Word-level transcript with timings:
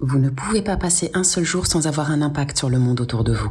Vous 0.00 0.20
ne 0.20 0.30
pouvez 0.30 0.62
pas 0.62 0.76
passer 0.76 1.10
un 1.14 1.24
seul 1.24 1.44
jour 1.44 1.66
sans 1.66 1.88
avoir 1.88 2.12
un 2.12 2.22
impact 2.22 2.56
sur 2.56 2.70
le 2.70 2.78
monde 2.78 3.00
autour 3.00 3.24
de 3.24 3.32
vous. 3.34 3.50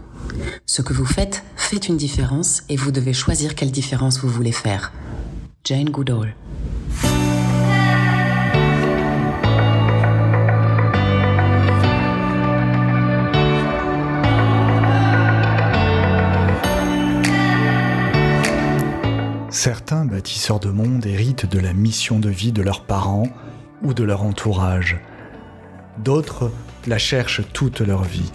Ce 0.66 0.82
que 0.82 0.94
vous 0.94 1.06
faites 1.06 1.44
fait 1.58 1.90
une 1.90 1.98
différence 1.98 2.64
et 2.70 2.78
vous 2.78 2.92
devez 2.92 3.12
choisir 3.12 3.54
quelle 3.54 3.72
différence 3.72 4.20
vous 4.20 4.30
voulez 4.30 4.54
faire. 4.54 4.94
Jane 5.66 5.90
Goodall. 5.90 6.36
Certains 19.50 20.06
bâtisseurs 20.06 20.62
de 20.62 20.70
monde 20.70 21.06
héritent 21.06 21.46
de 21.46 21.60
la 21.60 21.74
mission 21.74 22.20
de 22.20 22.30
vie 22.30 22.54
de 22.54 22.62
leurs 22.62 22.86
parents 22.86 23.28
ou 23.82 23.94
de 23.94 24.04
leur 24.06 24.24
entourage. 24.24 25.02
D'autres 26.04 26.52
la 26.88 26.98
cherchent 26.98 27.42
toute 27.54 27.82
leur 27.82 28.04
vie. 28.04 28.32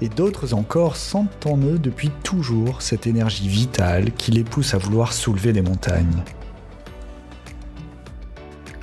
Et 0.00 0.08
d'autres 0.08 0.54
encore 0.54 0.96
sentent 0.96 1.46
en 1.46 1.58
eux 1.58 1.78
depuis 1.78 2.10
toujours 2.22 2.82
cette 2.82 3.06
énergie 3.06 3.48
vitale 3.48 4.12
qui 4.12 4.30
les 4.30 4.44
pousse 4.44 4.74
à 4.74 4.78
vouloir 4.78 5.12
soulever 5.12 5.52
des 5.52 5.62
montagnes. 5.62 6.22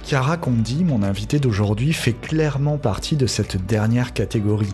Chiara 0.03 0.37
Condi, 0.37 0.85
mon 0.85 1.03
invitée 1.03 1.39
d'aujourd'hui, 1.39 1.91
fait 1.91 2.13
clairement 2.13 2.77
partie 2.77 3.17
de 3.17 3.27
cette 3.27 3.65
dernière 3.65 4.13
catégorie. 4.13 4.73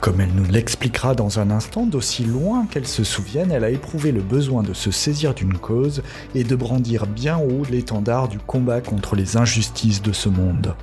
Comme 0.00 0.20
elle 0.20 0.34
nous 0.34 0.44
l'expliquera 0.44 1.14
dans 1.14 1.40
un 1.40 1.50
instant, 1.50 1.86
d'aussi 1.86 2.24
loin 2.24 2.66
qu'elle 2.70 2.86
se 2.86 3.02
souvienne, 3.02 3.50
elle 3.50 3.64
a 3.64 3.70
éprouvé 3.70 4.12
le 4.12 4.20
besoin 4.20 4.62
de 4.62 4.74
se 4.74 4.90
saisir 4.90 5.32
d'une 5.32 5.56
cause 5.56 6.02
et 6.34 6.44
de 6.44 6.54
brandir 6.54 7.06
bien 7.06 7.38
haut 7.38 7.64
l'étendard 7.70 8.28
du 8.28 8.38
combat 8.38 8.80
contre 8.80 9.16
les 9.16 9.36
injustices 9.36 10.02
de 10.02 10.12
ce 10.12 10.28
monde. 10.28 10.74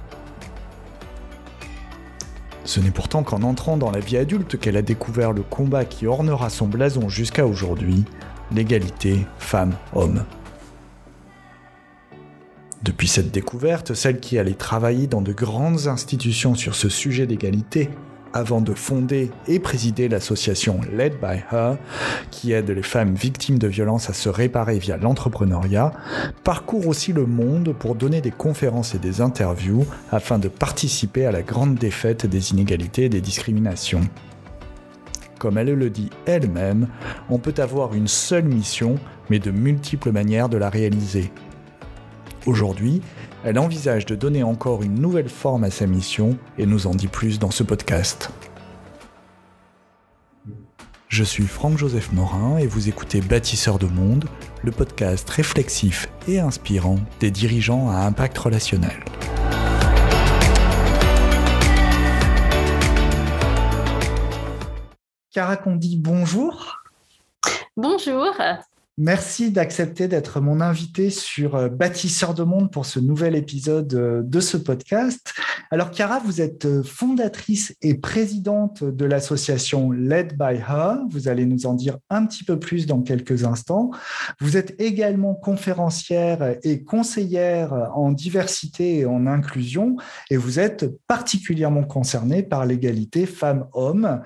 Ce 2.65 2.79
n'est 2.79 2.91
pourtant 2.91 3.21
qu'en 3.21 3.43
entrant 3.43 3.77
dans 3.77 3.91
la 3.91 3.99
vie 3.99 4.17
adulte 4.17 4.59
qu'elle 4.59 4.75
a 4.75 4.81
découvert 4.81 5.31
le 5.31 5.43
combat 5.43 5.85
qui 5.85 6.07
ornera 6.07 6.49
son 6.49 6.67
blason 6.67 7.09
jusqu'à 7.09 7.45
aujourd'hui, 7.45 8.03
l'égalité 8.51 9.19
femmes-hommes. 9.37 10.25
Depuis 12.81 13.07
cette 13.07 13.31
découverte, 13.31 13.93
celle 13.93 14.19
qui 14.19 14.39
allait 14.39 14.55
travailler 14.55 15.05
dans 15.05 15.21
de 15.21 15.31
grandes 15.31 15.87
institutions 15.87 16.55
sur 16.55 16.75
ce 16.75 16.89
sujet 16.89 17.27
d'égalité 17.27 17.89
avant 18.35 18.59
de 18.59 18.73
fonder 18.73 19.31
et 19.47 19.59
présider 19.59 20.09
l'association 20.09 20.81
Led 20.91 21.13
by 21.21 21.39
Her, 21.51 21.77
qui 22.31 22.51
aide 22.51 22.69
les 22.69 22.83
femmes 22.83 23.15
victimes 23.15 23.57
de 23.57 23.67
violences 23.67 24.09
à 24.09 24.13
se 24.13 24.27
réparer 24.27 24.77
via 24.77 24.97
l'entrepreneuriat, 24.97 25.93
parcourt 26.43 26.85
aussi 26.85 27.13
le 27.13 27.25
monde 27.25 27.73
pour 27.73 27.95
donner 27.95 28.19
des 28.19 28.31
conférences 28.31 28.93
et 28.93 28.99
des 28.99 29.21
interviews 29.21 29.85
afin 30.11 30.37
de 30.37 30.49
participer 30.49 31.25
à 31.25 31.31
la 31.31 31.43
grande 31.43 31.75
défaite 31.75 32.25
des 32.25 32.51
inégalités 32.51 33.05
et 33.05 33.09
des 33.09 33.21
discriminations. 33.21 34.01
Comme 35.39 35.57
elle 35.57 35.73
le 35.73 35.89
dit 35.89 36.09
elle-même, 36.25 36.89
on 37.29 37.39
peut 37.39 37.55
avoir 37.57 37.93
une 37.93 38.09
seule 38.09 38.45
mission, 38.45 38.95
mais 39.29 39.39
de 39.39 39.51
multiples 39.51 40.11
manières 40.11 40.49
de 40.49 40.57
la 40.57 40.69
réaliser. 40.69 41.31
Aujourd'hui, 42.45 43.01
elle 43.45 43.59
envisage 43.59 44.07
de 44.07 44.15
donner 44.15 44.41
encore 44.41 44.81
une 44.81 44.95
nouvelle 44.95 45.29
forme 45.29 45.63
à 45.65 45.69
sa 45.69 45.85
mission 45.85 46.35
et 46.57 46.65
nous 46.65 46.87
en 46.87 46.95
dit 46.95 47.07
plus 47.07 47.37
dans 47.37 47.51
ce 47.51 47.61
podcast. 47.61 48.31
Je 51.09 51.23
suis 51.23 51.45
Franck-Joseph 51.45 52.11
Morin 52.11 52.57
et 52.57 52.65
vous 52.65 52.89
écoutez 52.89 53.21
Bâtisseur 53.21 53.77
de 53.77 53.85
Monde, 53.85 54.25
le 54.63 54.71
podcast 54.71 55.29
réflexif 55.29 56.09
et 56.27 56.39
inspirant 56.39 56.97
des 57.19 57.29
dirigeants 57.29 57.91
à 57.91 57.97
impact 57.97 58.35
relationnel. 58.35 59.05
Cara 65.31 65.57
Condi, 65.57 65.97
bonjour. 65.97 66.81
Bonjour. 67.77 68.33
Merci 68.97 69.51
d'accepter 69.51 70.07
d'être 70.07 70.39
mon 70.39 70.61
invité 70.61 71.09
sur 71.09 71.55
euh, 71.55 71.67
Bâtisseur 71.67 72.33
de 72.33 72.43
Monde 72.43 72.71
pour 72.71 72.85
ce 72.85 73.01
nouvel 73.01 73.35
épisode 73.35 73.93
euh, 73.93 74.21
de 74.23 74.39
ce 74.39 74.55
podcast. 74.55 75.33
Alors, 75.69 75.91
Chiara, 75.93 76.19
vous 76.19 76.39
êtes 76.39 76.63
euh, 76.63 76.81
fondatrice 76.81 77.75
et 77.81 77.95
présidente 77.95 78.85
de 78.85 79.03
l'association 79.03 79.91
Led 79.91 80.37
by 80.37 80.61
Her. 80.65 80.99
Vous 81.09 81.27
allez 81.27 81.45
nous 81.45 81.65
en 81.65 81.73
dire 81.73 81.97
un 82.09 82.25
petit 82.25 82.45
peu 82.45 82.57
plus 82.57 82.85
dans 82.85 83.01
quelques 83.01 83.43
instants. 83.43 83.91
Vous 84.39 84.55
êtes 84.55 84.79
également 84.79 85.35
conférencière 85.35 86.55
et 86.63 86.85
conseillère 86.85 87.91
en 87.95 88.13
diversité 88.13 88.99
et 88.99 89.05
en 89.05 89.27
inclusion 89.27 89.97
et 90.29 90.37
vous 90.37 90.57
êtes 90.57 90.85
particulièrement 91.05 91.83
concernée 91.83 92.43
par 92.43 92.65
l'égalité 92.65 93.25
femmes-hommes 93.25 94.21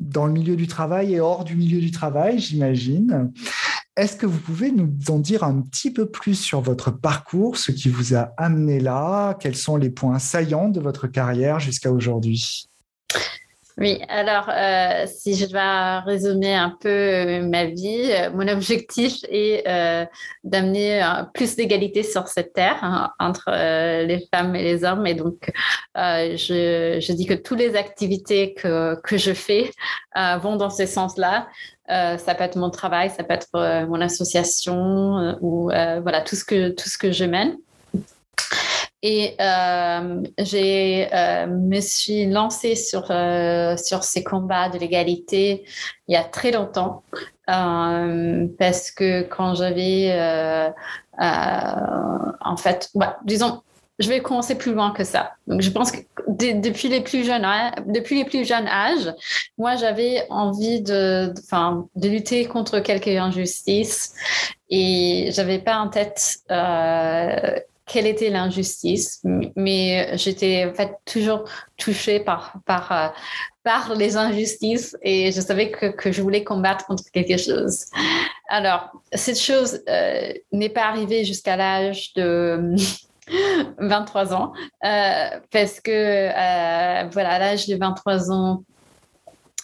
dans 0.00 0.26
le 0.26 0.32
milieu 0.32 0.56
du 0.56 0.66
travail 0.66 1.14
et 1.14 1.20
hors 1.20 1.44
du 1.44 1.54
milieu 1.54 1.80
du 1.80 1.90
travail, 1.90 2.38
j'imagine. 2.38 3.32
Est-ce 3.96 4.16
que 4.16 4.26
vous 4.26 4.40
pouvez 4.40 4.72
nous 4.72 4.92
en 5.08 5.20
dire 5.20 5.44
un 5.44 5.60
petit 5.60 5.92
peu 5.92 6.10
plus 6.10 6.34
sur 6.34 6.60
votre 6.60 6.90
parcours, 6.90 7.56
ce 7.56 7.70
qui 7.70 7.88
vous 7.88 8.16
a 8.16 8.32
amené 8.36 8.80
là? 8.80 9.34
Quels 9.34 9.54
sont 9.54 9.76
les 9.76 9.90
points 9.90 10.18
saillants 10.18 10.68
de 10.68 10.80
votre 10.80 11.06
carrière 11.06 11.60
jusqu'à 11.60 11.92
aujourd'hui? 11.92 12.68
Oui, 13.76 14.00
alors 14.08 14.48
euh, 14.50 15.04
si 15.06 15.34
je 15.34 15.46
dois 15.46 15.98
résumer 16.00 16.54
un 16.54 16.70
peu 16.70 16.88
euh, 16.88 17.42
ma 17.42 17.64
vie, 17.64 18.08
euh, 18.12 18.30
mon 18.30 18.46
objectif 18.52 19.24
est 19.28 19.64
d'amener 20.44 21.02
plus 21.34 21.56
d'égalité 21.56 22.04
sur 22.04 22.28
cette 22.28 22.52
terre 22.52 22.78
hein, 22.82 23.10
entre 23.18 23.50
les 23.50 24.28
femmes 24.32 24.54
et 24.54 24.62
les 24.62 24.84
hommes. 24.84 25.06
Et 25.06 25.14
donc, 25.14 25.50
je, 25.96 26.98
je, 27.00 27.12
dis 27.12 27.26
que 27.26 27.34
toutes 27.34 27.58
les 27.58 27.74
activités 27.76 28.54
que, 28.54 29.00
que 29.02 29.16
je 29.16 29.32
fais 29.32 29.70
vont 30.14 30.56
dans 30.56 30.70
ce 30.70 30.86
sens-là. 30.86 31.48
ça 31.88 32.34
peut 32.36 32.44
être 32.44 32.56
mon 32.56 32.70
travail, 32.70 33.10
ça 33.10 33.24
peut 33.24 33.34
être 33.34 33.86
mon 33.88 34.00
association 34.00 35.36
ou 35.40 35.64
voilà 35.64 36.20
tout 36.20 36.36
ce 36.36 36.44
que 36.44 36.68
tout 36.70 36.88
ce 36.88 36.98
que 36.98 37.10
je 37.10 37.24
mène. 37.24 37.56
Et 39.06 39.36
euh, 39.38 40.22
j'ai 40.38 41.14
euh, 41.14 41.46
me 41.46 41.78
suis 41.80 42.24
lancée 42.24 42.74
sur 42.74 43.10
euh, 43.10 43.76
sur 43.76 44.02
ces 44.02 44.24
combats 44.24 44.70
de 44.70 44.78
l'égalité 44.78 45.64
il 46.08 46.14
y 46.14 46.16
a 46.16 46.24
très 46.24 46.52
longtemps 46.52 47.02
euh, 47.50 48.46
parce 48.58 48.90
que 48.90 49.20
quand 49.24 49.56
j'avais 49.56 50.10
en 51.18 52.56
fait, 52.56 52.88
bah, 52.94 53.18
disons, 53.24 53.60
je 53.98 54.08
vais 54.08 54.20
commencer 54.20 54.54
plus 54.56 54.72
loin 54.72 54.90
que 54.90 55.04
ça. 55.04 55.32
Donc, 55.46 55.60
je 55.60 55.70
pense 55.70 55.92
que 55.92 55.98
depuis 56.26 56.88
les 56.88 57.02
plus 57.02 57.24
jeunes, 57.24 57.46
depuis 57.86 58.16
les 58.16 58.24
plus 58.24 58.46
jeunes 58.46 58.66
âges, 58.66 59.14
moi, 59.58 59.76
j'avais 59.76 60.26
envie 60.30 60.80
de, 60.80 61.32
de, 61.94 62.08
lutter 62.08 62.46
contre 62.46 62.80
quelques 62.80 63.08
injustices 63.08 64.14
et 64.70 65.28
j'avais 65.30 65.58
pas 65.58 65.76
en 65.76 65.88
tête 65.88 66.38
quelle 67.86 68.06
était 68.06 68.30
l'injustice, 68.30 69.20
mais 69.56 70.16
j'étais 70.16 70.64
en 70.64 70.74
fait 70.74 70.92
toujours 71.04 71.44
touchée 71.76 72.20
par, 72.20 72.54
par, 72.64 72.92
euh, 72.92 73.08
par 73.62 73.94
les 73.94 74.16
injustices 74.16 74.96
et 75.02 75.32
je 75.32 75.40
savais 75.40 75.70
que, 75.70 75.86
que, 75.86 76.10
je 76.10 76.22
voulais 76.22 76.44
combattre 76.44 76.86
contre 76.86 77.04
quelque 77.12 77.36
chose. 77.36 77.86
Alors, 78.48 78.90
cette 79.12 79.38
chose 79.38 79.82
euh, 79.88 80.32
n'est 80.52 80.70
pas 80.70 80.84
arrivée 80.84 81.24
jusqu'à 81.24 81.56
l'âge 81.56 82.14
de 82.14 82.74
23 83.78 84.34
ans 84.34 84.52
euh, 84.84 85.40
parce 85.50 85.80
que, 85.80 87.10
voilà, 87.12 87.30
à 87.30 87.38
l'âge 87.38 87.66
de 87.66 87.76
23 87.76 88.30
ans, 88.30 88.64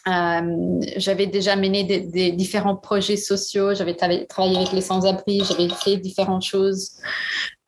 euh, 0.09 0.81
j'avais 0.97 1.27
déjà 1.27 1.57
mené 1.57 1.85
des, 1.85 2.01
des, 2.01 2.33
différents 2.33 2.77
projets 2.77 3.19
sociaux, 3.19 3.75
j'avais 3.75 3.95
travaillé 3.95 4.57
avec 4.57 4.73
les 4.73 4.81
sans-abri, 4.81 5.43
j'avais 5.47 5.69
fait 5.69 5.99
différentes 5.99 6.43
choses 6.43 6.93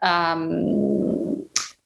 euh, 0.04 1.34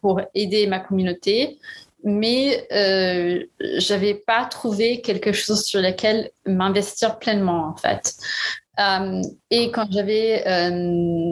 pour 0.01 0.21
aider 0.35 0.67
ma 0.67 0.81
communauté, 0.81 1.59
mais 2.05 2.67
euh, 2.73 3.45
j'avais 3.79 4.15
pas 4.15 4.45
trouvé 4.45 5.01
quelque 5.01 5.33
chose 5.33 5.65
sur 5.65 5.81
lequel 5.81 6.31
m'investir 6.47 7.19
pleinement 7.19 7.69
en 7.69 7.77
fait. 7.77 8.15
Euh, 8.79 9.23
et 9.51 9.71
quand 9.71 9.87
j'avais 9.91 10.45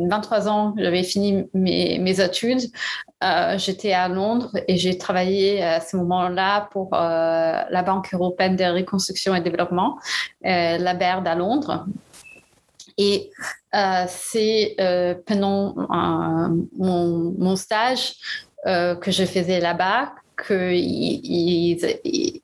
23 0.09 0.49
ans, 0.49 0.75
j'avais 0.79 1.03
fini 1.03 1.45
mes, 1.53 2.21
études, 2.21 2.63
euh, 3.23 3.59
j'étais 3.59 3.93
à 3.93 4.09
Londres 4.09 4.51
et 4.67 4.77
j'ai 4.77 4.97
travaillé 4.97 5.63
à 5.63 5.81
ce 5.81 5.97
moment-là 5.99 6.69
pour 6.73 6.95
euh, 6.95 7.63
la 7.69 7.83
Banque 7.83 8.13
européenne 8.15 8.57
de 8.57 8.65
reconstruction 8.65 9.35
et 9.35 9.41
développement, 9.41 9.99
la 10.43 10.95
BERD 10.95 11.27
à 11.27 11.35
Londres. 11.35 11.87
Et 12.99 13.31
c'est 14.09 14.77
pendant 15.27 15.75
mon, 16.77 17.35
mon, 17.39 17.57
stage 17.57 18.15
que 18.65 19.11
je 19.11 19.25
faisais 19.25 19.61
là-bas 19.61 20.13
qu'ils 20.47 21.79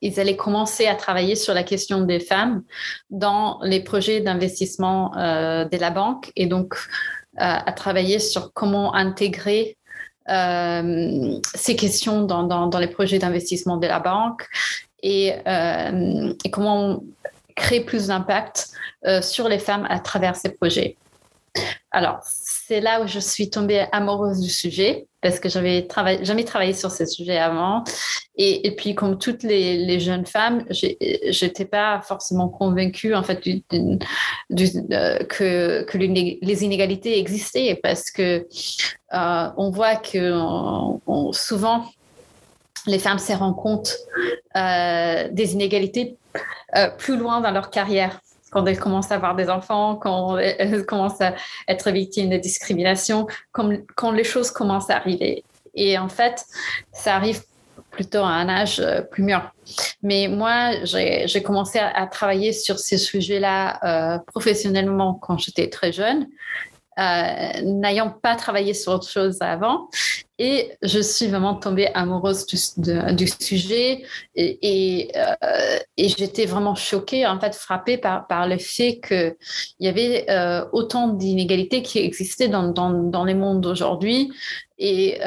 ils, 0.00 0.20
allaient 0.20 0.37
commencer 0.37 0.87
à 0.87 0.94
travailler 0.94 1.35
sur 1.35 1.55
la 1.55 1.62
question 1.62 2.02
des 2.02 2.20
femmes 2.20 2.62
dans 3.11 3.61
les 3.62 3.81
projets 3.81 4.20
d'investissement 4.20 5.11
de 5.11 5.76
la 5.76 5.91
banque 5.91 6.32
et 6.37 6.47
donc 6.47 6.75
à 7.37 7.73
travailler 7.73 8.19
sur 8.19 8.52
comment 8.52 8.94
intégrer 8.94 9.76
ces 10.29 11.76
questions 11.76 12.23
dans, 12.23 12.79
les 12.79 12.88
projets 12.88 13.19
d'investissement 13.19 13.76
de 13.76 13.87
la 13.87 14.00
banque 14.00 14.47
et 15.02 15.35
comment 16.52 17.02
créer 17.55 17.81
plus 17.81 18.08
d'impact 18.08 18.70
sur 19.23 19.49
les 19.49 19.58
femmes 19.58 19.87
à 19.88 19.99
travers 19.99 20.37
ces 20.37 20.50
projets. 20.50 20.97
Alors, 21.91 22.20
c'est 22.23 22.81
là 22.81 23.02
où 23.02 23.08
je 23.08 23.19
suis 23.19 23.50
tombée 23.50 23.85
amoureuse 23.91 24.41
du 24.41 24.50
sujet 24.50 25.08
parce 25.20 25.41
que 25.41 25.49
j'avais 25.49 25.87
travaillé, 25.87 26.25
jamais 26.25 26.44
travaillé 26.44 26.73
sur 26.73 26.91
ce 26.93 27.05
sujet 27.05 27.37
avant. 27.38 27.82
Et, 28.37 28.75
puis, 28.76 28.94
comme 28.94 29.19
toutes 29.19 29.43
les, 29.43 30.00
jeunes 30.00 30.25
femmes, 30.25 30.64
j'étais 30.70 31.64
pas 31.64 32.00
forcément 32.00 32.49
convaincue 32.49 33.14
en 33.14 33.23
fait 33.23 33.41
que, 33.41 33.99
que 35.82 35.99
les 35.99 36.64
inégalités 36.64 37.19
existaient 37.19 37.79
parce 37.82 38.11
que 38.11 38.47
euh, 39.12 39.50
on 39.56 39.70
voit 39.70 39.97
que 39.97 40.32
souvent 41.32 41.85
les 42.87 42.99
femmes 42.99 43.19
se 43.19 43.32
rendent 43.32 43.56
compte 43.56 43.94
euh, 44.56 45.29
des 45.31 45.52
inégalités 45.52 46.17
euh, 46.76 46.88
plus 46.90 47.16
loin 47.16 47.40
dans 47.40 47.50
leur 47.50 47.70
carrière 47.70 48.20
quand 48.50 48.66
elles 48.66 48.78
commencent 48.78 49.12
à 49.12 49.14
avoir 49.14 49.36
des 49.36 49.48
enfants, 49.48 49.96
quand 49.96 50.36
elles 50.36 50.84
commencent 50.84 51.20
à 51.20 51.34
être 51.68 51.90
victimes 51.90 52.30
de 52.30 52.36
discrimination, 52.36 53.26
quand, 53.52 54.10
les 54.10 54.24
choses 54.24 54.50
commencent 54.50 54.90
à 54.90 54.96
arriver. 54.96 55.44
Et 55.74 55.96
en 55.98 56.08
fait, 56.08 56.44
ça 56.92 57.14
arrive 57.14 57.42
plutôt 57.92 58.18
à 58.18 58.28
un 58.28 58.48
âge 58.48 58.80
euh, 58.80 59.02
plus 59.02 59.22
mûr. 59.22 59.52
Mais 60.02 60.28
moi, 60.28 60.72
j'ai 60.84 61.42
commencé 61.42 61.78
à, 61.78 62.06
travailler 62.06 62.52
sur 62.52 62.78
ces 62.78 62.98
sujets-là 62.98 63.78
euh, 63.84 64.18
professionnellement 64.26 65.14
quand 65.14 65.38
j'étais 65.38 65.68
très 65.68 65.92
jeune. 65.92 66.26
Euh, 66.98 67.62
n'ayant 67.62 68.10
pas 68.10 68.34
travaillé 68.34 68.75
sur 68.75 68.92
autre 68.92 69.08
chose 69.08 69.38
avant. 69.40 69.88
Et 70.38 70.72
je 70.82 70.98
suis 71.00 71.28
vraiment 71.28 71.54
tombée 71.54 71.88
amoureuse 71.94 72.46
du, 72.46 73.28
sujet 73.28 74.02
et, 74.34 75.12
euh, 75.14 75.78
et, 75.96 76.08
j'étais 76.08 76.46
vraiment 76.46 76.75
choquée, 76.75 77.26
en 77.26 77.38
fait, 77.38 77.54
frappée 77.54 77.96
par, 77.96 78.48
le 78.48 78.58
fait 78.58 79.00
qu'il 79.06 79.37
y 79.81 79.88
avait 79.88 80.26
euh, 80.31 80.64
autant 80.72 81.08
d'inégalités 81.08 81.82
qui 81.82 81.98
existaient 82.00 82.48
dans, 82.48 83.25
les 83.25 83.34
mondes 83.34 83.60
d'aujourd'hui. 83.60 84.32
Et 84.78 85.20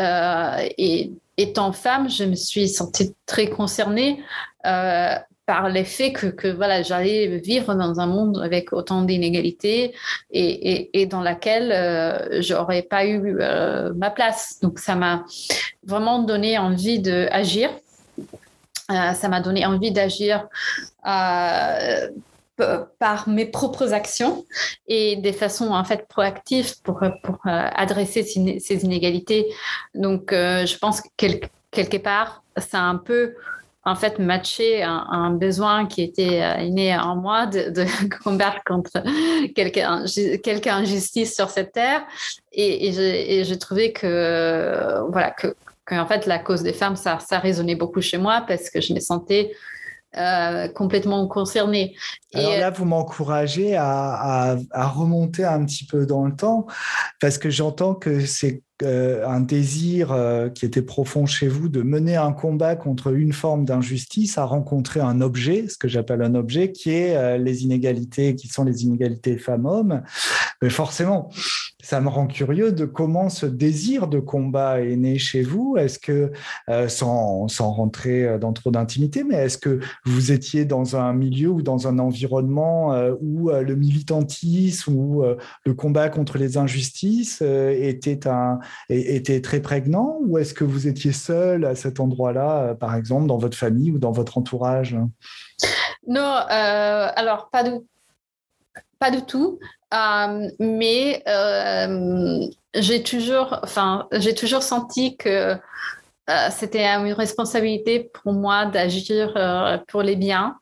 étant 1.38 1.72
femme, 1.72 2.10
je 2.10 2.26
me 2.26 2.36
suis 2.36 2.68
sentie 2.68 3.16
très 3.26 3.50
concernée 3.50 4.20
par 5.46 5.70
l'effet 5.70 6.14
que, 6.14 6.28
que 6.28 6.48
voilà, 6.48 6.84
j'allais 6.84 7.38
vivre 7.38 7.74
dans 7.76 8.00
un 8.00 8.08
monde 8.08 8.42
avec 8.44 8.72
autant 8.72 9.02
d'inégalités 9.02 9.94
et, 10.32 11.02
et, 11.02 11.06
dans 11.06 11.22
laquelle 11.22 11.72
euh, 11.72 12.42
j'aurais 12.42 12.82
pas 12.84 13.06
eu 13.06 13.38
euh, 13.40 13.92
ma 13.94 14.10
place. 14.10 14.60
Donc 14.62 14.80
ça 14.80 14.96
m'a 14.96 15.26
vraiment 15.86 16.20
donné 16.20 16.58
envie 16.58 17.00
d'agir. 17.00 17.70
Euh, 18.92 19.14
ça 19.14 19.28
m'a 19.28 19.42
donné 19.42 19.66
envie 19.66 19.92
d'agir 19.92 20.48
euh, 21.08 22.10
par 23.00 23.28
mes 23.28 23.46
propres 23.46 23.94
actions 23.94 24.46
et 24.88 25.18
des 25.18 25.34
façons 25.34 25.72
en 25.72 25.84
fait 25.84 26.08
proactives 26.08 26.82
pour, 26.84 27.02
pour 27.24 27.40
adresser 27.46 28.24
ces 28.24 28.86
inégalités. 28.86 29.48
Donc 29.96 30.32
je 30.32 30.78
pense 30.78 31.02
que 31.02 31.08
quelque 31.72 31.98
part, 31.98 32.44
c'est 32.58 32.78
un 32.78 32.98
peu 32.98 33.34
en 33.86 33.96
fait 33.96 34.18
matcher 34.20 34.84
un, 34.84 35.32
besoin 35.32 35.86
qui 35.86 36.04
était 36.04 36.42
euh, 36.42 36.70
né 36.70 36.96
en 36.98 37.16
moi 37.16 37.48
de, 37.48 37.86
combattre 38.24 38.64
contre 38.66 38.92
quelque, 39.54 40.70
injustice 40.70 41.36
sur 41.36 41.50
cette 41.50 41.74
terre. 41.74 42.04
Et, 42.52 42.88
et 42.90 43.44
j'ai 43.44 43.58
trouvé 43.58 43.92
que, 43.92 45.10
voilà, 45.10 45.32
que, 45.32 45.56
en 45.92 46.06
fait, 46.06 46.26
la 46.26 46.40
cause 46.40 46.64
des 46.64 46.74
femmes, 46.74 46.96
ça, 46.96 47.20
ça 47.20 47.40
résonnait 47.40 47.76
beaucoup 47.76 48.02
chez 48.02 48.18
moi 48.18 48.44
parce 48.48 48.70
que 48.70 48.80
je 48.80 48.94
me 48.94 49.00
sentais 49.00 49.52
euh, 50.18 50.68
complètement 50.68 51.28
concernée. 51.28 51.96
Alors 52.34 52.58
là, 52.58 52.70
vous 52.70 52.86
m'encouragez 52.86 53.76
à, 53.76 54.58
à, 54.72 54.88
remonter 54.88 55.44
un 55.44 55.64
petit 55.66 55.86
peu 55.86 56.06
dans 56.06 56.26
le 56.26 56.36
temps 56.36 56.68
parce 57.20 57.38
que 57.38 57.50
j'entends 57.50 57.94
que 57.94 58.26
c'est 58.26 58.64
euh, 58.82 59.26
un 59.28 59.40
désir 59.40 60.12
euh, 60.12 60.50
qui 60.50 60.66
était 60.66 60.82
profond 60.82 61.26
chez 61.26 61.48
vous 61.48 61.70
de 61.70 61.84
mener 61.84 62.16
un 62.16 62.34
combat 62.34 62.76
contre 62.76 63.14
une 63.14 63.32
forme 63.32 63.66
d'injustice 63.66 64.38
à 64.38 64.46
rencontrer 64.46 65.00
un 65.00 65.22
objet, 65.22 65.68
ce 65.70 65.78
que 65.78 65.88
j'appelle 65.88 66.22
un 66.22 66.36
objet, 66.36 66.72
qui 66.72 66.90
est 66.90 67.16
euh, 67.16 67.38
les 67.38 67.64
inégalités, 67.64 68.36
qui 68.36 68.48
sont 68.48 68.64
les 68.64 68.84
inégalités 68.84 69.38
femmes-hommes. 69.38 70.02
Mais 70.62 70.70
forcément, 70.70 71.30
ça 71.84 72.02
me 72.02 72.10
rend 72.10 72.26
curieux 72.26 72.72
de 72.72 72.86
comment 72.86 73.30
ce 73.30 73.46
désir 73.46 74.08
de 74.08 74.20
combat 74.20 74.82
est 74.82 74.96
né 74.96 75.20
chez 75.20 75.44
vous. 75.44 75.76
Est-ce 75.78 76.00
que, 76.00 76.32
sans, 76.88 77.48
sans 77.48 77.72
rentrer 77.72 78.40
dans 78.40 78.54
trop 78.54 78.72
d'intimité, 78.72 79.24
mais 79.24 79.36
est-ce 79.36 79.58
que 79.58 79.80
vous 80.06 80.32
étiez 80.32 80.66
dans 80.66 80.96
un 80.96 81.14
milieu 81.14 81.50
ou 81.50 81.62
dans 81.62 81.88
un 81.88 82.00
environnement 82.00 82.96
où 83.22 83.50
le 83.50 83.76
militantisme 83.76 84.94
ou 84.96 85.24
le 85.66 85.74
combat 85.74 86.10
contre 86.10 86.38
les 86.38 86.58
injustices 86.58 87.42
était 87.42 88.28
un, 88.28 88.60
était 88.90 89.42
très 89.42 89.62
prégnant? 89.62 90.18
Ou 90.22 90.38
est-ce 90.38 90.54
que 90.54 90.64
vous 90.64 90.88
étiez 90.88 91.12
seul 91.12 91.66
à 91.66 91.76
cet 91.76 92.00
endroit-là, 92.00 92.64
euh, 92.64 92.74
par 92.74 92.96
exemple, 92.96 93.28
dans 93.28 93.38
votre 93.38 93.58
famille 93.58 93.92
ou 93.92 94.00
dans 94.00 94.12
votre 94.12 94.38
entourage? 94.38 94.98
Non, 96.08 96.22
euh, 96.22 97.08
alors 97.16 97.50
pas 97.52 97.64
du, 97.64 97.72
pas 99.00 99.12
du 99.12 99.22
tout. 99.24 99.60
Euh, 99.94 100.50
mais 100.60 101.24
j'ai 102.74 103.04
toujours, 103.04 103.60
enfin, 103.64 104.08
j'ai 104.12 104.34
toujours 104.34 104.64
senti 104.64 105.16
que 105.18 105.56
c'était 106.52 106.86
une 106.86 107.14
responsabilité 107.14 108.10
pour 108.24 108.34
moi 108.34 108.66
d'agir 108.66 109.34
pour 109.88 110.02
les 110.02 110.16
biens. 110.16 110.56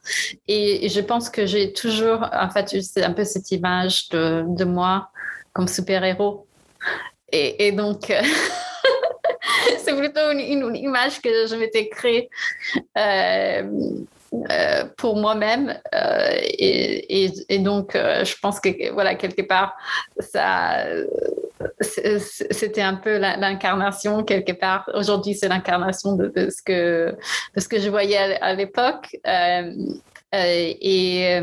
Et, 0.47 0.89
je 0.89 0.99
pense 0.99 1.29
que 1.29 1.45
j'ai 1.45 1.71
toujours, 1.71 2.27
en 2.33 2.49
fait, 2.49 2.75
un 2.97 3.13
peu 3.13 3.23
cette 3.23 3.51
image 3.51 4.09
de, 4.09 4.63
moi 4.63 5.09
comme 5.53 5.67
super-héros. 5.67 6.47
Et, 7.31 7.71
donc, 7.71 8.09
euh, 8.09 8.21
c'est 9.77 9.95
plutôt 9.95 10.31
une, 10.31 10.75
image 10.75 11.21
que 11.21 11.47
je 11.47 11.55
m'étais 11.55 11.87
créée 11.87 12.29
euh, 14.33 14.37
euh, 14.49 14.85
pour 14.97 15.17
moi-même. 15.17 15.77
Et, 16.57 17.59
donc, 17.59 17.91
je 17.93 18.35
pense 18.41 18.59
que, 18.59 18.91
voilà, 18.91 19.15
quelque 19.15 19.41
part, 19.41 19.75
ça. 20.19 20.85
C'était 21.79 22.81
un 22.81 22.95
peu 22.95 23.17
l'incarnation 23.17 24.23
quelque 24.23 24.53
part. 24.53 24.89
Aujourd'hui, 24.93 25.35
c'est 25.35 25.47
l'incarnation 25.47 26.15
de, 26.15 26.49
ce 26.49 26.61
que 26.63 27.15
de 27.55 27.67
que 27.67 27.79
je 27.79 27.89
voyais 27.89 28.39
à, 28.41 28.53
l'époque. 28.53 29.15
et 29.25 31.41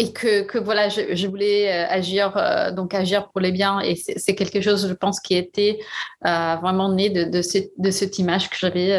et 0.00 0.12
que, 0.12 0.42
que 0.42 0.56
voilà, 0.56 0.88
je, 0.88 1.14
je, 1.14 1.26
voulais 1.28 1.70
euh, 1.70 1.86
agir, 1.90 2.32
euh, 2.34 2.70
donc 2.70 2.94
agir 2.94 3.28
pour 3.28 3.40
les 3.40 3.52
biens. 3.52 3.80
Et 3.80 3.96
c'est 3.96 4.34
quelque 4.34 4.62
chose, 4.62 4.88
je 4.88 4.94
pense, 4.94 5.20
qui 5.20 5.36
était 5.36 5.78
euh, 6.24 6.56
vraiment 6.62 6.90
né 6.90 7.10
de, 7.10 7.24
de, 7.24 7.42
cette, 7.42 7.72
de 7.76 7.90
cette 7.90 8.18
image 8.18 8.48
que 8.48 8.56
j'avais 8.58 8.90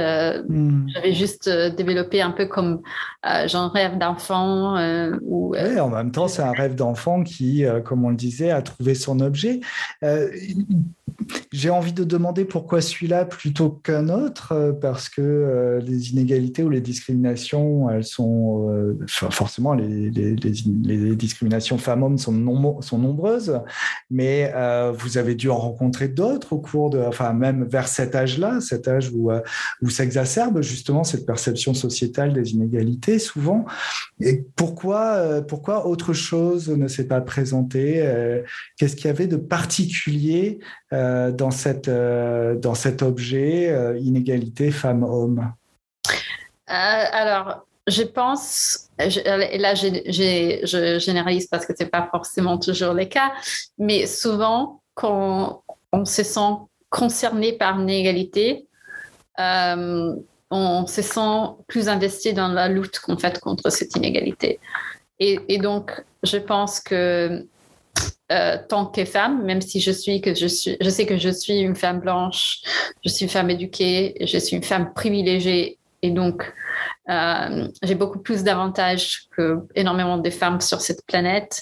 hmm. 0.47 0.87
j'avais 0.93 1.13
juste 1.13 1.49
développé 1.49 2.21
un 2.21 2.29
peu 2.29 2.45
comme 2.45 2.81
genre 3.47 3.71
rêve 3.71 3.97
d'enfant. 3.97 4.77
ou, 5.21 5.53
oui, 5.55 5.79
en 5.79 5.89
même 5.89 6.11
temps, 6.11 6.27
c'est 6.27 6.41
un 6.41 6.51
rêve 6.51 6.75
d'enfant 6.75 7.23
qui, 7.23 7.63
comme 7.85 8.05
on 8.05 8.09
le 8.09 8.15
disait, 8.15 8.51
a 8.51 8.61
trouvé 8.61 8.95
son 8.95 9.19
objet. 9.19 9.61
J'ai 11.51 11.69
envie 11.69 11.93
de 11.93 12.03
demander 12.03 12.45
pourquoi 12.45 12.81
celui-là 12.81 13.25
plutôt 13.25 13.69
qu'un 13.69 14.09
autre, 14.09 14.75
parce 14.81 15.07
que 15.09 15.79
les 15.85 16.11
inégalités 16.11 16.63
ou 16.63 16.69
les 16.69 16.81
discriminations, 16.81 17.89
elles 17.89 18.05
sont 18.05 18.97
forcément 19.07 19.73
les, 19.73 21.15
discriminations 21.15 21.77
femmes-hommes 21.77 22.17
sont, 22.17 22.31
nombreuses, 22.31 23.59
mais 24.09 24.51
euh, 24.55 24.91
vous 24.95 25.17
avez 25.17 25.35
dû 25.35 25.49
en 25.49 25.57
rencontrer 25.57 26.07
d'autres 26.07 26.53
au 26.53 26.59
cours 26.59 26.89
de, 26.89 26.99
enfin 26.99 27.33
même 27.33 27.63
vers 27.65 27.87
cet 27.87 28.15
âge-là, 28.15 28.61
cet 28.61 28.87
âge 28.87 29.11
euh, 29.13 29.41
où 29.81 29.89
s'exacerbe 29.89 30.61
justement 30.61 31.03
cette 31.03 31.25
perception 31.25 31.73
sociétale 31.73 32.33
des 32.33 32.51
inégalités 32.51 33.10
souvent. 33.19 33.65
Et 34.19 34.43
pourquoi, 34.55 35.15
euh, 35.15 35.41
pourquoi 35.41 35.87
autre 35.87 36.13
chose 36.13 36.69
ne 36.69 36.87
s'est 36.87 37.07
pas 37.07 37.21
présenté 37.21 38.01
Qu'est-ce 38.77 38.95
qu'il 38.95 39.05
y 39.05 39.09
avait 39.09 39.27
de 39.27 39.37
particulier 39.37 40.59
dans, 40.91 41.51
cette, 41.51 41.89
dans 41.89 42.75
cet 42.75 43.01
objet 43.01 43.97
inégalité 43.99 44.71
femmes-hommes? 44.71 45.51
Alors, 46.67 47.65
je 47.87 48.03
pense, 48.03 48.89
là 48.97 49.75
je 49.75 50.99
généralise 50.99 51.47
parce 51.47 51.65
que 51.65 51.73
ce 51.77 51.83
n'est 51.83 51.89
pas 51.89 52.07
forcément 52.11 52.57
toujours 52.57 52.93
le 52.93 53.05
cas, 53.05 53.31
mais 53.77 54.05
souvent 54.05 54.81
quand 54.93 55.63
on 55.91 56.05
se 56.05 56.23
sent 56.23 56.57
concerné 56.89 57.53
par 57.53 57.79
une 57.79 57.89
euh, 59.39 60.15
on 60.51 60.85
se 60.85 61.01
sent 61.01 61.55
plus 61.67 61.87
investi 61.87 62.33
dans 62.33 62.49
la 62.49 62.67
lutte 62.67 62.99
qu'on 62.99 63.17
fait 63.17 63.39
contre 63.39 63.69
cette 63.69 63.95
inégalité. 63.95 64.59
Et, 65.19 65.57
donc, 65.59 66.03
je 66.23 66.37
pense 66.37 66.79
que 66.79 67.45
tant 68.69 68.87
que 68.87 69.05
femme, 69.05 69.43
même 69.43 69.61
si 69.61 69.79
je 69.79 69.91
suis 69.91 70.19
que 70.19 70.33
je 70.33 70.47
suis, 70.47 70.77
je 70.81 70.89
sais 70.89 71.05
que 71.05 71.17
je 71.17 71.29
suis 71.29 71.59
une 71.59 71.75
femme 71.75 71.99
blanche, 71.99 72.61
je 73.05 73.09
suis 73.09 73.25
une 73.25 73.29
femme 73.29 73.49
éduquée, 73.51 74.15
je 74.19 74.37
suis 74.39 74.55
une 74.55 74.63
femme 74.63 74.93
privilégiée 74.93 75.77
et 76.01 76.09
donc 76.09 76.51
euh, 77.09 77.67
j'ai 77.83 77.95
beaucoup 77.95 78.19
plus 78.19 78.43
d'avantages 78.43 79.27
que 79.35 79.59
énormément 79.75 80.17
de 80.17 80.29
femmes 80.29 80.61
sur 80.61 80.81
cette 80.81 81.05
planète. 81.05 81.61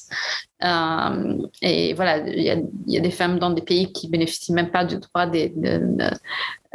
Euh, 0.63 1.37
et 1.61 1.93
voilà, 1.93 2.17
il 2.17 2.63
y, 2.87 2.97
a 2.97 3.01
des 3.01 3.11
femmes 3.11 3.39
dans 3.39 3.49
des 3.49 3.61
pays 3.61 3.91
qui 3.91 4.09
bénéficient 4.09 4.53
même 4.53 4.71
pas 4.71 4.85
du 4.85 4.97
droit 4.97 5.27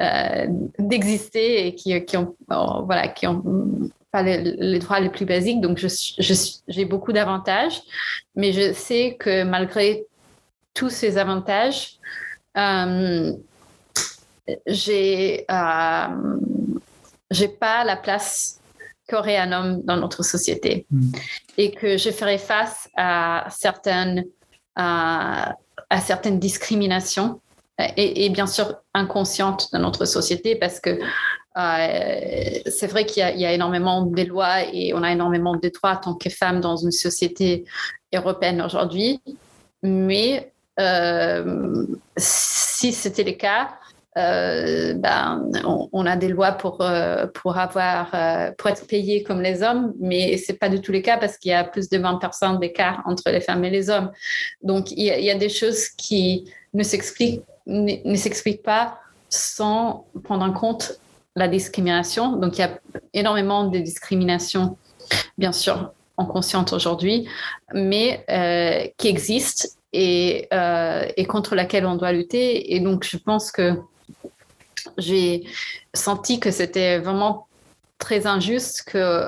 euh, 0.00 0.46
d'exister 0.78 1.66
et 1.66 1.74
qui, 1.74 2.04
qui 2.04 2.16
ont, 2.16 2.36
oh, 2.50 2.82
voilà, 2.84 3.08
qui 3.08 3.26
ont 3.26 3.42
pas 4.10 4.22
les, 4.22 4.78
droits 4.78 5.00
les 5.00 5.10
plus 5.10 5.24
basiques. 5.24 5.60
Donc, 5.60 5.84
j'ai 6.18 6.84
beaucoup 6.84 7.12
d'avantages, 7.12 7.82
mais 8.34 8.52
je 8.52 8.72
sais 8.72 9.16
que 9.18 9.44
malgré 9.44 10.04
tous 10.72 10.90
ces 10.90 11.18
avantages, 11.18 11.98
j'ai 14.66 15.46
j'ai 17.30 17.48
pas 17.48 17.84
la 17.84 17.96
place 17.96 18.60
qu'aurait 19.08 19.36
un 19.36 19.52
homme 19.52 19.82
dans 19.82 19.96
notre 19.96 20.22
société 20.22 20.86
hmm. 20.90 21.12
et 21.58 21.72
que 21.72 21.96
je 21.98 22.10
ferai 22.10 22.38
face 22.38 22.88
à 22.96 23.46
certaines, 23.50 24.24
à, 24.76 25.56
certaines 26.02 26.38
discriminations 26.38 27.40
et, 27.78 28.28
bien 28.30 28.46
sûr 28.46 28.76
inconscientes 28.94 29.68
dans 29.72 29.80
notre 29.80 30.04
société 30.04 30.56
parce 30.56 30.80
que 30.80 30.90
euh, 31.56 32.60
c'est 32.66 32.86
vrai 32.86 33.06
qu'il 33.06 33.22
y, 33.22 33.46
a 33.46 33.52
énormément 33.52 34.02
de 34.02 34.22
lois 34.22 34.64
et 34.72 34.92
on 34.94 35.02
a 35.02 35.12
énormément 35.12 35.56
de 35.56 35.68
droits 35.68 35.92
en 35.92 35.96
tant 35.96 36.14
que 36.14 36.30
femme 36.30 36.60
dans 36.60 36.76
une 36.76 36.90
société 36.90 37.64
européenne 38.12 38.60
aujourd'hui. 38.60 39.20
Mais 39.82 40.52
euh, 40.80 41.86
si 42.16 42.92
c'était 42.92 43.22
le 43.22 43.32
cas, 43.32 43.68
euh, 44.16 44.94
ben, 44.94 45.50
on, 45.64 46.06
a 46.06 46.16
des 46.16 46.28
lois 46.28 46.52
pour, 46.52 46.80
euh, 46.82 47.26
pour, 47.26 47.58
avoir, 47.58 48.14
euh, 48.14 48.52
pour 48.56 48.70
être 48.70 48.86
payé 48.86 49.24
comme 49.24 49.40
les 49.40 49.64
hommes, 49.64 49.92
mais 49.98 50.36
ce 50.36 50.52
n'est 50.52 50.58
pas 50.58 50.68
du 50.68 50.80
tout 50.80 50.92
le 50.92 51.00
cas 51.00 51.16
parce 51.18 51.36
qu'il 51.36 51.50
y 51.50 51.54
a 51.54 51.64
plus 51.64 51.88
de 51.88 51.98
20% 51.98 52.60
d'écart 52.60 53.02
entre 53.06 53.24
les 53.30 53.40
femmes 53.40 53.64
et 53.64 53.70
les 53.70 53.90
hommes. 53.90 54.12
Donc, 54.62 54.92
il 54.92 55.02
y, 55.02 55.30
a, 55.30 55.34
des 55.34 55.48
choses 55.48 55.88
qui 55.88 56.44
ne 56.74 56.84
s'expliquent 56.84 57.42
ne, 57.66 58.16
s'expliquent 58.16 58.62
pas 58.62 58.98
sans 59.28 60.06
prendre 60.22 60.44
en 60.44 60.52
compte 60.52 60.98
la 61.36 61.48
discrimination. 61.48 62.36
Donc, 62.36 62.58
il 62.58 62.60
y 62.60 62.64
a 62.64 62.78
énormément 63.12 63.64
de 63.64 63.78
discrimination, 63.78 64.76
bien 65.38 65.52
sûr, 65.52 65.92
en 66.16 66.26
conscience 66.26 66.72
aujourd'hui, 66.72 67.28
mais 67.72 68.24
qui 68.96 69.08
existent 69.08 69.68
et, 69.92 70.48
et, 71.16 71.24
contre 71.26 71.56
laquelle 71.56 71.86
on 71.86 71.96
doit 71.96 72.12
lutter. 72.12 72.74
Et 72.74 72.80
donc, 72.80 73.04
je 73.04 73.16
pense 73.16 73.50
que 73.50 73.72
j'ai 74.98 75.44
senti 75.92 76.40
que 76.40 76.50
c'était 76.50 76.98
vraiment 76.98 77.46
très 77.98 78.26
injuste 78.26 78.84
que, 78.86 79.26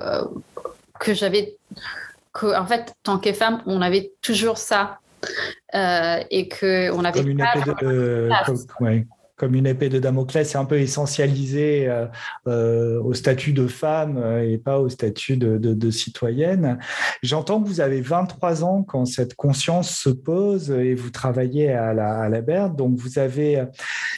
que 0.99 1.15
j'avais, 1.15 1.57
que 2.33 2.59
en 2.59 2.67
fait, 2.67 2.95
tant 3.03 3.19
que 3.19 3.33
femme, 3.33 3.63
on 3.67 3.81
avait 3.83 4.13
toujours 4.23 4.59
ça. 4.59 4.99
Euh, 5.75 6.23
et 6.31 6.49
qu'on 6.49 7.05
avait 7.05 7.21
Comme 7.21 7.31
une 7.31 7.39
pas 7.39 7.55
de, 7.83 8.31
comme 8.45 9.07
une 9.55 9.67
épée 9.67 9.89
de 9.89 9.99
Damoclès, 9.99 10.49
c'est 10.49 10.59
un 10.59 10.65
peu 10.65 10.81
essentialisé 10.81 11.89
euh, 11.89 12.07
euh, 12.47 13.01
au 13.03 13.13
statut 13.13 13.53
de 13.53 13.67
femme 13.67 14.17
euh, 14.17 14.51
et 14.51 14.57
pas 14.57 14.81
au 14.81 14.89
statut 14.89 15.37
de, 15.37 15.91
citoyenne. 15.91 16.79
J'entends 17.23 17.63
que 17.63 17.69
vous 17.69 17.81
avez 17.81 18.01
23 18.01 18.65
ans 18.65 18.83
quand 18.83 19.05
cette 19.05 19.35
conscience 19.35 19.91
se 19.91 20.09
pose 20.09 20.71
et 20.71 20.95
vous 20.95 21.11
travaillez 21.11 21.71
à 21.71 21.93
la, 21.93 22.23
à. 22.23 22.69
Donc, 22.69 22.97
vous 22.97 23.19
avez, 23.19 23.65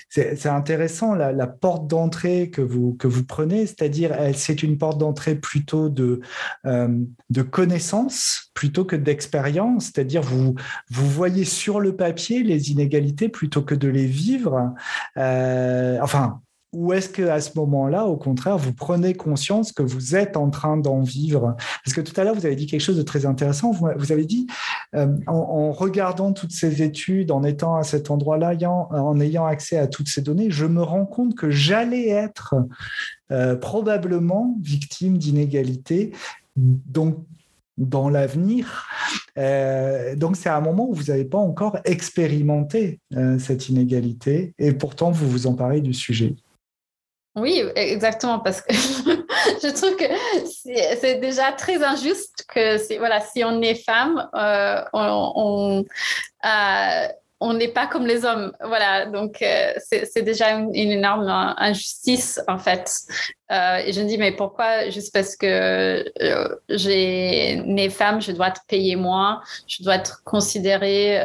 c'est 0.08 0.46
intéressant, 0.46 1.14
la, 1.14 1.46
porte 1.46 1.88
d'entrée 1.88 2.50
que 2.50 2.62
vous, 2.62 2.94
que 2.94 3.06
vous 3.06 3.24
prenez, 3.24 3.66
c'est-à-dire, 3.66 4.16
c'est 4.34 4.62
une 4.62 4.78
porte 4.78 4.98
d'entrée 4.98 5.34
plutôt 5.34 5.88
de, 5.88 6.20
de 6.64 7.42
connaissance 7.42 8.50
plutôt 8.54 8.84
que 8.84 8.96
d'expérience, 8.96 9.86
c'est-à-dire, 9.86 10.22
vous, 10.22 10.54
vous 10.90 11.08
voyez 11.08 11.44
sur 11.44 11.80
le 11.80 11.94
papier 11.94 12.42
les 12.42 12.70
inégalités 12.72 13.28
plutôt 13.28 13.62
que 13.62 13.74
de 13.74 13.88
les 13.88 14.06
vivre. 14.06 14.74
Euh, 15.18 15.98
enfin, 16.00 16.40
ou 16.74 16.92
est-ce 16.92 17.08
qu'à 17.08 17.40
ce, 17.40 17.56
moment-là, 17.56 18.04
au 18.04 18.16
contraire, 18.16 18.58
vous 18.58 18.74
prenez 18.74 19.14
conscience 19.14 19.72
que 19.72 19.82
vous 19.82 20.16
êtes 20.16 20.36
en 20.36 20.50
train 20.50 20.76
d'en 20.76 21.00
vivre? 21.00 21.56
Parce 21.82 21.94
que 21.94 22.02
tout 22.02 22.18
à 22.20 22.24
l'heure, 22.24 22.34
vous 22.34 22.44
avez 22.44 22.56
dit 22.56 22.66
quelque 22.66 22.82
chose 22.82 22.98
de 22.98 23.02
très 23.02 23.24
intéressant. 23.24 23.72
Vous, 23.72 24.12
avez 24.12 24.26
dit, 24.26 24.46
euh, 24.94 25.16
en, 25.26 25.72
regardant 25.72 26.32
toutes 26.32 26.52
ces 26.52 26.82
études, 26.82 27.30
en 27.30 27.42
étant 27.42 27.76
à 27.76 27.84
cet 27.84 28.10
endroit-là, 28.10 28.52
en 28.68 29.18
ayant 29.18 29.46
accès 29.46 29.78
à 29.78 29.86
toutes 29.86 30.08
ces 30.08 30.20
données, 30.20 30.50
je 30.50 30.66
me 30.66 30.82
rends 30.82 31.06
compte 31.06 31.34
que 31.34 31.48
j'allais 31.50 32.08
être 32.08 32.54
euh, 33.30 33.56
probablement 33.56 34.54
victime 34.60 35.16
d'inégalités. 35.16 36.12
Donc, 36.56 37.16
dans 37.78 38.08
l'avenir. 38.08 38.86
Euh, 39.38 40.14
donc 40.16 40.36
c'est 40.36 40.48
un 40.48 40.60
moment 40.60 40.88
où 40.88 40.94
vous 40.94 41.04
n'avez 41.04 41.24
pas 41.24 41.38
encore 41.38 41.78
expérimenté 41.84 43.00
euh, 43.16 43.38
cette 43.38 43.68
inégalité 43.68 44.52
et 44.58 44.72
pourtant 44.72 45.10
vous 45.10 45.28
vous 45.30 45.46
emparez 45.46 45.80
du 45.80 45.94
sujet. 45.94 46.34
Oui, 47.36 47.62
exactement, 47.76 48.40
parce 48.40 48.60
que 48.60 48.74
je 48.74 49.72
trouve 49.72 49.94
que 49.96 50.04
c'est 51.00 51.20
déjà 51.20 51.52
très 51.52 51.82
injuste 51.84 52.44
que 52.48 52.98
voilà, 52.98 53.20
si 53.20 53.44
on 53.44 53.62
est 53.62 53.76
femme, 53.76 54.28
euh, 54.34 54.82
on, 54.92 55.32
on 55.36 55.84
on 57.40 57.54
n'est 57.54 57.68
pas 57.68 57.86
comme 57.86 58.06
les 58.06 58.24
hommes. 58.24 58.52
Voilà, 58.60 59.06
donc 59.06 59.42
euh, 59.42 59.72
c'est 59.84 60.22
déjà 60.22 60.50
une, 60.50 60.74
énorme 60.74 61.28
injustice 61.56 62.40
en 62.48 62.58
fait. 62.58 62.90
Euh, 63.50 63.78
et 63.78 63.92
je 63.92 64.00
me 64.02 64.08
dis, 64.08 64.18
mais 64.18 64.32
pourquoi? 64.32 64.90
Juste 64.90 65.12
parce 65.12 65.36
que 65.36 66.04
euh, 66.22 66.48
j'ai 66.68 67.62
né 67.64 67.90
femme, 67.90 68.20
je 68.20 68.32
dois 68.32 68.48
être 68.48 68.62
payée 68.66 68.96
moins, 68.96 69.40
je 69.66 69.82
dois 69.82 69.96
être 69.96 70.22
considérée 70.24 71.20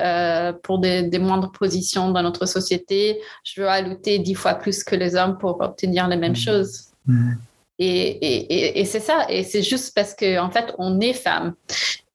pour 0.62 0.79
des, 0.79 1.20
moindres 1.20 1.51
positions 1.51 2.12
dans 2.12 2.22
notre 2.22 2.46
société, 2.46 3.20
je 3.43 3.62
dois 3.62 3.82
lutter 3.82 4.20
dix 4.20 4.36
fois 4.36 4.55
plus 4.55 4.84
que 4.84 4.96
les 4.96 5.15
hommes 5.15 5.38
pour 5.38 5.62
obtenir 5.62 6.08
les 6.08 6.17
mêmes 6.17 6.34
mmh. 6.34 6.36
choses. 6.36 6.86
Mmh. 7.08 7.34
Et, 7.79 8.84
c'est 8.86 9.00
ça, 9.00 9.25
et 9.29 9.43
c'est 9.43 9.63
juste 9.63 9.93
parce 9.96 10.13
qu'en 10.13 10.46
en 10.46 10.51
fait, 10.51 10.74
on 10.77 11.00
est 11.01 11.13
femme. 11.13 11.55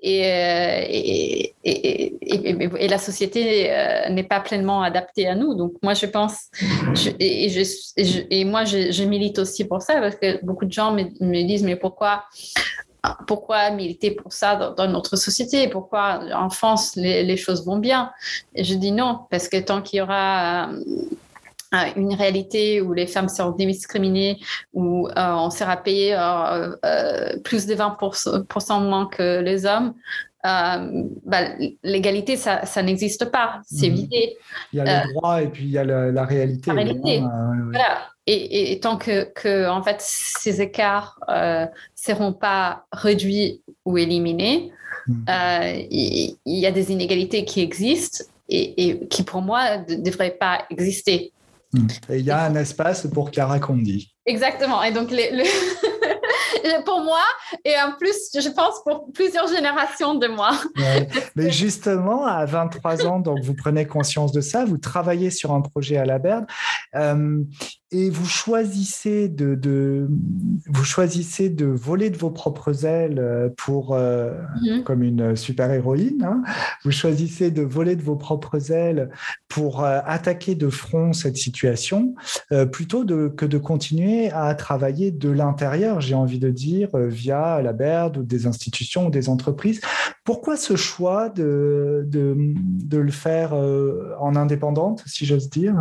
Euh, 0.04 0.84
et, 0.88 1.54
la 2.88 2.98
société 2.98 3.70
euh, 3.70 4.08
n'est 4.10 4.22
pas 4.22 4.40
pleinement 4.40 4.82
adaptée 4.82 5.26
à 5.26 5.34
nous. 5.34 5.54
Donc 5.54 5.72
moi, 5.82 5.94
je 5.94 6.06
pense, 6.06 6.48
et, 7.18 8.44
moi, 8.44 8.64
je, 8.64 9.04
milite 9.04 9.38
aussi 9.38 9.64
pour 9.64 9.82
ça, 9.82 10.00
parce 10.00 10.16
que 10.16 10.44
beaucoup 10.44 10.64
de 10.64 10.72
gens 10.72 10.92
me, 10.92 11.46
disent, 11.46 11.64
mais 11.64 11.76
pourquoi 11.76 12.24
pourquoi 13.26 13.70
militer 13.70 14.10
pour 14.10 14.32
ça 14.32 14.74
dans, 14.76 14.88
notre 14.88 15.16
société? 15.16 15.68
Pourquoi 15.68 16.20
en 16.34 16.50
France 16.50 16.96
les, 16.96 17.22
les, 17.22 17.36
choses 17.36 17.64
vont 17.64 17.78
bien? 17.78 18.10
Et 18.54 18.64
je 18.64 18.74
dis 18.74 18.92
non, 18.92 19.20
parce 19.30 19.48
que 19.48 19.56
tant 19.56 19.82
qu'il 19.82 19.98
y 19.98 20.02
aura 20.02 20.68
une 21.96 22.14
réalité 22.14 22.80
où 22.80 22.92
les 22.92 23.06
femmes 23.06 23.28
seront 23.28 23.52
discriminées, 23.52 24.38
où 24.72 25.08
euh, 25.08 25.12
on 25.16 25.50
sera 25.50 25.76
payé 25.76 26.14
euh, 26.14 26.74
euh, 26.84 27.38
plus 27.44 27.66
de 27.66 27.74
20% 27.74 28.88
moins 28.88 29.06
que 29.06 29.40
les 29.40 29.66
hommes, 29.66 29.94
bah, 30.44 31.42
l'égalité, 31.82 32.36
ça, 32.36 32.64
ça 32.64 32.82
n'existe 32.82 33.26
pas, 33.26 33.60
c'est 33.66 33.90
mmh. 33.90 33.94
vidé. 33.94 34.36
Il 34.72 34.78
y 34.78 34.80
a 34.80 35.04
le 35.04 35.12
droit 35.12 35.42
et 35.42 35.48
puis 35.48 35.64
il 35.64 35.70
y 35.70 35.78
a 35.78 35.84
la, 35.84 36.24
réalité. 36.24 36.70
La 36.70 36.74
réalité. 36.74 37.20
Voilà. 37.20 37.98
Et, 38.26 38.72
et, 38.72 38.80
tant 38.80 38.96
que, 38.96 39.24
que, 39.24 39.68
en 39.68 39.82
fait, 39.82 39.96
ces 40.00 40.60
écarts 40.60 41.18
ne 41.28 41.66
seront 41.94 42.32
pas 42.32 42.86
réduits 42.92 43.62
ou 43.84 43.98
éliminés, 43.98 44.72
mmh. 45.06 45.24
il, 45.90 46.36
y, 46.46 46.66
a 46.66 46.70
des 46.70 46.92
inégalités 46.92 47.44
qui 47.44 47.60
existent 47.60 48.24
et, 48.48 48.88
et 48.88 49.08
qui, 49.08 49.22
pour 49.22 49.42
moi, 49.42 49.78
ne 49.78 49.96
devraient 49.96 50.36
pas 50.38 50.64
exister. 50.70 51.32
Et 52.08 52.18
il 52.18 52.24
y 52.24 52.30
a 52.30 52.44
un 52.44 52.54
espace 52.54 53.06
pour 53.06 53.30
Clara 53.30 53.58
Condi. 53.58 54.14
Exactement. 54.24 54.82
Et 54.82 54.92
donc, 54.92 55.10
les, 55.10 55.30
pour 56.84 57.02
moi, 57.02 57.20
et 57.64 57.74
en 57.76 57.92
plus, 57.98 58.30
je 58.34 58.48
pense 58.48 58.82
pour 58.84 59.12
plusieurs 59.12 59.48
générations 59.48 60.14
de 60.14 60.28
moi. 60.28 60.50
Mais 61.36 61.50
justement, 61.50 62.26
à 62.26 62.44
23 62.44 63.06
ans, 63.06 63.20
donc 63.20 63.40
vous 63.42 63.54
prenez 63.54 63.86
conscience 63.86 64.32
de 64.32 64.40
ça, 64.40 64.64
vous 64.64 64.78
travaillez 64.78 65.30
sur 65.30 65.52
un 65.52 65.60
projet 65.60 65.96
à 65.96 66.04
la 66.04 66.18
Berde. 66.18 66.46
Euh, 66.94 67.42
et 67.90 68.10
vous 68.10 68.26
choisissez 68.26 69.28
de, 69.28 69.54
de, 69.54 70.08
vous 70.66 70.84
choisissez 70.84 71.48
de 71.48 71.64
voler 71.64 72.10
de 72.10 72.18
vos 72.18 72.30
propres 72.30 72.84
ailes 72.84 73.18
euh, 73.18 73.48
pour 73.56 73.94
euh, 73.94 74.34
mhm. 74.62 74.82
comme 74.82 75.02
une 75.02 75.34
super 75.36 75.70
héroïne. 75.70 76.22
Hein. 76.22 76.42
vous 76.84 76.90
choisissez 76.90 77.50
de 77.50 77.62
voler 77.62 77.96
de 77.96 78.02
vos 78.02 78.16
propres 78.16 78.72
ailes 78.72 79.08
pour 79.48 79.82
euh, 79.84 80.00
attaquer 80.04 80.54
de 80.54 80.68
front 80.68 81.14
cette 81.14 81.36
situation, 81.36 82.14
plutôt 82.72 83.04
de, 83.04 83.28
que 83.28 83.46
de 83.46 83.58
continuer 83.58 84.30
à 84.32 84.54
travailler 84.54 85.10
de 85.10 85.30
l'intérieur. 85.30 86.00
J'ai 86.00 86.14
envie 86.14 86.38
de 86.38 86.50
dire 86.50 86.90
via 86.94 87.62
la 87.62 87.72
BERD 87.72 88.18
ou 88.18 88.22
des 88.22 88.46
institutions 88.46 89.06
ou 89.06 89.10
des 89.10 89.28
entreprises. 89.28 89.80
Pourquoi 90.24 90.56
ce 90.56 90.76
choix 90.76 91.28
de, 91.30 92.04
de, 92.06 92.36
de 92.36 92.98
le 92.98 93.10
faire 93.10 93.54
en 93.54 94.36
indépendante, 94.36 95.02
si 95.06 95.24
j'ose 95.24 95.48
dire? 95.48 95.74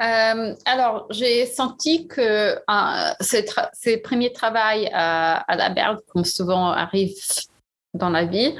Euh, 0.00 0.54
alors, 0.64 1.06
j'ai 1.10 1.44
senti 1.46 2.06
que 2.06 2.56
euh, 2.56 3.12
ces, 3.20 3.98
premiers 3.98 4.32
travaux 4.32 4.58
à, 4.92 5.44
la 5.48 5.68
BERD, 5.68 6.00
comme 6.08 6.24
souvent 6.24 6.70
arrive 6.70 7.14
dans 7.92 8.08
la 8.08 8.24
vie, 8.24 8.54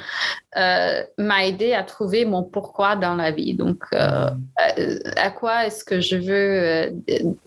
euh, 0.57 1.03
m'a 1.17 1.47
aidé 1.47 1.73
à 1.73 1.85
trouver 1.85 2.25
mon 2.25 2.43
pourquoi 2.43 2.97
dans 2.97 3.15
la 3.15 3.31
vie. 3.31 3.55
Donc, 3.55 3.85
à, 3.93 5.31
quoi 5.35 5.67
est-ce 5.67 5.85
que 5.85 6.01
je 6.01 6.17
veux 6.17 7.03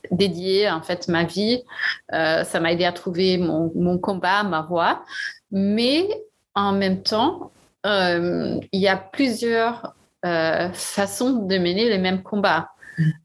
dédier 0.09 0.71
en 0.71 0.81
fait 0.81 1.07
ma 1.07 1.23
vie? 1.25 1.61
Ça 2.09 2.59
m'a 2.59 2.71
aidé 2.71 2.85
à 2.85 2.93
trouver 2.93 3.37
mon, 3.37 3.71
mon, 3.75 3.99
combat, 3.99 4.43
ma 4.43 4.61
voie. 4.61 5.03
Mais 5.51 6.07
en 6.55 6.71
même 6.71 7.03
temps, 7.03 7.51
il 7.85 8.61
y 8.71 8.87
a 8.87 8.97
plusieurs 8.97 9.93
façons 10.23 11.33
de 11.45 11.57
mener 11.57 11.89
les 11.89 11.99
mêmes 11.99 12.23
combats. 12.23 12.72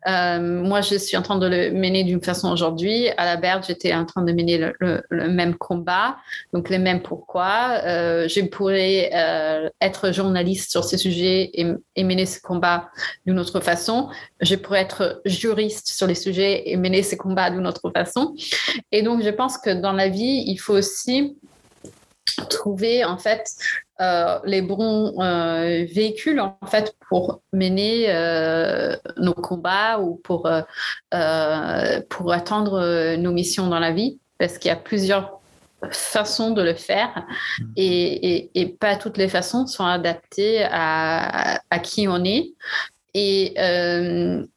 Euh, 0.06 0.62
moi, 0.62 0.80
je 0.80 0.96
suis 0.96 1.16
en 1.16 1.22
train 1.22 1.38
de 1.38 1.46
le 1.46 1.70
mener 1.70 2.04
d'une 2.04 2.22
façon 2.22 2.50
aujourd'hui. 2.50 3.08
À 3.16 3.24
la 3.24 3.36
BERD, 3.36 3.64
j'étais 3.66 3.92
en 3.94 4.04
train 4.04 4.22
de 4.22 4.32
mener 4.32 4.72
le, 4.80 5.02
même 5.28 5.56
combat, 5.56 6.16
donc 6.52 6.68
les 6.70 6.78
mêmes 6.78 7.02
pourquoi. 7.02 7.80
Euh, 7.84 8.28
je 8.28 8.40
pourrais 8.42 9.10
euh, 9.14 9.68
être 9.80 10.12
journaliste 10.12 10.70
sur 10.70 10.84
ce 10.84 10.96
sujet 10.96 11.50
et, 11.54 11.66
et 11.96 12.04
mener 12.04 12.26
ce 12.26 12.40
combat 12.40 12.90
d'une 13.26 13.38
autre 13.38 13.60
façon. 13.60 14.08
Je 14.40 14.54
pourrais 14.54 14.80
être 14.80 15.20
juriste 15.24 15.88
sur 15.88 16.06
les 16.06 16.14
sujets 16.14 16.70
et 16.70 16.76
mener 16.76 17.02
ce 17.02 17.16
combat 17.16 17.50
d'une 17.50 17.66
autre 17.66 17.90
façon. 17.90 18.34
Et 18.92 19.02
donc, 19.02 19.22
je 19.22 19.30
pense 19.30 19.58
que 19.58 19.70
dans 19.70 19.92
la 19.92 20.08
vie, 20.08 20.44
il 20.46 20.56
faut 20.56 20.74
aussi 20.74 21.36
trouver 22.50 23.04
en 23.04 23.18
fait 23.18 23.50
euh, 24.00 24.38
les 24.44 24.62
bons 24.62 25.20
euh, 25.20 25.84
véhicules 25.92 26.38
en 26.38 26.56
fait 26.66 26.94
pour 27.08 27.40
mener 27.52 28.04
euh, 28.08 28.94
nos 29.16 29.34
combats 29.34 29.98
ou 29.98 30.14
pour 30.22 30.48
pour 32.08 32.32
atteindre 32.32 33.16
nos 33.16 33.32
missions 33.32 33.66
dans 33.66 33.80
la 33.80 33.92
vie. 33.92 34.20
Parce 34.38 34.58
qu'il 34.58 34.68
y 34.68 34.72
a 34.72 34.76
plusieurs 34.76 35.40
façons 35.90 36.52
de 36.52 36.62
le 36.62 36.74
faire 36.74 37.26
et, 37.76 38.50
et, 38.54 38.66
pas 38.66 38.96
toutes 38.96 39.16
les 39.16 39.28
façons 39.28 39.66
sont 39.66 39.84
adaptées 39.84 40.64
à, 40.64 41.60
à 41.70 41.78
qui 41.80 42.06
on 42.06 42.24
est. 42.24 42.52
Et 43.14 43.54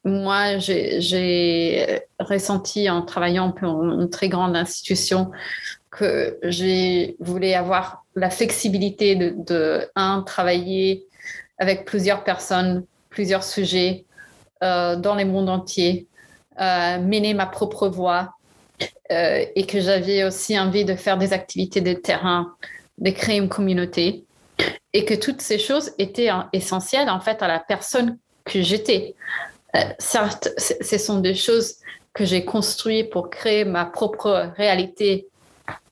moi, 0.04 0.58
j'ai 0.58 2.00
ressenti 2.20 2.88
en 2.88 3.02
travaillant 3.02 3.50
pour 3.50 3.82
une 3.82 4.08
très 4.08 4.28
grande 4.28 4.56
institution 4.56 5.32
que 5.90 6.38
j'ai 6.44 7.16
voulu 7.18 7.52
avoir 7.52 8.01
la 8.14 8.30
flexibilité 8.30 9.16
de, 9.16 9.88
un, 9.94 10.22
travailler 10.22 11.06
avec 11.58 11.84
plusieurs 11.84 12.24
personnes, 12.24 12.84
plusieurs 13.10 13.44
sujets 13.44 14.04
euh, 14.62 14.96
dans 14.96 15.14
le 15.14 15.24
monde 15.24 15.48
entier, 15.48 16.06
euh, 16.60 16.98
mener 16.98 17.34
ma 17.34 17.46
propre 17.46 17.88
voie 17.88 18.34
euh, 19.10 19.44
et 19.54 19.66
que 19.66 19.80
j'avais 19.80 20.24
aussi 20.24 20.58
envie 20.58 20.84
de 20.84 20.94
faire 20.94 21.18
des 21.18 21.32
activités 21.32 21.80
de 21.80 21.92
terrain, 21.92 22.54
de 22.98 23.10
créer 23.10 23.38
une 23.38 23.48
communauté 23.48 24.24
et 24.92 25.04
que 25.04 25.14
toutes 25.14 25.40
ces 25.40 25.58
choses 25.58 25.92
étaient 25.98 26.30
essentielles 26.52 27.08
en 27.08 27.20
fait 27.20 27.42
à 27.42 27.48
la 27.48 27.58
personne 27.58 28.18
que 28.44 28.60
j'étais. 28.60 29.14
certes, 29.98 30.50
ce 30.58 30.98
sont 30.98 31.20
des 31.20 31.34
choses 31.34 31.76
que 32.12 32.26
j'ai 32.26 32.44
construites 32.44 33.10
pour 33.10 33.30
créer 33.30 33.64
ma 33.64 33.86
propre 33.86 34.52
réalité 34.56 35.28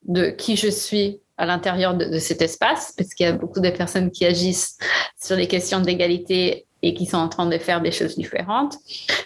de 0.06 0.28
qui 0.28 0.56
je 0.56 0.68
suis 0.68 1.20
à 1.40 1.46
l'intérieur 1.46 1.94
de, 1.94 2.18
cet 2.18 2.42
espace, 2.42 2.92
parce 2.96 3.14
qu'il 3.14 3.24
y 3.24 3.28
a 3.28 3.32
beaucoup 3.32 3.60
de 3.60 3.70
personnes 3.70 4.10
qui 4.10 4.26
agissent 4.26 4.76
sur 5.18 5.36
les 5.36 5.48
questions 5.48 5.80
d'égalité 5.80 6.66
et 6.82 6.92
qui 6.92 7.06
sont 7.06 7.16
en 7.16 7.30
train 7.30 7.46
de 7.46 7.56
faire 7.56 7.80
des 7.80 7.92
choses 7.92 8.14
différentes. 8.14 8.76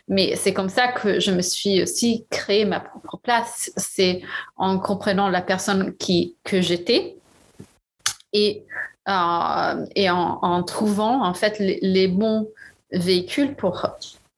Mais 0.07 0.37
c'est 0.37 0.53
comme 0.53 0.69
ça 0.69 0.89
que 0.89 1.19
je 1.19 1.33
me 1.33 1.43
suis 1.43 1.83
aussi 1.83 2.25
créé 2.31 2.65
ma 2.67 2.79
propre 2.79 3.19
place. 3.19 3.73
C'est 3.77 4.23
en 4.57 4.79
comprenant 4.79 5.29
la 5.29 5.43
personne 5.43 5.93
que 6.45 6.61
j'étais 6.61 7.17
et, 8.33 8.63
euh, 9.09 9.85
en, 10.09 10.63
trouvant 10.63 11.25
en 11.25 11.35
fait 11.35 11.59
les, 11.59 12.07
bons 12.07 12.49
véhicules 12.93 13.57
pour, 13.57 13.87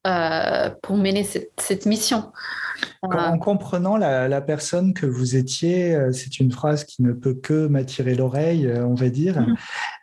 euh, 0.06 0.70
pour 0.82 0.96
mener 0.96 1.28
cette 1.58 1.84
mission. 1.84 2.32
En 3.02 3.38
comprenant 3.38 3.96
la, 3.96 4.40
personne 4.40 4.94
que 4.94 5.06
vous 5.06 5.36
étiez, 5.36 5.94
euh, 5.94 6.12
c'est 6.12 6.38
une 6.40 6.52
phrase 6.52 6.84
qui 6.84 7.02
ne 7.02 7.12
peut 7.12 7.34
que 7.34 7.66
m'attirer 7.66 8.14
l'oreille, 8.14 8.66
euh, 8.66 8.86
on 8.86 8.94
va 8.94 9.08
dire. 9.08 9.40
Mm-hmm. 9.40 9.56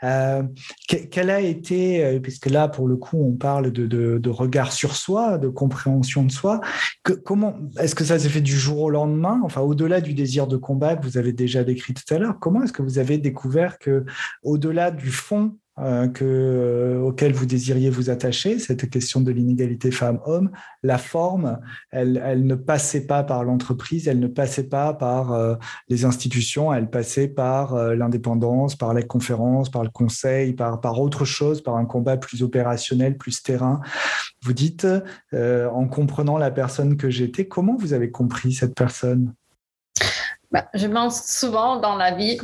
Euh, 0.04 0.44
quelle 0.88 1.30
a 1.30 1.40
été, 1.40 2.20
puisque 2.22 2.48
là, 2.48 2.68
pour 2.68 2.88
le 2.88 2.98
coup, 2.98 3.18
on 3.22 3.36
parle 3.36 3.72
de, 3.72 4.30
regard 4.30 4.72
sur 4.72 4.96
soi, 4.96 5.38
de 5.38 5.48
compréhension 5.48 6.24
de 6.24 6.32
soi, 6.32 6.62
comment 7.24 7.56
est-ce 7.80 7.96
que 7.96 8.04
ça 8.04 8.20
s'est 8.20 8.30
fait 8.30 8.42
du 8.42 8.58
jour 8.58 8.82
au 8.82 8.90
lendemain? 8.90 9.40
Enfin, 9.44 9.62
au-delà 9.62 10.02
du 10.02 10.14
désir 10.14 10.48
de 10.48 10.58
combat 10.58 10.96
que 10.96 11.04
vous 11.04 11.18
avez 11.18 11.32
déjà 11.32 11.64
décrit 11.64 11.94
tout 11.94 12.14
à 12.14 12.18
l'heure, 12.18 12.38
comment 12.40 12.64
est-ce 12.64 12.74
que 12.74 12.82
vous 12.82 13.00
avez 13.00 13.18
découvert 13.18 13.78
que, 13.80 14.06
au-delà 14.44 14.92
du 14.92 15.12
fond 15.12 15.56
euh, 15.80 16.08
que, 16.08 16.24
euh, 16.24 17.00
auquel 17.02 17.34
vous 17.34 17.48
désiriez 17.48 17.90
vous 17.90 18.12
attacher, 18.12 18.60
cette 18.60 18.92
question 18.92 19.22
de 19.22 19.32
l'inégalité 19.32 19.90
femmes-hommes, 19.90 20.52
la 20.84 21.00
forme, 21.00 21.60
elle, 21.90 22.22
elle, 22.24 22.46
ne 22.46 22.54
passait 22.54 23.08
pas 23.08 23.24
par 23.24 23.44
l'entreprise, 23.44 24.08
elle 24.08 24.20
ne 24.20 24.28
passait 24.28 24.70
pas 24.70 24.94
par 24.94 25.32
euh, 25.32 25.56
les 25.90 26.06
institutions, 26.06 26.72
elle 26.72 26.92
passait 26.92 27.28
par 27.28 27.76
l'indépendance, 27.76 28.76
par 28.76 28.94
les 28.94 29.02
conférences, 29.02 29.72
par 29.72 29.84
le 29.84 29.90
conseil, 29.90 30.54
par, 30.54 30.80
par 30.80 31.02
autre 31.02 31.26
chose, 31.26 31.64
par 31.64 31.76
un 31.78 31.86
combat 31.86 32.18
plus 32.18 32.44
opérationnel, 32.44 33.18
plus 33.18 33.42
terrain. 33.42 33.82
Vous 34.44 34.54
dites, 34.54 34.86
en 35.34 35.88
comprenant 35.88 36.38
la 36.38 36.52
personne 36.52 36.98
que 36.98 37.10
j'étais, 37.10 37.48
comment 37.48 37.78
vous 37.78 37.94
avez 37.94 38.12
compris 38.12 38.54
cette 38.54 38.76
personne? 38.76 39.34
Bah, 40.52 40.68
Je 40.76 40.86
pense 40.86 41.26
souvent 41.26 41.80
dans 41.80 41.96
la 41.96 42.14
vie, 42.14 42.40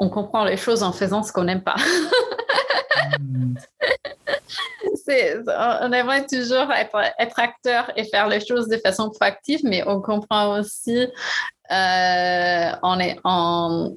on 0.00 0.08
comprend 0.08 0.44
les 0.44 0.56
choses 0.56 0.82
en 0.82 0.92
faisant 0.92 1.22
ce 1.22 1.30
qu'on 1.30 1.44
n'aime 1.44 1.62
pas. 1.62 1.76
on 5.08 5.92
aimerait 5.92 6.26
toujours 6.26 6.72
être, 6.72 7.38
acteur 7.38 7.92
et 7.96 8.04
faire 8.04 8.28
les 8.28 8.44
choses 8.44 8.68
de 8.68 8.78
façon 8.78 9.10
proactive, 9.10 9.60
mais 9.64 9.82
on 9.86 10.00
comprend 10.00 10.58
aussi 10.58 11.06
euh, 11.70 12.70
en, 12.82 13.00
euh, 13.00 13.94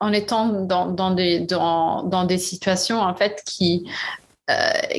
en, 0.00 0.12
étant 0.12 0.46
dans, 0.48 1.10
des, 1.12 1.40
dans, 1.40 2.24
des 2.26 2.38
situations 2.38 3.00
en 3.00 3.14
fait 3.14 3.42
qui, 3.46 3.88
euh, 4.50 4.54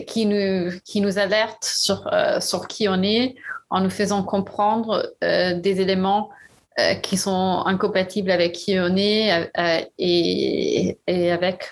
qui, 0.07 0.25
nous, 0.25 0.71
qui 0.85 1.01
nous 1.01 1.19
alertent 1.19 1.65
sur, 1.65 2.09
sur 2.39 2.67
qui 2.67 2.87
on 2.87 3.03
est, 3.03 3.35
en 3.69 3.81
nous 3.81 3.89
faisant 3.89 4.23
comprendre 4.23 5.13
des 5.21 5.81
éléments 5.81 6.29
qui 7.01 7.17
sont 7.17 7.63
incompatibles 7.65 8.31
avec 8.31 8.53
qui 8.53 8.79
on 8.79 8.95
est 8.97 9.51
et, 9.97 10.97
et, 11.07 11.31
avec 11.31 11.69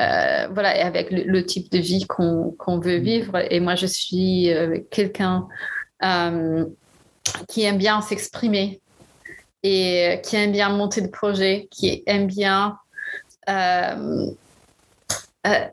euh, 0.00 0.48
voilà, 0.52 0.76
et 0.76 0.80
avec 0.80 1.10
le, 1.10 1.44
type 1.44 1.70
de 1.70 1.78
vie 1.78 2.06
qu'on 2.06 2.78
veut 2.78 2.98
mm. 2.98 3.02
vivre. 3.02 3.52
Et 3.52 3.60
moi, 3.60 3.74
je 3.74 3.86
suis 3.86 4.50
euh, 4.52 4.78
quelqu'un 4.90 5.48
euh, 6.02 6.64
qui 7.48 7.64
aime 7.64 7.78
bien 7.78 8.00
s'exprimer 8.00 8.80
et 9.62 10.20
qui 10.24 10.36
aime 10.36 10.52
bien 10.52 10.70
monter 10.70 11.02
de 11.02 11.08
projets, 11.08 11.68
qui 11.70 12.02
aime 12.06 12.26
bien 12.26 12.78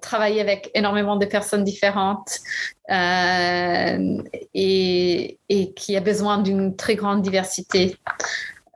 travailler 0.01 0.41
avec 0.41 0.71
énormément 0.73 1.15
de 1.15 1.25
personnes 1.25 1.63
différentes 1.63 2.39
et, 2.89 4.07
et, 5.49 5.73
qui 5.73 5.97
a 5.97 6.01
besoin 6.01 6.37
d'une 6.39 6.75
très 6.75 6.95
grande 6.95 7.21
diversité 7.21 7.95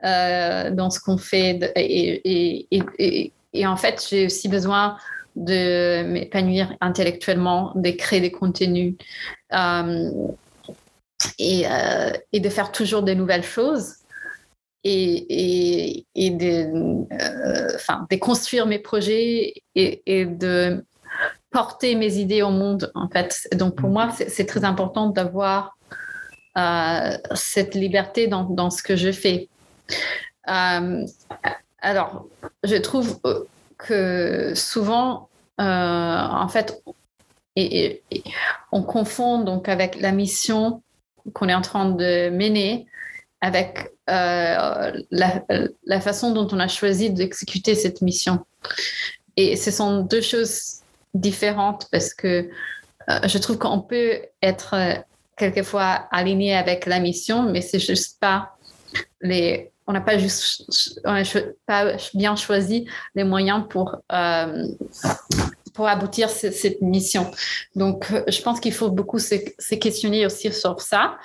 dans 0.02 0.90
ce 0.90 1.00
qu'on 1.00 1.18
fait. 1.18 1.72
Et, 1.76 3.66
en 3.66 3.76
fait, 3.76 4.06
j'ai 4.08 4.26
aussi 4.26 4.48
besoin 4.48 4.96
de 5.36 6.02
m'épanouir 6.04 6.76
intellectuellement, 6.80 7.72
de 7.74 7.90
créer 7.90 8.20
des 8.20 8.30
contenus 8.30 8.94
euh, 9.52 10.10
et, 11.38 11.66
euh, 11.66 12.10
de 12.32 12.48
faire 12.48 12.72
toujours 12.72 13.02
de 13.02 13.14
nouvelles 13.14 13.44
choses 13.44 13.96
et, 14.84 16.04
de, 16.16 17.06
euh, 17.12 18.06
de 18.10 18.16
construire 18.16 18.66
mes 18.66 18.78
projets 18.78 19.54
et, 19.74 20.26
de 20.26 20.84
porter 21.52 21.94
mes 21.94 22.16
idées 22.16 22.42
au 22.42 22.50
monde 22.50 22.90
en 22.94 23.08
fait. 23.08 23.48
Donc 23.54 23.76
pour 23.76 23.90
moi, 23.90 24.10
c'est 24.28 24.46
très 24.46 24.64
important 24.64 25.08
d'avoir 25.08 25.76
cette 27.34 27.74
liberté 27.74 28.26
dans, 28.26 28.44
dans, 28.44 28.70
ce 28.70 28.82
que 28.82 28.96
je 28.96 29.10
fais. 29.10 29.48
alors, 30.44 32.26
je 32.62 32.76
trouve 32.76 33.20
que 33.78 34.52
souvent, 34.54 35.28
en 35.58 36.48
fait, 36.48 36.82
et, 37.56 38.02
on 38.70 38.82
confond 38.82 39.42
donc 39.42 39.68
avec 39.68 40.00
la 40.00 40.12
mission 40.12 40.82
qu'on 41.34 41.48
est 41.48 41.54
en 41.54 41.62
train 41.62 41.90
de 41.90 42.30
mener 42.30 42.86
avec 43.40 43.90
euh, 44.08 45.02
la, 45.10 46.00
façon 46.00 46.32
dont 46.32 46.48
on 46.52 46.60
a 46.60 46.68
choisi 46.68 47.10
d'exécuter 47.10 47.74
cette 47.74 48.00
mission. 48.00 48.44
Et 49.36 49.56
ce 49.56 49.70
sont 49.70 50.02
deux 50.02 50.20
choses 50.20 50.81
différentes 51.14 51.88
parce 51.90 52.14
que 52.14 52.48
euh, 53.08 53.18
je 53.24 53.38
trouve 53.38 53.58
qu'on 53.58 53.80
peut 53.80 54.20
être 54.42 54.74
euh, 54.74 54.94
quelquefois 55.36 56.08
aligné 56.10 56.54
avec 56.54 56.86
la 56.86 57.00
mission, 57.00 57.42
mais 57.42 57.60
c'est 57.60 57.80
juste 57.80 58.20
pas 58.20 58.56
les. 59.20 59.70
On 59.88 59.92
n'a 59.92 60.00
pas 60.00 60.16
juste, 60.16 61.00
pas 61.66 61.96
bien 62.14 62.36
choisi 62.36 62.86
les 63.16 63.24
moyens 63.24 63.64
pour 63.68 63.96
pour 65.72 65.88
aboutir 65.88 66.28
cette 66.30 66.80
mission. 66.82 67.30
Donc, 67.74 68.12
je 68.28 68.42
pense 68.42 68.60
qu'il 68.60 68.72
faut 68.72 68.90
beaucoup 68.90 69.18
se, 69.18 69.74
questionner 69.74 70.26
aussi 70.26 70.52
sur 70.52 70.80
ça 70.80 71.16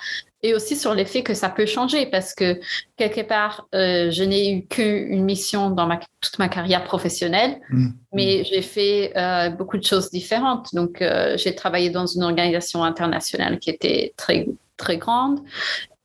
et 0.42 0.54
aussi 0.54 0.76
sur 0.76 0.94
l'effet 0.94 1.22
que 1.22 1.34
ça 1.34 1.48
peut 1.48 1.66
changer 1.66 2.06
parce 2.06 2.34
que 2.34 2.60
quelque 2.96 3.22
part, 3.22 3.66
euh, 3.74 4.10
je 4.10 4.22
n'ai 4.22 4.52
eu 4.52 4.66
qu'une 4.66 5.24
mission 5.24 5.70
dans 5.70 5.86
ma, 5.86 5.98
toute 6.20 6.38
ma 6.38 6.48
carrière 6.48 6.84
professionnelle, 6.84 7.60
mmh. 7.70 7.88
mais 8.12 8.44
j'ai 8.44 8.62
fait 8.62 9.12
euh, 9.16 9.50
beaucoup 9.50 9.78
de 9.78 9.84
choses 9.84 10.10
différentes. 10.10 10.74
Donc, 10.74 11.02
euh, 11.02 11.36
j'ai 11.36 11.54
travaillé 11.54 11.90
dans 11.90 12.06
une 12.06 12.22
organisation 12.22 12.84
internationale 12.84 13.58
qui 13.58 13.70
était 13.70 14.14
très 14.16 14.46
très 14.76 14.96
grande 14.96 15.40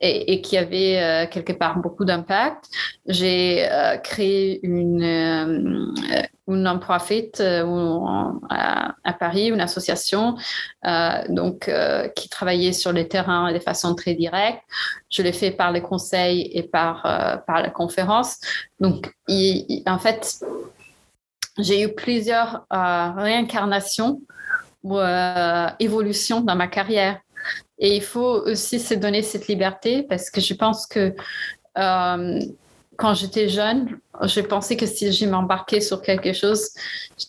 et, 0.04 0.42
qui 0.42 0.58
avait 0.58 1.02
euh, 1.02 1.28
quelque 1.28 1.54
part 1.54 1.78
beaucoup 1.78 2.04
d'impact. 2.04 2.66
J'ai 3.06 3.66
euh, 3.70 3.98
créé 3.98 4.60
une, 4.64 5.02
euh, 5.02 6.26
une 6.48 6.64
non-profit 6.64 7.32
à, 7.40 9.14
Paris, 9.18 9.48
une 9.48 9.62
association 9.62 10.36
donc, 11.30 11.72
qui 12.16 12.30
travaillait 12.30 12.74
sur 12.74 12.92
le 12.92 13.08
terrain 13.08 13.54
de 13.54 13.60
façon 13.60 13.96
très 13.96 14.14
directe. 14.14 14.62
Je 15.10 15.22
l'ai 15.22 15.32
fait 15.32 15.52
par 15.52 15.72
les 15.72 15.82
conseils 15.82 16.50
et 16.54 16.64
par, 16.64 17.04
par 17.48 17.62
la 17.62 17.70
conférence. 17.70 18.40
Donc, 18.82 19.14
en 19.30 20.00
fait, 20.00 20.44
j'ai 21.60 21.84
eu 21.84 21.94
plusieurs 21.94 22.66
réincarnations 22.70 24.22
ou 24.84 25.00
évolutions 25.80 26.42
dans 26.42 26.56
ma 26.56 26.68
carrière. 26.68 27.20
Et 27.84 27.98
il 27.98 28.02
faut 28.02 28.42
aussi 28.46 28.80
se 28.80 28.94
donner 28.94 29.22
cette 29.22 29.48
liberté 29.48 30.04
parce 30.04 30.30
que 30.30 30.40
je 30.40 30.54
pense 30.54 30.88
que 30.88 31.14
euh, 31.78 32.40
quand 32.96 33.14
j'étais 33.14 33.50
jeune, 33.50 34.00
je 34.22 34.40
pensais 34.40 34.78
que 34.78 34.86
si 34.86 35.12
je 35.12 35.26
m'embarquais 35.26 35.82
sur 35.82 36.02
quelque 36.02 36.32
chose, 36.32 36.70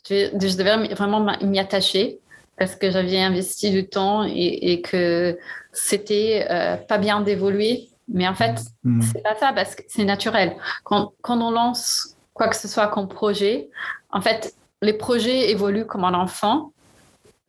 je 0.09 0.57
devais, 0.57 0.95
vraiment 0.95 1.27
m'y 1.43 1.59
attacher 1.59 2.21
parce 2.57 2.77
que 2.77 2.89
j'avais 2.93 3.21
investi 3.21 3.73
du 3.73 3.89
temps 3.89 4.23
et, 4.23 4.81
que 4.81 5.37
c'était 5.73 6.47
euh, 6.49 6.77
pas 6.77 6.99
bien 6.99 7.21
d'évoluer. 7.21 7.89
Mais 8.07 8.29
en 8.29 8.35
fait, 8.35 8.61
mmh. 8.85 9.03
c'est 9.03 9.23
pas 9.25 9.35
ça 9.35 9.53
parce 9.53 9.75
que 9.75 9.83
c'est 9.89 10.05
naturel. 10.05 10.55
Quand, 10.85 11.15
quand 11.21 11.41
on 11.41 11.51
lance 11.51 12.17
quoi 12.33 12.47
que 12.47 12.55
ce 12.55 12.69
soit 12.69 12.87
comme 12.89 13.09
projet, 13.09 13.71
en 14.13 14.21
fait, 14.21 14.55
les 14.83 14.93
projets 14.93 15.51
évoluent 15.51 15.87
comme 15.87 16.05
un 16.05 16.15
enfant, 16.15 16.73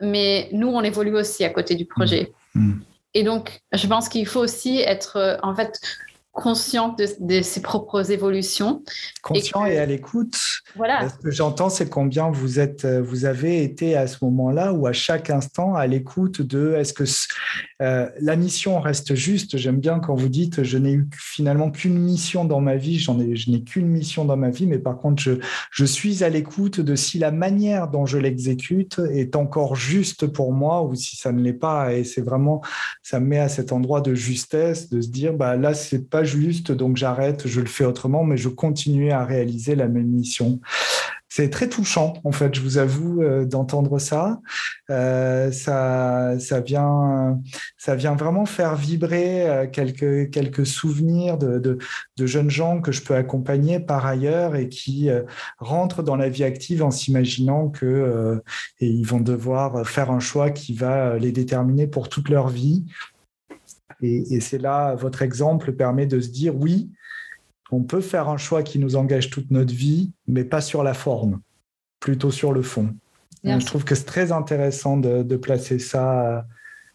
mais 0.02 0.50
nous, 0.54 0.70
on 0.70 0.82
évolue 0.82 1.16
aussi 1.16 1.46
à 1.46 1.52
côté 1.52 1.76
du 1.76 1.86
projet. 1.86 2.34
Mm. 2.56 2.80
Et 3.16 3.24
donc, 3.24 3.62
je 3.72 3.88
pense 3.88 4.10
qu'il 4.10 4.28
faut 4.28 4.42
aussi 4.42 4.82
être, 4.82 5.16
euh, 5.16 5.38
en 5.42 5.56
fait, 5.56 5.80
conscient 6.36 6.96
de, 7.20 7.42
ses 7.42 7.62
propres 7.62 8.12
évolutions. 8.12 8.84
Conscient 9.24 9.66
et, 9.66 9.78
à 9.78 9.86
l'écoute. 9.86 10.38
Voilà. 10.76 11.08
Ce 11.10 11.16
que 11.16 11.32
j'entends, 11.32 11.70
c'est 11.70 11.90
combien 11.90 12.30
vous 12.30 12.60
êtes, 12.60 12.84
euh, 12.84 13.02
vous 13.02 13.24
avez 13.24 13.64
été 13.64 13.96
à 13.96 14.06
ce 14.06 14.18
moment-là 14.26 14.74
ou 14.74 14.86
à 14.86 14.92
chaque 14.92 15.30
instant 15.30 15.76
à 15.76 15.88
l'écoute 15.88 16.42
de 16.42 16.74
est-ce 16.74 16.94
que 16.94 17.06
euh, 17.82 18.10
la 18.20 18.36
mission 18.36 18.82
reste 18.82 19.16
juste? 19.16 19.58
J'aime 19.58 19.80
bien 19.80 20.00
quand 20.00 20.14
vous 20.14 20.28
dites 20.28 20.64
je 20.64 20.78
n'ai 20.78 20.92
eu 20.92 21.08
finalement 21.18 21.72
qu'une 21.72 21.98
mission 21.98 22.44
dans 22.44 22.60
ma 22.60 22.76
vie. 22.76 23.00
J'en 23.00 23.18
ai, 23.20 23.38
je 23.38 23.50
n'ai 23.50 23.64
qu'une 23.64 23.88
mission 23.88 24.26
dans 24.26 24.38
ma 24.38 24.50
vie, 24.50 24.68
mais 24.68 24.80
par 24.80 24.98
contre, 24.98 25.24
je, 25.24 25.40
je 25.72 25.86
suis 25.86 26.22
à 26.26 26.30
l'écoute 26.30 26.82
de 26.82 26.96
si 26.96 27.18
la 27.18 27.32
manière 27.32 27.88
dont 27.88 28.06
je 28.06 28.18
l'exécute 28.18 29.00
est 29.14 29.38
encore 29.38 29.78
juste 29.78 30.28
pour 30.28 30.52
moi 30.52 30.84
ou 30.84 30.96
si 30.96 31.16
ça 31.16 31.32
ne 31.32 31.42
l'est 31.42 31.54
pas. 31.54 31.94
Et 31.94 32.04
c'est 32.04 32.22
vraiment, 32.22 32.62
ça 33.04 33.22
me 33.22 33.26
met 33.26 33.40
à 33.40 33.48
cet 33.48 33.72
endroit 33.72 34.02
de 34.02 34.14
justesse, 34.14 34.90
de 34.90 35.00
se 35.00 35.08
dire 35.08 35.34
bah 35.34 35.56
là, 35.56 35.74
c'est 35.74 36.10
pas 36.10 36.25
juste, 36.26 36.72
donc 36.72 36.98
j'arrête, 36.98 37.48
je 37.48 37.62
le 37.62 37.68
fais 37.68 37.86
autrement, 37.86 38.24
mais 38.24 38.38
je 38.38 38.50
continue 38.50 39.12
à 39.12 39.26
réaliser 39.26 39.76
la 39.76 39.88
même 39.88 40.08
mission. 40.08 40.60
C'est 41.36 41.50
très 41.50 41.68
touchant, 41.68 42.14
en 42.24 42.32
fait, 42.32 42.56
je 42.56 42.62
vous 42.62 42.78
avoue, 42.78 43.22
euh, 43.22 43.44
d'entendre 43.44 44.00
ça. 44.00 44.40
Euh, 44.90 45.52
ça. 45.52 46.40
Ça 46.40 46.62
vient, 46.62 47.42
ça 47.78 47.96
vient 47.96 48.16
vraiment 48.16 48.46
faire 48.46 48.78
vibrer 48.78 49.50
euh, 49.50 49.68
quelques, 49.68 50.30
quelques 50.30 50.66
souvenirs 50.66 51.38
de, 51.38 51.60
de, 51.60 52.26
jeunes 52.26 52.50
gens 52.50 52.80
que 52.80 52.94
je 52.94 53.02
peux 53.02 53.16
accompagner 53.16 53.82
par 53.82 54.06
ailleurs 54.06 54.56
et 54.56 54.70
qui 54.70 55.10
rentrent 55.58 56.04
dans 56.04 56.16
la 56.16 56.30
vie 56.30 56.46
active 56.46 56.82
en 56.82 56.92
s'imaginant 56.92 57.68
que 57.68 58.42
et 58.80 58.88
ils 58.88 59.06
vont 59.06 59.20
devoir 59.20 59.86
faire 59.86 60.12
un 60.12 60.20
choix 60.22 60.52
qui 60.52 60.74
va 60.74 61.18
les 61.18 61.34
déterminer 61.34 61.86
pour 61.86 62.08
toute 62.08 62.30
leur 62.30 62.48
vie 62.48 62.86
et, 64.02 64.40
c'est 64.40 64.58
là, 64.58 64.96
votre 64.96 65.22
exemple 65.22 65.72
permet 65.74 66.06
de 66.06 66.20
se 66.20 66.30
dire, 66.30 66.56
oui, 66.56 66.90
on 67.72 67.84
peut 67.84 68.02
faire 68.02 68.30
un 68.30 68.38
choix 68.38 68.64
qui 68.64 68.80
nous 68.80 68.96
engage 68.96 69.30
toute 69.30 69.52
notre 69.52 69.74
vie, 69.74 70.12
mais 70.28 70.44
pas 70.44 70.62
sur 70.62 70.84
la 70.84 70.94
forme, 70.94 71.42
plutôt 72.00 72.32
sur 72.32 72.52
le 72.52 72.62
fond. 72.62 72.94
je 73.44 73.66
trouve 73.66 73.84
que 73.84 73.96
c'est 73.96 74.06
très 74.06 74.32
intéressant 74.32 74.98
de, 74.98 75.36
placer 75.38 75.80
ça 75.80 76.46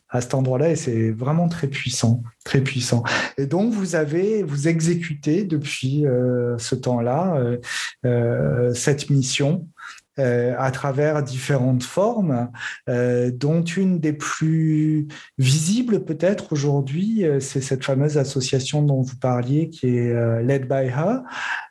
à, 0.09 0.21
cet 0.21 0.35
endroit-là 0.35 0.71
et 0.71 0.77
c'est 0.77 1.11
vraiment 1.11 1.49
très 1.49 1.69
puissant, 1.69 2.23
très 2.45 2.61
puissant. 2.61 3.03
Et 3.39 3.47
donc 3.47 3.73
vous 3.73 3.95
avez, 3.95 4.43
vous 4.43 4.69
exécutez 4.69 5.45
depuis 5.45 6.07
euh, 6.07 6.59
ce 6.59 6.75
temps-là 6.75 7.37
euh, 7.37 7.59
euh, 8.05 8.75
cette 8.75 9.09
mission 9.11 9.69
euh, 10.19 10.55
à 10.59 10.73
travers 10.73 11.23
différentes 11.23 11.85
formes, 11.85 12.51
euh, 12.89 13.31
dont 13.33 13.63
une 13.63 14.01
des 14.01 14.13
plus 14.13 15.07
visibles 15.39 16.05
peut-être 16.05 16.53
aujourd'hui, 16.53 17.25
euh, 17.25 17.39
c'est 17.39 17.61
cette 17.61 17.85
fameuse 17.85 18.19
association 18.19 18.83
dont 18.83 19.03
vous 19.03 19.17
parliez 19.17 19.71
qui 19.71 19.87
est 19.87 20.43
Led 20.43 20.67
by 20.69 20.89
Her. 20.89 21.21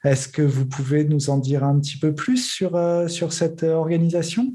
Est-ce 0.05 0.29
que 0.29 0.41
vous 0.41 0.65
pouvez 0.65 1.03
nous 1.03 1.29
en 1.29 1.37
dire 1.37 1.65
un 1.65 1.79
petit 1.79 1.99
peu 1.99 2.15
plus 2.15 2.37
sur, 2.37 2.79
sur 3.09 3.33
cette 3.33 3.63
organisation? 3.63 4.53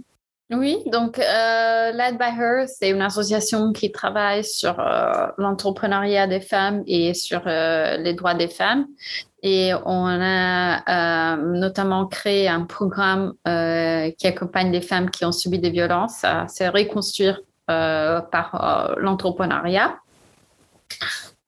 Oui, 0.50 0.78
donc 0.90 1.18
Led 1.18 2.18
by 2.18 2.40
Her, 2.40 2.66
c'est 2.66 2.90
une 2.90 3.02
association 3.02 3.72
qui 3.72 3.92
travaille 3.92 4.44
sur 4.44 4.76
l'entrepreneuriat 5.38 6.26
des 6.26 6.40
femmes 6.40 6.82
et 6.86 7.12
sur 7.12 7.42
les 7.44 8.14
droits 8.14 8.34
des 8.34 8.48
femmes. 8.48 8.86
Et 9.46 9.74
on 9.84 10.06
a 10.06 11.34
euh, 11.34 11.36
notamment 11.36 12.06
créé 12.06 12.48
un 12.48 12.62
programme 12.62 13.34
euh, 13.46 14.10
qui 14.16 14.26
accompagne 14.26 14.72
les 14.72 14.80
femmes 14.80 15.10
qui 15.10 15.26
ont 15.26 15.32
subi 15.32 15.58
des 15.58 15.68
violences 15.68 16.24
à 16.24 16.48
se 16.48 16.64
reconstruire 16.64 17.42
euh, 17.70 18.22
par 18.22 18.96
l'entrepreneuriat. 18.96 19.98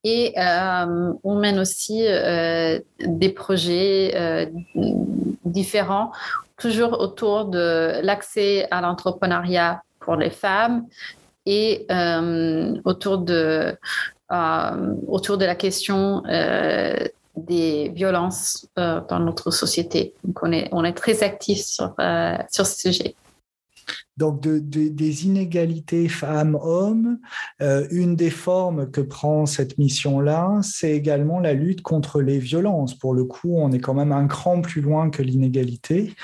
Et 0.04 0.35
on 0.37 1.35
mène 1.37 1.59
aussi 1.59 2.04
des 3.00 3.28
projets 3.30 4.52
différents, 5.44 6.12
toujours 6.59 7.00
autour 7.00 7.46
de 7.46 8.00
l'accès 8.02 8.68
à 8.70 8.82
l'entrepreneuriat 8.82 9.82
pour 9.98 10.14
les 10.14 10.30
femmes 10.30 10.87
et 11.44 11.87
autour 12.85 13.18
de 13.18 13.76
autour 15.09 15.38
de 15.38 15.44
la 15.44 15.56
question 15.56 16.22
des 17.37 17.90
violences 17.90 18.68
euh, 18.79 19.01
dans 19.09 19.18
notre 19.18 19.51
société. 19.51 20.14
Donc, 20.25 20.42
on 20.42 20.53
est, 20.53 20.68
on 20.72 20.85
est 20.85 20.94
très 20.94 21.22
actif 21.22 21.59
sur, 21.59 21.94
euh, 22.01 22.37
sur 22.51 22.66
ce 22.66 22.92
sujet 22.92 23.14
donc 24.16 24.40
de, 24.40 24.59
des 24.59 25.26
inégalités 25.26 26.09
femmes-hommes. 26.09 27.18
Euh, 27.61 27.87
une 27.90 28.16
des 28.16 28.31
formes 28.31 28.90
que 28.90 29.00
prend 29.00 29.46
cette 29.46 29.79
mission-là, 29.79 30.61
c'est 30.62 30.92
également 30.92 31.40
la 31.40 31.52
lutte 31.52 31.83
contre 31.83 32.20
les 32.20 32.38
violences. 32.38 32.94
Pour 32.94 33.14
le 33.14 33.24
coup, 33.24 33.57
on 33.57 33.72
est 33.72 33.79
quand 33.79 33.94
même 33.94 34.12
un 34.12 34.26
cran 34.26 34.61
plus 34.61 34.81
loin 34.81 35.11
que 35.11 35.22
l'inégalité, 35.22 36.14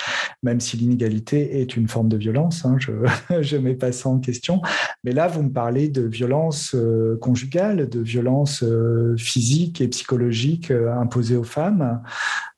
même 0.43 0.61
si 0.61 0.77
l'inégalité 0.77 1.61
est 1.61 1.77
une 1.77 1.89
forme 1.89 2.09
de 2.09 2.17
violence, 2.17 2.65
hein, 2.65 2.77
je 2.79 3.57
ne 3.57 3.63
mets 3.63 3.75
pas 3.75 3.93
ça 3.93 4.09
en 4.09 4.19
question. 4.19 4.63
Mais 5.05 5.13
là, 5.13 5.29
vous 5.29 5.43
me 5.43 5.51
parlez 5.53 5.89
de 5.89 6.03
violence 6.03 6.75
euh, 6.75 7.19
conjugale, 7.21 7.89
de 7.89 8.01
violence 8.01 8.63
euh, 8.63 9.17
physique 9.17 9.81
et 9.81 9.89
psychologique 9.89 10.71
imposée 10.71 11.37
aux 11.37 11.45
femmes. 11.45 12.03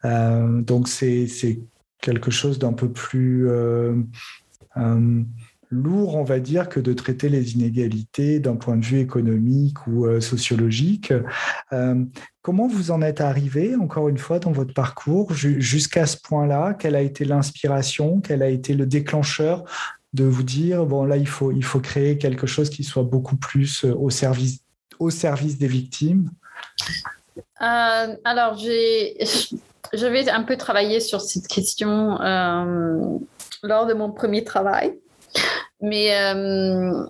donc 0.03 0.88
c'est 0.88 1.27
quelque 2.05 2.31
chose 2.31 2.59
d'un 2.59 2.75
peu 2.75 2.90
plus 2.92 3.49
euh, 3.49 3.94
lourd, 5.75 6.17
on 6.17 6.25
va 6.25 6.39
dire, 6.39 6.69
que 6.69 6.81
de 6.81 6.93
traiter 6.93 7.29
les 7.29 7.55
inégalités 7.55 8.39
d'un 8.39 8.57
point 8.57 8.77
de 8.77 8.85
vue 8.85 9.01
économique 9.01 9.87
ou 9.87 10.07
euh, 10.07 10.21
sociologique. 10.21 11.13
Euh, 11.73 12.05
comment 12.43 12.69
vous 12.69 12.91
en 12.91 13.03
êtes 13.03 13.21
arrivé, 13.21 13.75
encore 13.75 14.09
une 14.09 14.19
fois, 14.19 14.39
dans 14.39 14.53
votre 14.53 14.73
parcours 14.73 15.33
jusqu'à 15.35 16.07
ce 16.07 16.17
point-là? 16.17 16.75
Quelle 16.75 16.97
a 16.97 17.03
été 17.03 17.25
l'inspiration? 17.25 18.21
Quel 18.21 18.43
a 18.43 18.49
été 18.49 18.75
le 18.75 18.87
déclencheur 18.87 19.65
de 20.13 20.25
vous 20.25 20.45
dire, 20.45 20.87
bon, 20.87 21.05
là, 21.05 21.17
il 21.17 21.29
faut, 21.29 21.51
il 21.51 21.65
faut 21.65 21.81
créer 21.81 22.19
quelque 22.19 22.47
chose 22.47 22.71
qui 22.71 22.85
soit 22.85 23.03
beaucoup 23.03 23.37
plus 23.37 23.85
au 23.85 24.11
service, 24.11 24.61
au 24.99 25.11
service 25.11 25.59
des 25.59 25.67
victimes? 25.67 26.31
Alors, 27.59 28.57
j'ai 28.57 29.17
j'avais 29.93 30.29
un 30.29 30.43
peu 30.43 30.57
travaillé 30.57 31.01
sur 31.01 31.21
cette 31.21 31.47
question 31.47 32.21
euh, 32.21 33.19
lors 33.64 33.87
de 33.87 33.94
mon 33.94 34.12
premier 34.12 34.44
travail, 34.44 34.98
mais 35.81 36.16
euh, 36.16 37.05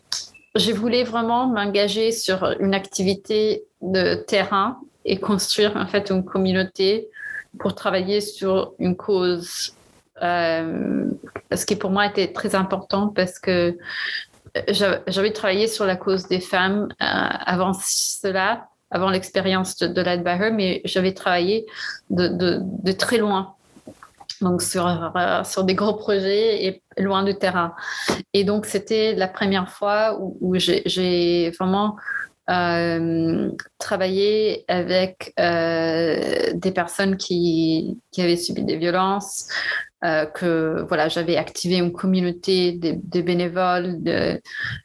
je 0.54 0.72
voulais 0.72 1.04
vraiment 1.04 1.46
m'engager 1.46 2.12
sur 2.12 2.44
une 2.60 2.74
activité 2.74 3.64
de 3.82 4.14
terrain 4.14 4.78
et 5.04 5.18
construire 5.18 5.76
en 5.76 5.86
fait 5.86 6.10
une 6.10 6.24
communauté 6.24 7.08
pour 7.58 7.74
travailler 7.74 8.20
sur 8.20 8.72
une 8.78 8.96
cause, 8.96 9.74
euh, 10.22 11.10
ce 11.54 11.66
qui 11.66 11.76
pour 11.76 11.90
moi 11.90 12.06
était 12.06 12.32
très 12.32 12.54
important 12.54 13.08
parce 13.08 13.38
que 13.38 13.76
j'avais 14.68 15.32
travaillé 15.32 15.66
sur 15.66 15.84
la 15.84 15.96
cause 15.96 16.28
des 16.28 16.40
femmes 16.40 16.88
avant 17.00 17.72
cela 17.74 18.68
avant 18.94 19.10
l'expérience 19.10 19.76
de, 19.76 19.88
de 19.88 20.50
mais 20.50 20.80
j'avais 20.84 21.12
travaillé 21.12 21.66
de, 22.10 22.92
très 22.92 23.18
loin, 23.18 23.53
donc 24.44 24.62
sur, 24.62 24.86
euh, 24.86 25.44
sur 25.44 25.64
des 25.64 25.74
gros 25.74 25.94
projets 25.94 26.64
et 26.64 26.82
loin 26.98 27.24
du 27.24 27.34
terrain. 27.34 27.74
Et 28.32 28.44
donc, 28.44 28.66
c'était 28.66 29.14
la 29.14 29.26
première 29.26 29.68
fois 29.68 30.16
où, 30.20 30.54
j'ai 30.56 31.50
vraiment 31.58 31.96
euh, 32.50 33.50
travaillé 33.78 34.64
avec 34.68 35.32
euh, 35.40 36.52
des 36.54 36.70
personnes 36.70 37.16
qui, 37.16 37.98
qui, 38.12 38.22
avaient 38.22 38.36
subi 38.36 38.62
des 38.62 38.76
violences, 38.76 39.48
que 40.34 40.84
voilà, 40.86 41.08
j'avais 41.08 41.38
activé 41.38 41.76
une 41.76 41.90
communauté 41.90 42.72
de, 42.72 43.22
bénévoles 43.22 44.00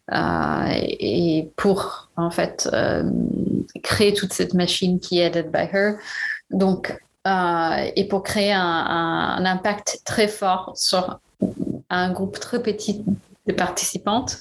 et 0.09 1.49
pour 1.57 2.09
en 2.15 2.31
fait 2.31 2.69
créer 3.83 4.13
toute 4.13 4.31
cette 4.31 4.53
machine 4.53 4.97
qui 5.01 5.19
est 5.19 5.25
Aided 5.25 5.51
by 5.51 5.67
Her. 5.73 5.97
Donc, 6.51 6.97
et 7.95 8.07
pour 8.07 8.23
créer 8.23 8.53
un, 8.53 9.45
impact 9.45 10.01
très 10.05 10.27
fort 10.27 10.73
sur 10.75 11.19
un 11.89 12.11
groupe 12.11 12.39
très 12.39 12.61
petit 12.61 13.03
de 13.47 13.53
participantes, 13.53 14.37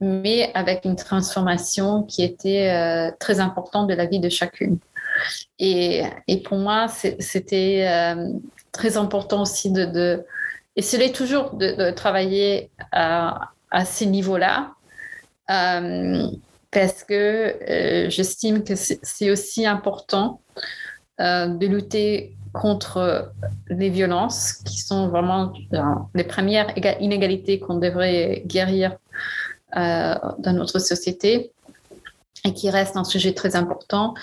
mais 0.00 0.50
avec 0.54 0.84
une 0.84 0.96
transformation 0.96 2.02
qui 2.02 2.22
était 2.22 3.12
très 3.18 3.40
importante 3.40 3.88
de 3.88 3.94
la 3.94 4.06
vie 4.06 4.20
de 4.20 4.28
chacune. 4.28 4.78
Et, 5.58 6.02
pour 6.44 6.58
moi, 6.58 6.88
c'était 6.88 8.14
très 8.72 8.96
important 8.96 9.42
aussi 9.42 9.70
de, 9.70 10.24
et 10.76 10.82
c'est 10.82 11.12
toujours 11.12 11.54
de, 11.54 11.90
travailler 11.90 12.70
à, 12.92 13.50
ces 13.84 14.06
niveaux-là, 14.06 14.72
euh, 15.50 16.26
parce 16.70 17.04
que 17.04 17.14
euh, 17.14 18.08
j'estime 18.10 18.62
que 18.64 18.74
c'est 18.76 19.30
aussi 19.30 19.66
important 19.66 20.40
euh, 20.56 20.60
de 21.18 21.66
lutter 21.66 22.36
contre 22.52 23.32
les 23.68 23.90
violences 23.90 24.52
qui 24.52 24.78
sont 24.78 25.08
vraiment 25.08 25.52
les 26.14 26.24
premières 26.24 26.72
inégalités 27.00 27.58
qu'on 27.60 27.76
devrait 27.78 28.42
guérir 28.46 28.96
dans 29.74 30.52
notre 30.52 30.78
société 30.78 31.52
et 32.44 32.52
qui 32.52 32.70
reste 32.70 32.96
un 32.96 33.04
sujet 33.04 33.32
très 33.32 33.56
important, 33.56 34.14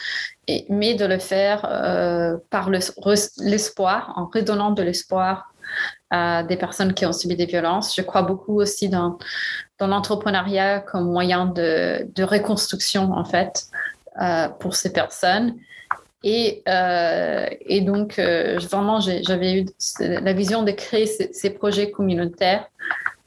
et, 0.48 0.66
mais 0.70 0.94
de 0.94 1.06
le 1.06 1.18
faire 1.18 1.66
euh, 1.66 2.38
par 2.50 2.70
l'espoir, 2.70 4.14
en 4.16 4.28
redonnant 4.28 4.72
de 4.72 4.84
l'espoir 4.84 5.54
à 6.12 6.44
des 6.44 6.58
personnes 6.58 6.94
qui 6.94 7.06
ont 7.06 7.14
subi 7.14 7.36
des 7.36 7.46
violences. 7.46 7.96
Je 7.96 8.02
crois 8.02 8.22
beaucoup 8.22 8.62
aussi 8.62 8.90
dans, 8.90 9.18
dans 9.80 9.88
l'entrepreneuriat 9.88 10.82
comme 10.82 11.12
moyen 11.12 11.48
de, 11.48 12.24
reconstruction, 12.24 13.12
en 13.12 13.26
fait, 13.26 13.66
euh, 14.22 14.50
pour 14.50 14.76
ces 14.76 14.94
personnes. 14.94 15.56
Et, 16.24 16.62
euh, 16.68 17.48
et 17.62 17.82
donc, 17.82 18.20
euh, 18.20 18.60
vraiment, 18.60 19.00
j'avais 19.00 19.62
eu 19.62 19.66
la 20.00 20.34
vision 20.34 20.64
de 20.64 20.72
créer 20.72 21.08
ces, 21.08 21.34
ces 21.34 21.50
projets 21.50 21.90
communautaires 21.90 22.68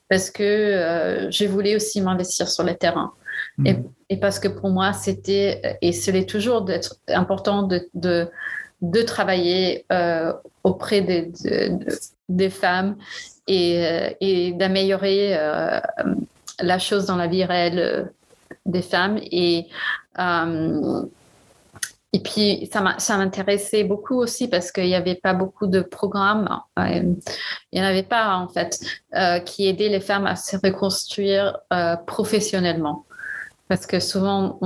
parce 0.09 0.31
que 0.31 0.43
euh, 0.43 1.31
je 1.31 1.45
voulais 1.47 1.75
aussi 1.75 2.01
m'investir 2.01 2.49
sur 2.49 2.63
le 2.63 2.75
terrain. 2.75 3.13
Et, 3.65 3.75
mm. 3.75 3.85
et, 4.11 4.17
parce 4.19 4.39
que 4.39 4.49
pour 4.49 4.71
moi, 4.71 4.93
c'était, 4.93 5.79
et 5.83 5.93
ce 5.93 6.11
l'est 6.13 6.29
toujours, 6.29 6.63
d'être 6.63 6.97
important 7.09 7.65
de, 7.65 7.89
de, 7.95 8.29
de 8.81 9.03
travailler 9.03 9.87
auprès 10.63 11.01
des, 11.01 11.33
des 12.29 12.51
femmes 12.51 12.97
et, 13.49 13.83
et 14.21 14.53
d'améliorer 14.53 15.37
la 16.61 16.79
chose 16.79 17.07
dans 17.07 17.17
la 17.17 17.27
vie 17.27 17.45
réelle 17.45 18.13
des 18.67 18.83
femmes. 18.83 19.19
Et, 19.33 19.67
et 22.15 22.21
puis, 22.21 22.71
ça 22.71 23.19
m'intéressait 23.19 23.83
beaucoup 23.83 24.15
aussi 24.15 24.47
parce 24.47 24.71
qu'il 24.71 24.87
n'y 24.87 24.95
avait 24.95 25.17
pas 25.17 25.35
beaucoup 25.35 25.67
de 25.67 25.81
programmes, 25.81 26.49
il 26.77 27.17
n'y 27.73 27.81
en 27.81 27.85
avait 27.85 28.05
pas 28.05 28.37
en 28.37 28.47
fait, 28.47 28.79
qui 29.45 29.67
aidaient 29.67 29.89
les 29.89 29.99
femmes 29.99 30.25
à 30.25 30.37
se 30.37 30.57
reconstruire 30.57 31.59
professionnellement. 32.07 33.05
Parce 33.67 33.85
que 33.85 33.99
souvent, 33.99 34.61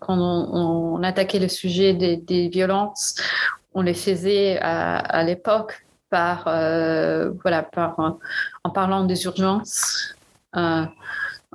quand 0.00 0.18
on, 0.18 1.00
attaquait 1.04 1.38
le 1.38 1.46
sujet 1.46 1.94
des, 1.94 2.48
violences, 2.48 3.14
on 3.72 3.82
les 3.82 3.94
faisait 3.94 4.58
à, 4.60 5.22
l'époque 5.22 5.86
par, 6.10 6.48
euh, 6.48 7.30
voilà, 7.42 7.62
par, 7.62 8.18
en 8.64 8.70
parlant 8.70 9.04
des 9.04 9.26
urgences, 9.26 10.16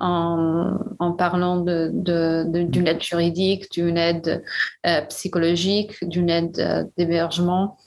euh, 0.02 0.78
en, 1.00 1.12
parlant 1.14 1.58
d'une 1.58 2.04
de, 2.04 2.88
aide 2.88 3.02
juridique, 3.02 3.72
d'une 3.72 3.98
aide 3.98 4.44
euh, 4.86 5.02
psychologique, 5.02 5.94
d'une 6.02 6.30
aide 6.30 6.90
d'hébergement. 6.98 7.78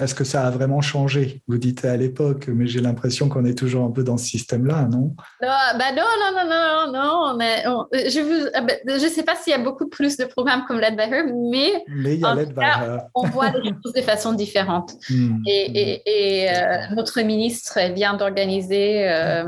Est-ce 0.00 0.14
que 0.14 0.24
ça 0.24 0.46
a 0.46 0.50
vraiment 0.50 0.80
changé? 0.80 1.42
Vous 1.48 1.58
dites 1.58 1.84
à 1.84 1.98
l'époque, 1.98 2.48
mais 2.48 2.66
j'ai 2.66 2.80
l'impression 2.80 3.28
qu'on 3.28 3.44
est 3.44 3.56
toujours 3.56 3.84
un 3.84 3.90
peu 3.90 4.02
dans 4.02 4.16
ce 4.16 4.24
système-là, 4.24 4.88
non? 4.90 5.14
Non, 5.42 5.48
bah 5.78 5.92
non, 5.94 6.02
non, 6.18 6.32
non, 6.32 6.48
non, 6.48 6.92
non. 6.92 7.36
On 7.66 7.86
je 7.92 8.20
ne 8.20 8.50
ah 8.54 8.62
bah, 8.62 8.98
sais 8.98 9.22
pas 9.22 9.36
s'il 9.36 9.50
y 9.50 9.54
a 9.54 9.58
beaucoup 9.58 9.88
plus 9.88 10.16
de 10.16 10.24
programmes 10.24 10.64
comme 10.66 10.80
Led 10.80 10.96
by 10.96 11.02
Her, 11.02 11.24
mais, 11.50 11.84
mais 11.88 12.14
il 12.14 12.20
y 12.20 12.24
a 12.24 13.08
on 13.14 13.26
voit 13.26 13.50
les 13.50 13.72
choses 13.82 13.92
de 13.94 14.00
façon 14.00 14.32
différente. 14.32 14.92
Hmm. 15.10 15.42
Et, 15.46 16.00
et, 16.06 16.48
euh, 16.48 16.94
notre 16.94 17.20
ministre 17.20 17.78
vient 17.92 18.14
d'organiser 18.14 19.10
euh, 19.10 19.44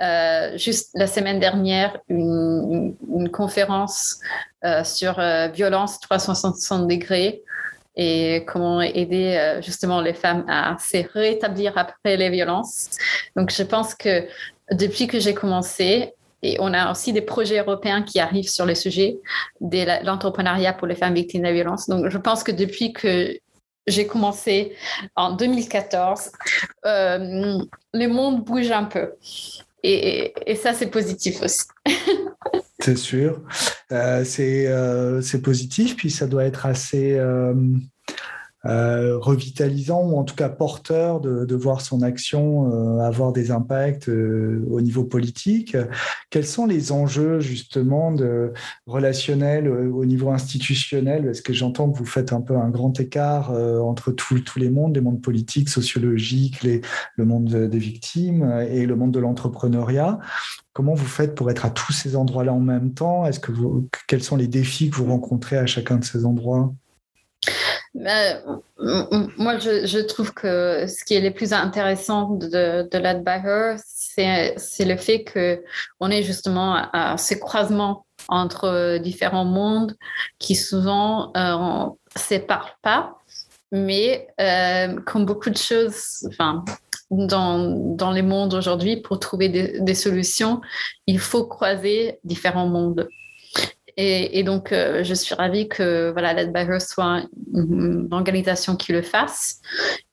euh, 0.00 0.56
juste 0.56 0.90
la 0.94 1.06
semaine 1.06 1.38
dernière 1.38 1.98
une, 2.08 2.94
une 3.14 3.28
conférence 3.30 4.18
sur 4.84 5.20
violence 5.52 6.00
360 6.00 6.88
degrés 6.88 7.42
et 7.96 8.44
comment 8.46 8.82
aider 8.82 9.36
euh, 9.36 9.62
justement 9.62 10.00
les 10.00 10.12
femmes 10.12 10.44
à 10.48 10.76
se 10.78 10.98
rétablir 11.12 11.76
après 11.76 12.16
les 12.16 12.30
violences. 12.30 12.90
Donc, 13.36 13.50
je 13.50 13.62
pense 13.62 13.94
que 13.94 14.26
depuis 14.70 15.06
que 15.06 15.18
j'ai 15.18 15.34
commencé, 15.34 16.12
et 16.42 16.56
on 16.60 16.72
a 16.74 16.90
aussi 16.90 17.12
des 17.12 17.22
projets 17.22 17.58
européens 17.60 18.02
qui 18.02 18.20
arrivent 18.20 18.48
sur 18.48 18.66
le 18.66 18.74
sujet 18.74 19.18
de 19.60 20.04
l'entrepreneuriat 20.04 20.74
pour 20.74 20.86
les 20.86 20.94
femmes 20.94 21.14
victimes 21.14 21.42
de 21.42 21.46
la 21.46 21.52
violence. 21.54 21.88
Donc, 21.88 22.08
je 22.10 22.18
pense 22.18 22.44
que 22.44 22.52
depuis 22.52 22.92
que 22.92 23.38
j'ai 23.86 24.06
commencé 24.06 24.76
en 25.14 25.32
2014, 25.32 26.32
euh, 26.84 27.58
le 27.94 28.06
monde 28.06 28.44
bouge 28.44 28.70
un 28.70 28.84
peu. 28.84 29.12
Et, 29.82 30.32
et 30.46 30.56
ça, 30.56 30.74
c'est 30.74 30.90
positif 30.90 31.42
aussi. 31.42 31.64
c'est 32.80 32.96
sûr. 32.96 33.42
Euh, 33.92 34.24
euh, 34.38 35.20
c'est 35.20 35.42
positif, 35.42 35.96
puis 35.96 36.10
ça 36.10 36.26
doit 36.26 36.44
être 36.44 36.66
assez 36.66 37.18
euh, 38.68 39.18
revitalisant 39.18 40.02
ou 40.02 40.18
en 40.18 40.24
tout 40.24 40.34
cas 40.34 40.48
porteur 40.48 41.20
de, 41.20 41.54
voir 41.54 41.80
son 41.80 42.02
action 42.02 43.00
avoir 43.00 43.32
des 43.32 43.50
impacts 43.50 44.08
au 44.08 44.80
niveau 44.80 45.04
politique. 45.04 45.76
Quels 46.30 46.46
sont 46.46 46.66
les 46.66 46.92
enjeux 46.92 47.40
justement 47.40 48.14
relationnels 48.86 49.68
au 49.68 50.04
niveau 50.04 50.30
institutionnel? 50.30 51.26
Est-ce 51.26 51.40
que 51.40 51.54
j'entends 51.54 51.90
que 51.90 51.96
vous 51.96 52.04
faites 52.04 52.32
un 52.32 52.42
peu 52.42 52.56
un 52.56 52.68
grand 52.68 52.98
écart 53.00 53.50
entre 53.50 54.12
tous 54.12 54.42
les 54.56 54.68
mondes, 54.68 54.94
les 54.94 55.00
mondes 55.00 55.22
politiques, 55.22 55.70
sociologiques, 55.70 56.62
le 56.62 57.24
monde 57.24 57.48
des 57.48 57.78
victimes 57.78 58.66
et 58.70 58.84
le 58.84 58.96
monde 58.96 59.12
de 59.12 59.20
l'entrepreneuriat? 59.20 60.18
Comment 60.76 60.92
vous 60.92 61.06
faites 61.06 61.34
pour 61.34 61.50
être 61.50 61.64
à 61.64 61.70
tous 61.70 61.92
ces 61.92 62.16
endroits-là 62.16 62.52
en 62.52 62.60
même 62.60 62.92
temps? 62.92 63.24
Quels 64.06 64.22
sont 64.22 64.36
les 64.36 64.46
défis 64.46 64.90
que 64.90 64.96
vous 64.96 65.06
rencontrez 65.06 65.56
à 65.56 65.64
chacun 65.64 65.96
de 65.96 66.04
ces 66.04 66.26
endroits? 66.26 66.74
Moi, 67.98 69.58
je, 69.58 70.00
trouve 70.06 70.32
que 70.34 70.86
ce 70.86 71.04
qui 71.04 71.14
est 71.14 71.20
le 71.20 71.32
plus 71.32 71.52
intéressant 71.52 72.30
de, 72.30 72.88
de 72.88 72.98
Led 72.98 73.24
by 73.24 73.46
Her, 73.46 73.76
c'est 73.86 74.84
le 74.84 74.96
fait 74.96 75.24
qu'on 75.24 76.10
est 76.10 76.22
justement 76.22 76.74
à, 76.92 77.16
ce 77.16 77.34
croisement 77.34 78.04
entre 78.28 78.98
différents 78.98 79.44
mondes 79.44 79.94
qui 80.38 80.56
souvent 80.56 81.32
euh, 81.36 81.86
ne 81.86 82.20
séparent 82.20 82.78
pas, 82.82 83.18
mais 83.72 84.28
euh, 84.40 85.00
comme 85.00 85.24
beaucoup 85.24 85.50
de 85.50 85.56
choses, 85.56 86.26
enfin, 86.28 86.64
dans, 87.10 88.12
les 88.12 88.22
mondes 88.22 88.54
aujourd'hui, 88.54 88.96
pour 88.96 89.20
trouver 89.20 89.48
des, 89.48 89.94
solutions, 89.94 90.60
il 91.06 91.18
faut 91.18 91.46
croiser 91.46 92.18
différents 92.24 92.66
mondes. 92.66 93.08
Et, 93.98 94.42
donc, 94.42 94.72
euh, 94.72 95.02
je 95.04 95.14
suis 95.14 95.34
ravie 95.34 95.68
que 95.68 96.10
voilà, 96.10 96.34
Led 96.34 96.52
by 96.52 96.60
Her 96.60 96.80
soit 96.80 97.22
une, 97.54 98.08
organisation 98.10 98.76
qui 98.76 98.92
le 98.92 99.00
fasse 99.00 99.62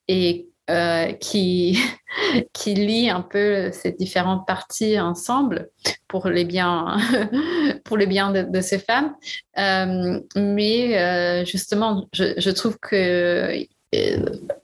et 0.08 0.48
euh, 0.70 1.12
qui, 1.14 1.78
qui 2.54 2.76
lie 2.76 3.10
un 3.10 3.22
peu 3.22 3.72
ces 3.74 3.92
différentes 3.92 4.48
parties 4.48 4.98
ensemble 4.98 5.70
pour 6.08 6.30
les 6.30 6.46
biens, 6.46 6.98
pour 7.84 7.98
le 7.98 8.06
bien 8.06 8.32
de, 8.32 8.62
ces 8.62 8.80
femmes. 8.80 9.16
Euh, 9.58 10.22
mais 10.38 11.46
justement, 11.46 12.08
je, 12.14 12.36
je, 12.38 12.50
trouve 12.52 12.78
que 12.80 13.66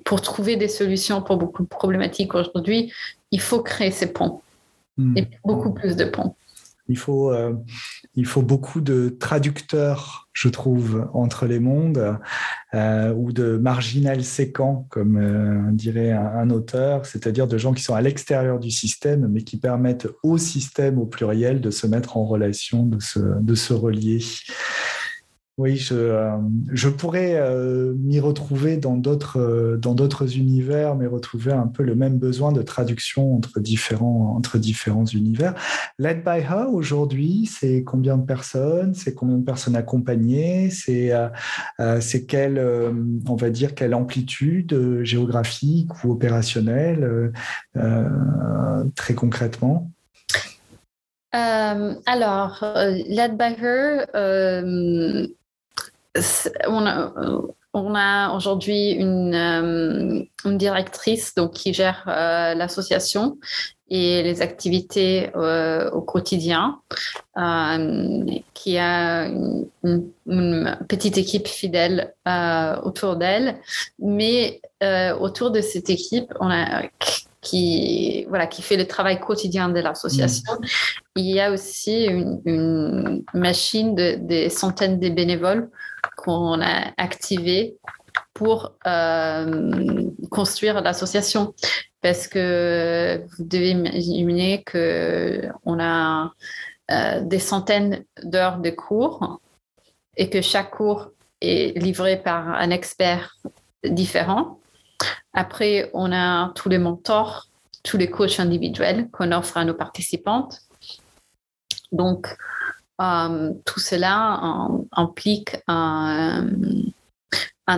pour 0.06 0.22
trouver 0.22 0.56
des 0.56 0.70
solutions 0.70 1.22
pour 1.22 1.36
beaucoup 1.36 1.64
de 1.64 1.68
problématiques 1.68 2.36
aujourd'hui, 2.36 2.94
il 3.32 3.42
faut 3.42 3.62
créer 3.62 3.92
ces 3.92 4.14
ponts. 4.14 4.42
Hmm. 4.98 5.18
Et 5.18 5.28
beaucoup 5.44 5.74
plus 5.74 5.96
de 5.96 6.06
ponts. 6.06 6.36
Il 6.90 6.98
faut, 6.98 7.32
euh, 7.32 7.54
il 8.16 8.26
faut 8.26 8.42
beaucoup 8.42 8.82
de 8.82 9.10
traducteurs, 9.10 10.28
je 10.34 10.50
trouve, 10.50 11.08
entre 11.14 11.46
les 11.46 11.60
mondes, 11.60 12.18
euh, 12.74 13.14
ou 13.14 13.32
de 13.32 13.58
marginal 13.58 14.24
séquents, 14.24 14.88
comme 14.90 15.18
euh, 15.18 15.72
dirait 15.72 16.12
un, 16.12 16.50
auteur, 16.50 17.06
c'est-à-dire 17.06 17.48
de 17.48 17.58
gens 17.60 17.74
qui 17.74 17.84
sont 17.84 17.94
à 17.94 18.02
l'extérieur 18.02 18.60
du 18.60 18.72
système, 18.72 19.28
mais 19.28 19.44
qui 19.44 19.58
permettent 19.58 20.08
au 20.24 20.40
système, 20.40 20.98
au 20.98 21.06
pluriel, 21.06 21.62
de 21.62 21.70
se 21.70 21.86
mettre 21.86 22.18
en 22.18 22.26
relation, 22.26 22.86
de 22.86 23.00
se, 23.00 23.20
de 23.20 23.56
se 23.56 23.74
relier. 23.74 24.20
Oui, 25.60 25.76
je, 25.76 25.94
euh, 25.94 26.92
pourrais 26.98 27.36
euh, 27.36 27.94
m'y 27.98 28.22
retrouver 28.22 28.78
dans 28.78 28.96
d'autres 28.96 29.42
euh, 29.42 29.76
dans 29.76 29.94
d'autres 29.94 30.38
univers, 30.38 30.96
mais 30.96 31.06
retrouver 31.06 31.52
un 31.52 31.68
peu 31.68 31.84
le 31.84 31.96
même 31.96 32.18
besoin 32.18 32.54
de 32.54 32.62
traduction 32.62 33.36
entre 33.36 33.60
différents 33.60 34.36
entre 34.38 34.58
différents 34.58 35.04
univers. 35.04 35.56
Led 35.98 36.24
by 36.24 36.40
Her 36.40 36.70
aujourd'hui, 36.72 37.46
c'est 37.46 37.84
combien 37.84 38.16
de 38.16 38.26
personnes? 38.26 38.94
C'est 38.94 39.14
combien 39.14 39.36
de 39.36 39.44
personnes 39.44 39.76
accompagnées? 39.76 40.70
C'est 40.70 41.12
c'est 42.00 42.26
quelle 42.26 42.58
on 43.28 43.36
va 43.36 43.50
dire 43.50 43.76
quelle 43.76 43.94
amplitude 43.96 45.04
géographique 45.04 46.06
ou 46.06 46.14
opérationnelle 46.14 47.34
très 48.96 49.14
concrètement? 49.14 49.92
Alors, 51.34 52.64
Led 53.08 53.38
by 53.38 53.56
Her, 53.62 54.06
on 56.68 56.86
a, 56.86 57.14
on 57.74 57.96
a 57.96 58.36
aujourd'hui 58.36 58.92
une, 58.92 59.36
euh, 59.36 60.24
une, 60.46 60.58
directrice 60.58 61.36
donc, 61.36 61.54
qui 61.54 61.74
gère 61.74 62.04
euh, 62.08 62.56
l'association 62.56 63.38
et 63.90 64.24
les 64.24 64.42
activités 64.42 65.30
euh, 65.36 65.90
au 65.92 66.02
quotidien, 66.02 66.80
qui 68.54 68.78
a 68.78 69.28
une, 69.84 70.78
petite 70.88 71.18
équipe 71.18 71.48
fidèle 71.48 72.14
autour 72.84 73.16
d'elle. 73.16 73.60
Mais 73.98 74.62
autour 75.20 75.52
de 75.52 75.62
cette 75.62 75.90
équipe, 75.90 76.32
on 76.40 76.50
a 76.52 76.84
qui, 77.42 78.26
voilà, 78.28 78.48
qui 78.48 78.62
fait 78.62 78.78
le 78.78 78.86
travail 78.86 79.20
quotidien 79.20 79.70
de 79.70 79.80
l'association. 79.80 80.54
Mm. 80.54 80.66
Il 81.16 81.26
y 81.26 81.40
a 81.40 81.52
aussi 81.52 82.06
une, 82.06 83.24
machine 83.34 83.96
de, 83.96 84.16
des 84.20 84.50
centaines 84.50 85.00
de 85.00 85.10
bénévoles 85.10 85.70
qu'on 86.20 86.62
a 86.62 86.92
activés 86.98 87.78
pour 88.34 88.74
euh, 88.86 90.10
construire 90.30 90.82
l'association. 90.82 91.54
Parce 92.02 92.28
que 92.28 93.22
vous 93.38 93.44
devez 93.44 93.72
imaginer 93.72 94.64
qu'on 94.64 95.80
a 95.80 96.34
euh, 96.92 97.22
des 97.22 97.40
centaines 97.40 98.04
d'heures 98.24 98.60
de 98.60 98.70
cours 98.70 99.40
et 100.18 100.30
que 100.30 100.42
chaque 100.42 100.72
cours 100.72 101.12
est 101.42 101.78
livré 101.78 102.18
par 102.18 102.50
un 102.50 102.70
expert 102.70 103.38
différent. 103.84 104.60
Après, 105.34 105.90
on 105.94 106.12
a 106.12 106.52
tous 106.56 106.70
les 106.70 106.80
mentors, 106.80 107.48
tous 107.84 107.98
les 107.98 108.10
coachs 108.10 108.40
individuels 108.40 109.10
qu'on 109.12 109.32
offre 109.32 109.58
à 109.58 109.66
nos 109.66 109.74
participantes. 109.74 110.62
Donc, 111.92 112.36
euh, 113.00 113.52
tout 113.66 113.80
cela 113.80 114.68
implique 114.92 115.58
un, 115.68 116.48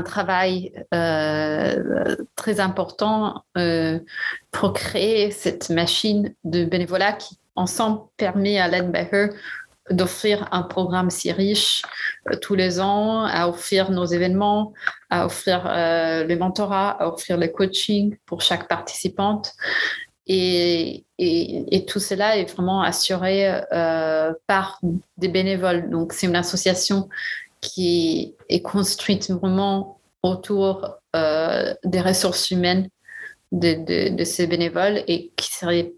travail 0.06 0.72
euh, 0.94 2.16
très 2.36 2.62
important 2.62 3.44
euh, 3.58 4.00
pour 4.52 4.74
créer 4.74 5.32
cette 5.32 5.70
machine 5.70 6.34
de 6.46 6.64
bénévolat 6.64 7.14
qui, 7.14 7.38
ensemble, 7.56 8.02
permet 8.18 8.58
à 8.58 8.70
Ledbetter 8.70 9.28
d'offrir 9.90 10.48
un 10.54 10.62
programme 10.62 11.10
si 11.10 11.32
riche 11.32 11.82
tous 12.42 12.56
les 12.56 12.80
ans, 12.80 13.26
à 13.26 13.50
offrir 13.50 13.92
nos 13.92 14.06
événements, 14.06 14.74
à 15.10 15.26
offrir 15.26 15.64
le 15.66 16.36
mentorat, 16.36 16.92
à 16.92 17.08
offrir 17.08 17.38
le 17.38 17.50
coaching 17.50 18.16
pour 18.26 18.42
chaque 18.42 18.70
participante. 18.70 19.54
Et, 20.34 21.06
tout 21.88 22.00
cela 22.00 22.38
est 22.38 22.46
vraiment 22.46 22.82
assuré 22.82 23.62
euh, 23.74 24.34
par 24.48 24.80
des 25.18 25.28
bénévoles. 25.28 25.90
Donc, 25.90 26.14
c'est 26.14 26.28
une 26.28 26.36
association 26.36 27.10
qui 27.60 28.36
est 28.50 28.62
construite 28.62 29.30
vraiment 29.30 30.00
autour 30.24 30.98
des 31.14 32.02
ressources 32.02 32.52
humaines 32.52 32.88
de, 33.52 34.24
ces 34.24 34.48
bénévoles 34.48 35.04
et 35.08 35.32
qui 35.36 35.52
serait 35.52 35.94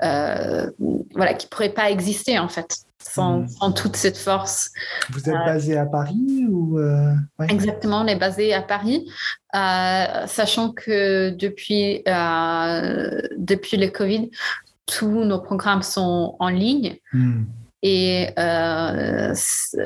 voilà 0.00 1.34
qui 1.34 1.46
pourrait 1.46 1.70
pas 1.70 1.90
exister 1.90 2.38
en 2.38 2.48
fait 2.48 2.83
Hmm. 3.16 3.46
sans, 3.46 3.72
toute 3.72 3.96
cette 3.96 4.16
force. 4.16 4.70
Vous 5.10 5.28
êtes 5.28 5.34
euh, 5.34 5.44
basé 5.44 5.76
à 5.76 5.86
Paris 5.86 6.46
ou 6.48 6.78
euh, 6.78 7.14
Exactement, 7.48 8.00
on 8.00 8.06
est 8.06 8.16
basé 8.16 8.54
à 8.54 8.62
Paris, 8.62 9.08
euh, 9.54 10.26
sachant 10.26 10.72
que 10.72 11.30
depuis, 11.30 12.02
depuis 13.36 13.76
le 13.76 13.88
Covid, 13.88 14.30
tous 14.86 15.24
nos 15.24 15.40
programmes 15.40 15.82
sont 15.82 16.36
en 16.38 16.48
ligne. 16.48 16.96
Hmm. 17.12 17.44
Et 17.82 18.28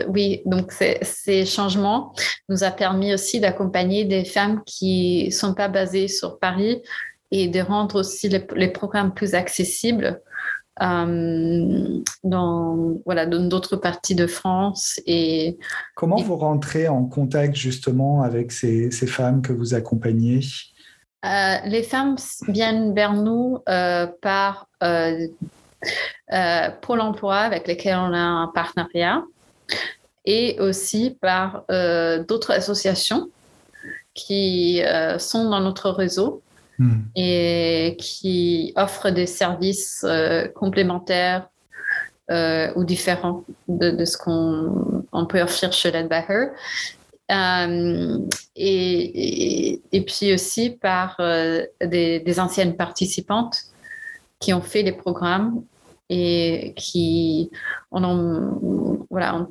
oui, 0.08 0.42
donc 0.46 0.72
ces 0.72 1.44
changements 1.44 2.14
nous 2.48 2.62
a 2.62 2.70
permis 2.70 3.12
aussi 3.12 3.40
d'accompagner 3.40 4.04
des 4.04 4.24
femmes 4.24 4.62
qui 4.64 5.26
ne 5.26 5.30
sont 5.30 5.54
pas 5.54 5.68
basées 5.68 6.08
sur 6.08 6.38
Paris 6.38 6.80
et 7.30 7.48
de 7.48 7.60
rendre 7.60 7.96
aussi 7.96 8.28
les 8.28 8.68
programmes 8.68 9.12
plus 9.12 9.34
accessibles 9.34 10.22
euh, 10.80 12.00
dans 12.24 12.98
voilà 13.04 13.26
d'autres 13.26 13.76
parties 13.76 14.14
de 14.14 14.26
France. 14.26 15.00
Et 15.06 15.58
comment 15.94 16.16
vous 16.16 16.36
rentrez 16.36 16.88
en 16.88 17.04
contact 17.04 17.54
justement 17.54 18.22
avec 18.22 18.52
ces, 18.52 18.90
ces 18.90 19.06
femmes 19.06 19.42
que 19.42 19.52
vous 19.52 19.74
accompagnez? 19.74 20.40
Euh, 21.24 21.56
Les 21.64 21.82
femmes 21.82 22.16
viennent 22.48 22.94
vers 22.94 23.12
nous 23.12 23.58
euh, 23.68 24.06
par 24.22 24.68
Pôle 26.80 27.00
Emploi 27.00 27.36
avec 27.36 27.66
lesquels 27.66 27.96
on 27.96 28.12
a 28.12 28.18
un 28.18 28.48
partenariat 28.48 29.24
et 30.24 30.56
aussi 30.60 31.16
par 31.20 31.64
d'autres 31.68 32.52
associations 32.52 33.30
qui 34.14 34.82
sont 35.18 35.48
dans 35.50 35.60
notre 35.60 35.90
réseau 35.90 36.42
Hmm. 36.78 37.00
et 37.16 37.96
qui 37.98 38.72
offre 38.76 39.10
des 39.10 39.26
services 39.26 40.04
euh, 40.06 40.46
complémentaires 40.46 41.48
euh, 42.30 42.72
ou 42.76 42.84
différents 42.84 43.42
de, 43.66 44.04
ce 44.04 44.16
qu'on 44.16 45.26
peut 45.26 45.42
offrir 45.42 45.72
chez 45.72 45.90
Ledbacher. 45.90 46.50
Euh, 47.32 48.18
et, 48.54 49.80
et, 49.90 50.00
puis 50.02 50.32
aussi 50.32 50.70
par 50.70 51.20
des, 51.84 52.38
anciennes 52.38 52.76
participantes 52.76 53.58
qui 54.38 54.54
ont 54.54 54.62
fait 54.62 54.82
les 54.82 54.92
programmes 54.92 55.64
et 56.08 56.74
qui 56.76 57.50
on 57.90 59.06
voilà, 59.10 59.48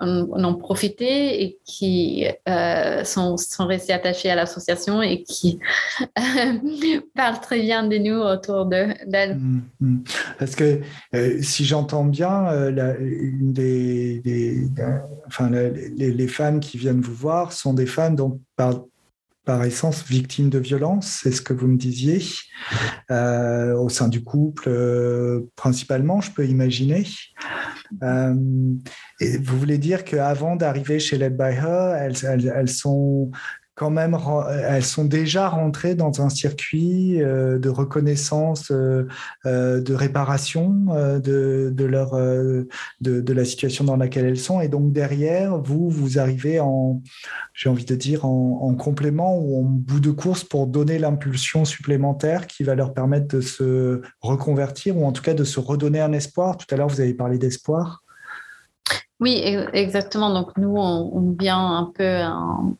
ont 0.00 0.54
profité 0.54 1.42
et 1.42 1.58
qui 1.64 2.26
euh, 2.48 3.04
sont, 3.04 3.36
restés 3.60 3.92
attachés 3.92 4.30
à 4.30 4.34
l'association 4.34 5.02
et 5.02 5.22
qui 5.22 5.58
parlent 7.14 7.40
très 7.40 7.60
bien 7.60 7.86
de 7.86 7.98
nous 7.98 8.18
autour 8.18 8.66
d'elle. 8.66 9.36
Mm, 9.36 9.62
mm. 9.80 10.04
Parce 10.38 10.56
que 10.56 10.80
euh, 11.14 11.38
si 11.42 11.64
j'entends 11.64 12.04
bien, 12.04 12.48
euh, 12.48 12.94
les, 13.54 14.22
les, 15.96 16.28
femmes 16.28 16.60
qui 16.60 16.78
viennent 16.78 17.00
vous 17.00 17.14
voir 17.14 17.52
sont 17.52 17.74
des 17.74 17.86
femmes 17.86 18.16
donc 18.16 18.38
par 18.56 18.82
par 19.44 19.64
essence 19.64 20.04
victimes 20.04 20.50
de 20.50 20.58
violence, 20.58 21.20
c'est 21.22 21.32
ce 21.32 21.40
que 21.40 21.52
vous 21.52 21.66
me 21.66 21.76
disiez, 21.76 22.22
euh, 23.10 23.74
au 23.74 23.88
sein 23.88 24.08
du 24.08 24.22
couple 24.22 24.68
euh, 24.68 25.50
principalement, 25.56 26.20
je 26.20 26.30
peux 26.30 26.46
imaginer. 26.46 27.06
Euh, 28.02 28.34
et 29.20 29.38
vous 29.38 29.58
voulez 29.58 29.78
dire 29.78 30.04
qu'avant 30.04 30.56
d'arriver 30.56 31.00
chez 31.00 31.18
Led 31.18 31.36
by 31.36 31.54
Her, 31.54 31.96
elles 31.96 32.68
sont 32.68 33.30
quand 33.74 33.90
même, 33.90 34.16
elles 34.68 34.84
sont 34.84 35.04
déjà 35.06 35.48
rentrées 35.48 35.94
dans 35.94 36.20
un 36.20 36.28
circuit 36.28 37.22
euh, 37.22 37.58
de 37.58 37.68
reconnaissance, 37.68 38.70
euh, 38.70 39.06
euh, 39.46 39.80
de 39.80 39.94
réparation 39.94 40.86
de, 41.18 41.72
de 41.72 41.84
leur, 41.84 42.14
de, 42.14 43.32
la 43.32 43.44
situation 43.44 43.84
dans 43.84 43.96
laquelle 43.96 44.26
elles 44.26 44.38
sont. 44.38 44.60
Et 44.60 44.68
donc 44.68 44.92
derrière, 44.92 45.56
vous, 45.58 45.88
vous 45.88 46.18
arrivez 46.18 46.60
en, 46.60 47.00
j'ai 47.54 47.68
envie 47.68 47.84
de 47.84 47.94
dire, 47.94 48.26
en, 48.26 48.60
en, 48.62 48.74
complément 48.74 49.38
ou 49.38 49.60
en 49.60 49.62
bout 49.62 50.00
de 50.00 50.10
course 50.10 50.44
pour 50.44 50.66
donner 50.66 50.98
l'impulsion 50.98 51.64
supplémentaire 51.64 52.46
qui 52.46 52.64
va 52.64 52.74
leur 52.74 52.92
permettre 52.92 53.28
de 53.28 53.40
se 53.40 54.02
reconvertir 54.20 54.98
ou 54.98 55.06
en 55.06 55.12
tout 55.12 55.22
cas 55.22 55.34
de 55.34 55.44
se 55.44 55.60
redonner 55.60 56.00
un 56.00 56.12
espoir. 56.12 56.56
Tout 56.56 56.66
à 56.74 56.76
l'heure, 56.76 56.88
vous 56.88 57.00
avez 57.00 57.14
parlé 57.14 57.38
d'espoir. 57.38 58.02
Oui, 59.20 59.42
exactement. 59.74 60.32
Donc 60.32 60.56
nous, 60.56 60.74
on, 60.76 61.36
vient 61.38 61.58
un 61.58 61.92
peu 61.94 62.22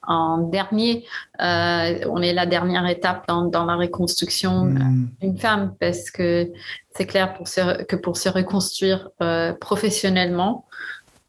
en, 0.07 0.39
dernier. 0.39 1.05
Euh, 1.41 2.01
on 2.09 2.23
est 2.23 2.33
la 2.33 2.47
dernière 2.47 2.87
étape 2.87 3.29
dans, 3.29 3.67
la 3.67 3.77
reconstruction 3.77 4.65
hmm. 4.65 5.09
d'une 5.21 5.39
femme 5.39 5.75
parce 5.79 6.11
que 6.11 6.51
c'est 6.97 7.05
clair 7.05 7.35
pour 7.35 7.47
que 7.47 7.97
pour 7.97 8.17
se 8.17 8.31
reconstruire 8.31 9.11
euh, 9.21 9.53
professionnellement, 9.53 10.67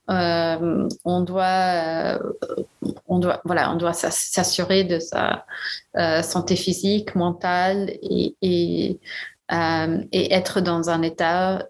euh, 0.09 0.87
on 1.03 1.21
doit, 1.21 2.19
on 3.07 3.19
doit, 3.19 3.41
voilà, 3.43 3.73
on 3.73 3.75
doit 3.75 3.93
s'assurer 3.93 4.85
de 4.85 4.99
sa 4.99 5.45
santé 6.23 6.55
physique, 6.55 7.15
mentale 7.15 7.91
et, 8.01 8.37
et 8.41 8.99
être 10.33 10.61
dans 10.61 10.89
un 10.89 11.01
état 11.01 11.65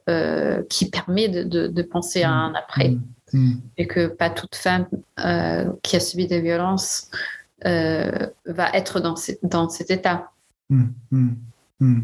qui 0.69 0.91
permet 0.91 1.27
de, 1.27 1.81
penser 1.81 2.21
à 2.21 2.31
un 2.31 2.53
après. 2.53 2.89
Hmm. 2.89 3.01
Hmm. 3.33 3.53
et 3.77 3.87
que 3.87 4.07
pas 4.07 4.29
toute 4.29 4.55
femme 4.55 4.87
euh, 5.19 5.71
qui 5.83 5.95
a 5.95 5.99
subi 6.01 6.27
des 6.27 6.41
violences 6.41 7.09
euh, 7.65 8.27
va 8.45 8.69
être 8.73 8.99
dans, 8.99 9.15
dans 9.43 9.69
cet 9.69 9.89
état. 9.89 10.31
Hmm. 10.69 10.87
Hmm. 11.79 12.01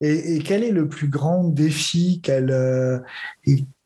Et, 0.00 0.40
quel 0.44 0.64
est 0.64 0.70
le 0.70 0.88
plus 0.88 1.08
grand 1.08 1.44
défi 1.44 2.20
euh, 2.28 3.00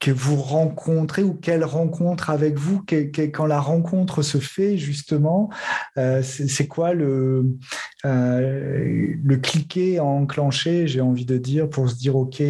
que 0.02 0.10
vous 0.10 0.34
rencontrez 0.34 1.22
ou 1.22 1.32
qu'elle 1.32 1.64
rencontre 1.64 2.28
avec 2.30 2.58
vous 2.58 2.84
quand 3.32 3.46
la 3.46 3.60
rencontre 3.60 4.22
se 4.22 4.38
fait 4.38 4.76
justement 4.76 5.48
euh, 5.96 6.22
C'est 6.22 6.66
quoi 6.66 6.92
le, 6.92 7.56
euh, 8.04 9.14
le 9.22 9.36
cliquer, 9.36 10.00
enclencher, 10.00 10.88
j'ai 10.88 11.00
envie 11.00 11.24
de 11.24 11.38
dire, 11.38 11.70
pour 11.70 11.88
se 11.88 11.94
dire 11.94 12.16
ok, 12.16 12.42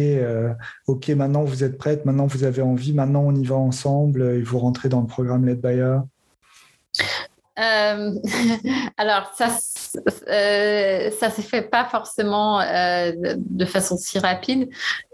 ok, 0.87 1.09
maintenant 1.09 1.43
vous 1.43 1.63
êtes 1.63 1.77
prête, 1.77 2.05
maintenant 2.05 2.25
vous 2.25 2.43
avez 2.43 2.63
envie, 2.63 2.91
maintenant 2.91 3.21
on 3.23 3.35
y 3.35 3.45
va 3.45 3.55
ensemble 3.55 4.23
et 4.23 4.41
vous 4.41 4.57
rentrez 4.57 4.89
dans 4.89 5.01
le 5.01 5.07
programme 5.07 5.45
Led 5.45 5.61
by 5.61 5.79
euh, 7.59 8.11
alors, 8.97 9.31
ça 9.35 9.49
euh, 10.27 11.11
ça 11.11 11.29
se 11.29 11.41
fait 11.41 11.61
pas 11.61 11.85
forcément 11.85 12.59
euh, 12.59 13.11
de 13.35 13.65
façon 13.65 13.95
si 13.95 14.17
rapide 14.17 14.69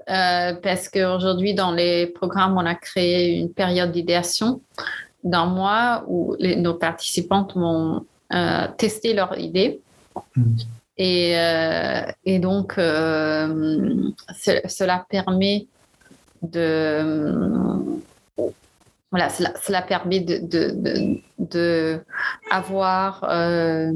euh, 0.10 0.54
parce 0.54 0.90
qu'aujourd'hui, 0.90 1.54
dans 1.54 1.72
les 1.72 2.08
programmes, 2.08 2.58
on 2.58 2.66
a 2.66 2.76
créé 2.76 3.38
une 3.38 3.54
période 3.54 3.92
d'idéation 3.92 4.62
d'un 5.24 5.46
mois 5.46 6.04
où 6.08 6.36
nos 6.40 6.74
participantes 6.74 7.54
vont 7.56 8.06
tester 8.78 9.14
leurs 9.14 9.38
idées. 9.38 9.82
Mm. 10.36 10.56
Et, 10.98 11.36
et, 12.26 12.40
donc, 12.40 12.74
cela 12.76 15.06
permet 15.10 15.68
de 16.42 18.00
voilà, 19.12 19.30
cela, 19.30 19.82
permet 19.82 20.20
de, 20.20 20.38
de, 21.40 22.04
euh, 23.24 23.92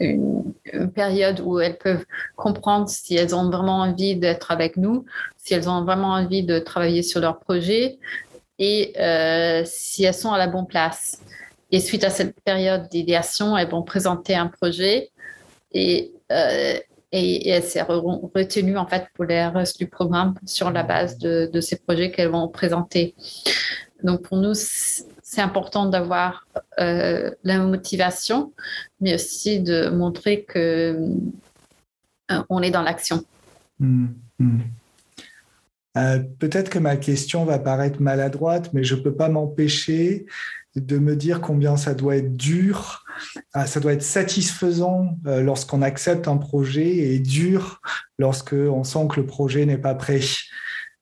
une, 0.00 0.92
période 0.94 1.40
où 1.40 1.60
elles 1.60 1.78
peuvent 1.78 2.04
comprendre 2.34 2.88
si 2.88 3.14
elles 3.14 3.36
ont 3.36 3.48
vraiment 3.50 3.82
envie 3.82 4.16
d'être 4.16 4.50
avec 4.50 4.76
nous, 4.76 5.04
si 5.36 5.54
elles 5.54 5.68
ont 5.68 5.84
vraiment 5.84 6.14
envie 6.14 6.42
de 6.42 6.58
travailler 6.58 7.02
sur 7.02 7.20
leur 7.20 7.38
projet 7.38 7.98
et 8.58 8.94
euh, 8.98 9.62
si 9.64 10.02
elles 10.02 10.14
sont 10.14 10.32
à 10.32 10.38
la 10.38 10.48
bonne 10.48 10.66
place. 10.66 11.20
Et 11.70 11.78
suite 11.78 12.02
à 12.02 12.10
cette 12.10 12.40
période 12.40 12.88
d'idéation, 12.88 13.56
elles 13.56 13.68
vont 13.68 13.82
présenter 13.82 14.34
un 14.34 14.48
projet 14.48 15.10
et, 15.72 16.12
euh, 16.32 16.78
et, 17.12 17.48
elles 17.48 17.62
seront 17.62 18.28
retenues 18.34 18.76
en 18.76 18.88
fait 18.88 19.06
pour 19.14 19.24
les 19.24 19.46
restes 19.46 19.78
du 19.78 19.86
programme 19.86 20.34
sur 20.46 20.72
la 20.72 20.82
base 20.82 21.16
de 21.18 21.60
ces 21.60 21.76
projets 21.76 22.10
qu'elles 22.10 22.30
vont 22.30 22.48
présenter. 22.48 23.14
Donc 24.02 24.22
pour 24.22 24.36
nous, 24.38 24.52
c'est 24.54 25.40
important 25.40 25.86
d'avoir 25.86 26.46
euh, 26.78 27.30
la 27.44 27.58
motivation, 27.58 28.52
mais 29.00 29.14
aussi 29.14 29.60
de 29.60 29.88
montrer 29.88 30.44
que 30.44 31.10
euh, 32.30 32.42
on 32.48 32.62
est 32.62 32.70
dans 32.70 32.82
l'action. 32.82 33.24
Hmm, 33.78 34.06
hmm. 34.38 34.60
Euh, 35.96 36.18
peut-être 36.38 36.68
que 36.68 36.78
ma 36.78 36.96
question 36.96 37.44
va 37.44 37.58
paraître 37.58 38.02
maladroite, 38.02 38.72
mais 38.74 38.84
je 38.84 38.94
ne 38.94 39.00
peux 39.00 39.14
pas 39.14 39.30
m'empêcher 39.30 40.26
de 40.74 40.98
me 40.98 41.16
dire 41.16 41.40
combien 41.40 41.78
ça 41.78 41.94
doit 41.94 42.16
être 42.16 42.36
dur, 42.36 43.04
ah, 43.54 43.66
ça 43.66 43.80
doit 43.80 43.94
être 43.94 44.02
satisfaisant 44.02 45.16
lorsqu'on 45.24 45.80
accepte 45.80 46.28
un 46.28 46.36
projet 46.36 46.98
et 46.98 47.18
dur 47.18 47.80
lorsqu'on 48.18 48.84
sent 48.84 49.08
que 49.10 49.20
le 49.20 49.26
projet 49.26 49.64
n'est 49.64 49.78
pas 49.78 49.94
prêt. 49.94 50.20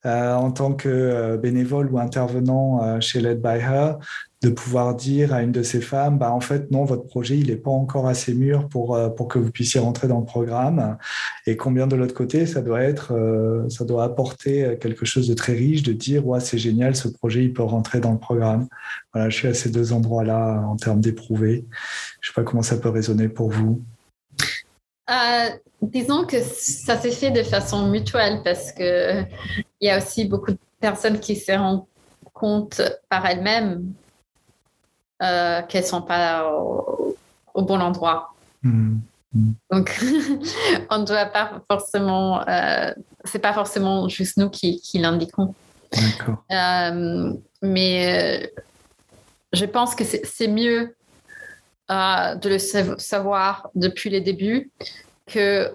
Euh, 0.06 0.34
en 0.34 0.50
tant 0.50 0.74
que 0.74 0.88
euh, 0.88 1.38
bénévole 1.38 1.90
ou 1.90 1.98
intervenant 1.98 2.84
euh, 2.84 3.00
chez 3.00 3.20
Led 3.22 3.40
by 3.40 3.56
Her, 3.56 3.96
de 4.42 4.50
pouvoir 4.50 4.94
dire 4.94 5.32
à 5.32 5.42
une 5.42 5.52
de 5.52 5.62
ces 5.62 5.80
femmes, 5.80 6.18
bah, 6.18 6.30
en 6.30 6.40
fait, 6.40 6.70
non, 6.70 6.84
votre 6.84 7.06
projet, 7.06 7.38
il 7.38 7.46
n'est 7.46 7.56
pas 7.56 7.70
encore 7.70 8.06
assez 8.06 8.34
mûr 8.34 8.68
pour, 8.68 8.98
pour 9.16 9.28
que 9.28 9.38
vous 9.38 9.50
puissiez 9.50 9.80
rentrer 9.80 10.06
dans 10.06 10.18
le 10.18 10.26
programme. 10.26 10.98
Et 11.46 11.56
combien 11.56 11.86
de 11.86 11.96
l'autre 11.96 12.12
côté, 12.12 12.44
ça 12.44 12.60
doit 12.60 12.82
être, 12.82 13.14
ça 13.70 13.86
doit 13.86 14.04
apporter 14.04 14.76
quelque 14.78 15.06
chose 15.06 15.28
de 15.28 15.32
très 15.32 15.54
riche, 15.54 15.82
de 15.82 15.94
dire, 15.94 16.26
ouais, 16.26 16.40
c'est 16.40 16.58
génial, 16.58 16.94
ce 16.94 17.08
projet, 17.08 17.42
il 17.42 17.54
peut 17.54 17.62
rentrer 17.62 18.00
dans 18.00 18.12
le 18.12 18.18
programme. 18.18 18.68
Voilà, 19.14 19.30
je 19.30 19.34
suis 19.34 19.48
à 19.48 19.54
ces 19.54 19.70
deux 19.70 19.94
endroits-là 19.94 20.60
en 20.68 20.76
termes 20.76 21.00
d'éprouver. 21.00 21.64
Je 22.20 22.28
ne 22.28 22.32
sais 22.32 22.34
pas 22.34 22.42
comment 22.42 22.60
ça 22.60 22.76
peut 22.76 22.90
résonner 22.90 23.30
pour 23.30 23.48
vous. 23.48 23.82
Disons 25.80 26.24
que 26.26 26.40
ça 26.40 26.98
s'est 26.98 27.10
fait 27.10 27.30
de 27.30 27.42
façon 27.42 27.88
mutuelle 27.88 28.40
parce 28.44 28.72
que 28.72 29.24
il 29.84 29.88
y 29.88 29.90
a 29.90 29.98
aussi 29.98 30.24
beaucoup 30.24 30.50
de 30.50 30.58
personnes 30.80 31.20
qui 31.20 31.36
se 31.36 31.52
rendent 31.52 31.84
compte 32.32 32.80
par 33.10 33.26
elles-mêmes 33.26 33.92
euh, 35.22 35.60
qu'elles 35.62 35.84
sont 35.84 36.00
pas 36.00 36.50
au, 36.50 37.14
bon 37.54 37.78
endroit. 37.82 38.32
Hmm. 38.62 38.96
Donc, 39.70 40.02
on 40.90 41.00
ne 41.00 41.04
doit 41.04 41.26
pas 41.26 41.60
forcément, 41.70 42.48
euh, 42.48 42.94
c'est 43.24 43.40
pas 43.40 43.52
forcément 43.52 44.08
juste 44.08 44.38
nous 44.38 44.48
qui, 44.48 44.80
qui 44.80 44.98
l'indiquons. 44.98 45.54
Euh, 46.50 47.34
mais 47.60 48.50
je 49.52 49.64
pense 49.66 49.94
que 49.94 50.04
c'est 50.04 50.48
mieux 50.48 50.96
de 51.90 52.48
le 52.48 52.58
savoir 52.98 53.68
depuis 53.74 54.08
les 54.08 54.22
débuts 54.22 54.70
que 55.26 55.70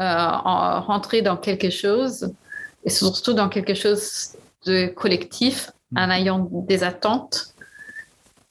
rentrer 0.00 1.22
dans 1.22 1.36
quelque 1.36 1.70
chose 1.70 2.34
et 2.84 2.90
surtout 2.90 3.32
dans 3.32 3.48
quelque 3.48 3.74
chose 3.74 4.36
de 4.66 4.86
collectif 4.86 5.70
en 5.96 6.06
mm. 6.06 6.10
ayant 6.10 6.48
des 6.52 6.84
attentes 6.84 7.54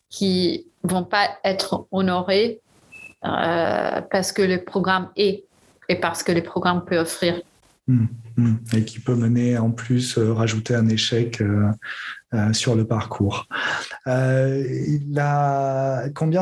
qui 0.10 0.68
vont 0.84 1.04
pas 1.04 1.30
être 1.44 1.88
honorées 1.92 2.60
euh, 3.24 4.02
parce 4.12 4.32
que 4.32 4.42
le 4.42 4.64
programme 4.64 5.10
est 5.16 5.44
et 5.90 5.96
parce 5.96 6.24
que 6.24 6.32
le 6.32 6.42
programme 6.42 6.86
peut 6.86 6.98
offrir. 6.98 7.40
Mm. 7.88 8.06
Mm. 8.38 8.56
Et 8.76 8.86
qui 8.86 9.00
peut 9.00 9.16
mener 9.16 9.58
en 9.58 9.72
plus 9.72 10.18
euh, 10.18 10.34
rajouter 10.34 10.76
un 10.76 10.88
échec 10.88 11.42
euh, 11.42 11.74
sur 12.54 12.76
le 12.76 12.86
parcours. 12.86 13.48
Combien 14.06 14.16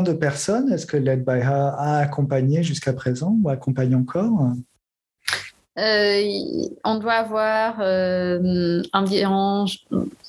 de 0.04 0.14
personnes 0.14 0.72
est-ce 0.72 0.86
que 0.86 0.98
Led 0.98 1.26
by 1.26 1.40
Her 1.40 1.74
a 1.78 1.98
accompagné 1.98 2.62
jusqu'à 2.64 2.94
présent 2.94 3.36
ou 3.42 3.50
accompagne 3.50 3.96
encore? 3.96 4.54
On 6.84 6.96
doit 6.96 7.14
avoir 7.14 7.80
environ 8.94 9.66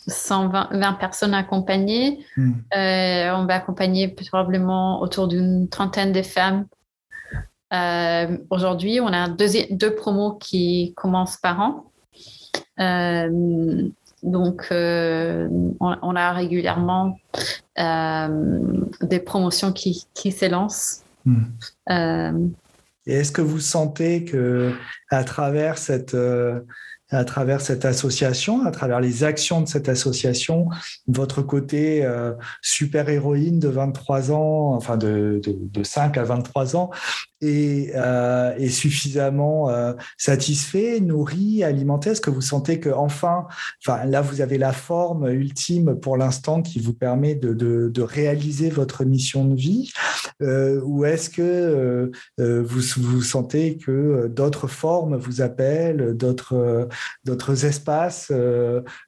120 0.06 0.92
personnes 0.94 1.34
accompagnées. 1.34 2.24
Hmm. 2.36 2.52
on 2.72 3.46
va 3.46 3.54
accompagner 3.54 4.08
probablement 4.08 5.00
autour 5.02 5.28
d'une 5.28 5.68
trentaine 5.68 6.12
de 6.12 6.22
femmes. 6.22 6.66
Aujourd'hui, 8.50 9.00
on 9.00 9.08
a 9.08 9.28
deux, 9.28 9.48
deux 9.70 9.94
promos 9.94 10.32
qui 10.34 10.94
commencent 10.96 11.38
par 11.38 11.60
an. 11.60 11.84
Donc, 14.22 14.68
euh, 14.70 15.48
on, 15.80 16.16
a 16.16 16.32
régulièrement 16.32 17.18
euh, 17.78 18.84
des 19.00 19.20
promotions 19.20 19.72
qui, 19.72 20.06
qui 20.14 20.30
s'élancent. 20.30 21.04
Hmm. 21.24 22.50
Euh, 23.08 23.10
Et 23.10 23.14
est-ce 23.14 23.32
que 23.32 23.42
vous 23.42 23.60
sentez 23.60 24.24
que 24.24 24.72
à 25.10 25.24
travers 25.24 25.78
cette 25.78 26.16
à 27.12 27.24
travers 27.24 27.60
cette 27.60 27.84
association, 27.84 28.64
à 28.64 28.70
travers 28.70 29.00
les 29.00 29.24
actions 29.24 29.60
de 29.60 29.66
cette 29.66 29.88
association, 29.88 30.68
votre 31.08 31.42
côté 31.42 32.08
super-héroïne 32.62 33.58
de 33.58 33.66
23 33.66 34.30
ans, 34.30 34.74
enfin 34.76 34.96
de, 34.96 35.40
de, 35.42 35.56
de, 35.58 35.82
5 35.82 36.16
à 36.18 36.22
23 36.22 36.76
ans, 36.76 36.90
est, 37.40 37.94
euh, 37.94 38.68
suffisamment 38.68 39.70
euh, 39.70 39.92
satisfait, 40.16 41.00
nourri, 41.00 41.64
alimenté? 41.64 42.10
Est-ce 42.10 42.20
que 42.20 42.30
vous 42.30 42.40
sentez 42.40 42.80
que 42.80 42.90
enfin, 42.90 43.46
enfin 43.84 44.04
là 44.04 44.20
vous 44.20 44.40
avez 44.40 44.58
la 44.58 44.72
forme 44.72 45.28
ultime 45.28 45.98
pour 45.98 46.16
l'instant 46.16 46.62
qui 46.62 46.80
vous 46.80 46.94
permet 46.94 47.34
de, 47.34 47.52
de, 47.54 48.02
réaliser 48.02 48.70
votre 48.70 49.04
mission 49.04 49.44
de 49.44 49.54
vie, 49.54 49.92
euh, 50.42 50.80
ou 50.84 51.04
est-ce 51.04 51.30
que 51.30 52.10
vous 52.38 52.80
vous 52.96 53.22
sentez 53.22 53.76
que 53.76 54.26
d'autres 54.28 54.66
formes 54.66 55.16
vous 55.16 55.42
appellent, 55.42 56.16
d'autres 56.16 56.88
d'autres 57.24 57.64
espaces 57.64 58.32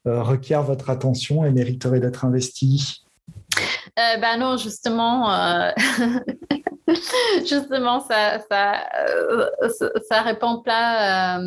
requièrent 0.04 0.62
votre 0.62 0.90
attention 0.90 1.44
et 1.44 1.50
mériteraient 1.50 2.00
d'être 2.00 2.24
investis? 2.24 3.04
Ben 3.96 4.38
non, 4.38 4.56
justement, 4.56 5.28
justement, 7.38 8.00
ça, 8.00 8.40
ça, 8.50 8.74
euh, 9.08 9.50
ça 10.08 10.22
répond 10.22 10.58
pas 10.58 11.38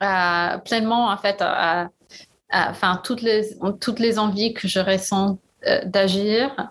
à, 0.00 0.58
pleinement 0.64 1.08
en 1.08 1.16
fait 1.16 1.36
à, 1.40 1.90
toutes 3.04 3.22
les 3.22 3.56
toutes 3.80 3.98
les 3.98 4.18
envies 4.18 4.54
que 4.54 4.68
je 4.68 4.80
ressens 4.80 5.38
d'agir. 5.84 6.70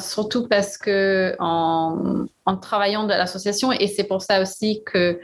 surtout 0.00 0.48
parce 0.48 0.76
que 0.76 1.36
en, 1.38 2.26
en 2.44 2.56
travaillant 2.56 3.04
de 3.04 3.10
l'association, 3.10 3.72
et 3.72 3.86
c'est 3.86 4.04
pour 4.04 4.22
ça 4.22 4.42
aussi 4.42 4.82
que 4.84 5.20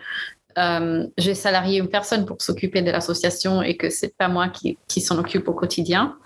j'ai 1.19 1.35
salarié 1.35 1.79
une 1.79 1.89
personne 1.89 2.25
pour 2.25 2.41
s'occuper 2.41 2.83
de 2.83 2.91
l'association 2.91 3.63
et 3.63 3.77
que 3.77 3.91
c'est 3.91 4.17
pas 4.17 4.29
moi 4.29 4.49
qui, 4.49 4.79
qui 4.89 5.01
s'en 5.01 5.19
occupe 5.19 5.49
au 5.49 5.53
quotidien. 5.53 6.17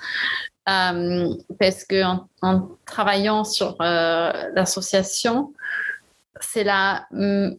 Euh, 0.68 1.34
parce 1.58 1.84
que 1.84 2.02
en, 2.42 2.68
travaillant 2.84 3.44
sur 3.44 3.76
euh, 3.80 4.32
l'association, 4.54 5.52
c'est 6.40 6.64
là, 6.64 7.06
mm, 7.12 7.50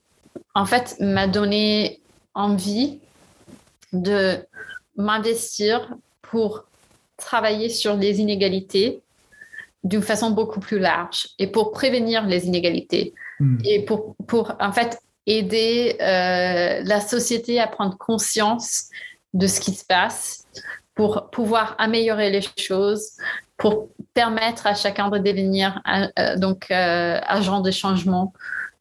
en 0.54 0.66
fait, 0.66 0.95
m'a 0.99 1.28
donné 1.28 1.99
envie 2.34 2.99
de 3.91 4.38
m'investir 4.95 5.95
pour 6.22 6.66
travailler 7.18 7.70
sur 7.70 7.95
les 7.95 8.20
inégalités 8.20 9.02
d'une 9.84 10.02
façon 10.02 10.32
beaucoup 10.32 10.60
plus 10.60 10.80
large 10.80 11.30
et 11.39 11.47
pour 11.47 11.72
prévenir 11.72 12.26
les 12.26 12.45
inégalités 12.45 13.14
hmm. 13.39 13.58
et 13.66 13.84
pour, 13.84 14.16
pour 14.28 14.54
en 14.60 14.72
fait 14.72 14.99
aider 15.26 15.97
euh, 15.99 16.82
la 16.84 17.02
société 17.02 17.60
à 17.60 17.68
prendre 17.68 17.97
conscience 17.97 18.86
de 19.34 19.47
ce 19.47 19.60
qui 19.60 19.74
se 19.74 19.86
passe 19.86 20.41
pour 20.96 21.30
pouvoir 21.32 21.76
améliorer 21.78 22.30
les 22.30 22.42
choses, 22.58 23.12
pour 23.58 23.89
permettre 24.14 24.68
à 24.68 24.76
chacun 24.76 25.10
de 25.10 25.18
devenir 25.18 25.82
euh, 26.18 26.36
donc 26.36 26.70
euh, 26.72 27.20
agent 27.24 27.62
de 27.62 27.72
changement 27.72 28.34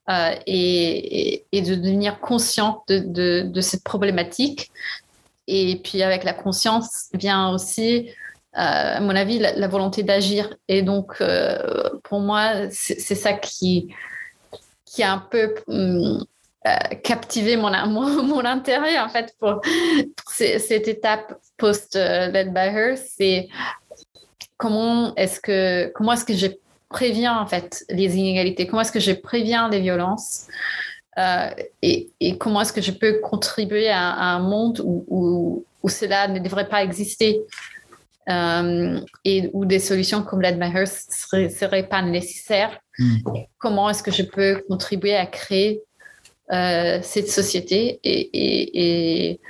euh, 0.08 0.34
et, 0.46 1.44
et, 1.52 1.62
de 1.62 1.74
devenir 1.74 2.18
conscient 2.20 2.82
de, 2.88 3.42
de, 3.42 3.60
cette 3.60 3.84
problématique. 3.84 4.70
Et 5.46 5.80
puis 5.84 6.02
avec 6.02 6.24
la 6.24 6.32
conscience 6.32 7.10
vient 7.12 7.50
aussi, 7.50 8.10
à 8.54 9.00
mon 9.00 9.14
avis, 9.14 9.38
la, 9.38 9.68
volonté 9.68 10.02
d'agir. 10.02 10.56
Et 10.68 10.82
donc 10.82 11.22
pour 12.04 12.20
moi, 12.20 12.70
c'est 12.70 13.14
ça 13.14 13.34
qui 13.34 13.94
qui 14.84 15.02
est 15.02 15.04
un 15.04 15.18
peu 15.18 15.54
hum, 15.68 16.24
euh, 16.66 16.76
captiver 17.02 17.56
mon, 17.56 17.70
mon, 17.86 18.22
mon, 18.22 18.44
intérêt 18.44 18.98
en 18.98 19.08
fait 19.08 19.34
pour, 19.40 19.62
cette 20.26 20.88
étape 20.88 21.34
post 21.56 21.96
euh, 21.96 22.26
led 22.26 22.52
by 22.52 22.66
her. 22.66 22.96
C'est 22.98 23.48
comment 24.58 25.14
est-ce 25.14 25.40
que 25.40 25.90
comment 25.94 26.12
est-ce 26.12 26.26
que 26.26 26.34
je 26.34 26.48
préviens 26.90 27.38
en 27.38 27.46
fait 27.46 27.82
les 27.88 28.14
inégalités? 28.14 28.66
Comment 28.66 28.82
est-ce 28.82 28.92
que 28.92 29.00
je 29.00 29.12
préviens 29.12 29.70
les 29.70 29.80
violences? 29.80 30.48
Euh, 31.18 31.48
et, 31.80 32.10
et, 32.20 32.36
comment 32.36 32.60
est-ce 32.60 32.74
que 32.74 32.82
je 32.82 32.92
peux 32.92 33.20
contribuer 33.20 33.88
à, 33.88 34.34
un 34.34 34.40
monde 34.40 34.80
où, 34.84 35.04
où, 35.08 35.64
où, 35.82 35.88
cela 35.88 36.28
ne 36.28 36.40
devrait 36.40 36.68
pas 36.68 36.82
exister? 36.82 37.40
Et 39.24 39.50
où 39.52 39.64
des 39.64 39.80
solutions 39.80 40.22
comme 40.22 40.40
led 40.40 40.56
by 40.56 40.66
her 40.66 40.86
seraient, 40.86 41.48
seraient 41.48 41.88
pas 41.88 42.02
nécessaires. 42.02 42.78
Hmm. 42.98 43.16
comment 43.58 43.88
est-ce 43.88 44.02
que 44.02 44.12
je 44.12 44.22
peux 44.22 44.62
contribuer 44.68 45.16
à 45.16 45.26
créer 45.26 45.82
cette 46.50 47.28
société 47.28 48.00
et, 48.02 49.30
et, 49.32 49.40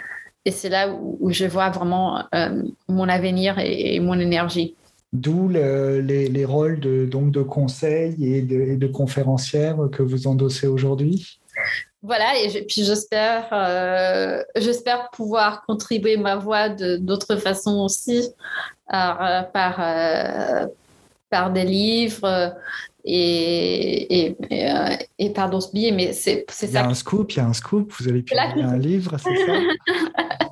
c'est 0.51 0.69
là 0.69 0.89
où, 0.93 1.31
je 1.31 1.45
vois 1.45 1.71
vraiment 1.71 2.25
euh, 2.35 2.63
mon 2.89 3.09
avenir 3.09 3.59
et, 3.59 4.01
mon 4.01 4.19
énergie. 4.19 4.75
D'où 5.13 5.49
les, 5.49 6.29
les, 6.29 6.45
rôles 6.45 6.81
de, 6.81 7.07
donc 7.07 7.31
de 7.31 7.43
conseil 7.43 8.17
et 8.35 8.43
de, 8.43 8.77
de 8.77 8.87
conférencière 8.87 9.77
que 9.93 10.03
vous 10.03 10.27
endossez 10.27 10.67
aujourd'hui? 10.67 11.41
Voilà, 12.03 12.39
et 12.39 12.65
puis 12.67 12.85
j'espère, 12.85 13.49
euh, 13.53 14.43
j'espère 14.57 15.11
pouvoir 15.11 15.63
contribuer 15.67 16.17
ma 16.17 16.37
voix 16.37 16.69
d'autres 16.69 17.37
façons 17.37 17.81
aussi, 17.81 18.29
par, 18.89 19.47
par 21.31 21.53
des 21.53 21.65
livres, 21.65 22.55
et, 23.05 24.27
et, 24.27 24.37
et, 24.51 24.71
euh, 24.71 24.97
et 25.19 25.31
pardon 25.31 25.61
ce 25.61 25.71
billet, 25.73 25.93
mais 25.93 26.13
c'est 26.13 26.45
ça. 26.51 26.67
Il 26.67 26.73
y 26.73 26.77
a 26.77 26.87
un 26.87 26.95
scoop, 26.95 27.33
il 27.33 27.37
y 27.37 27.41
a 27.41 27.47
un 27.47 27.53
scoop, 27.53 27.93
vous 27.99 28.09
allez 28.09 28.23
publier 28.23 28.65
un 28.65 28.79
livre, 28.79 29.17
c'est 29.19 29.37
ça 29.37 29.53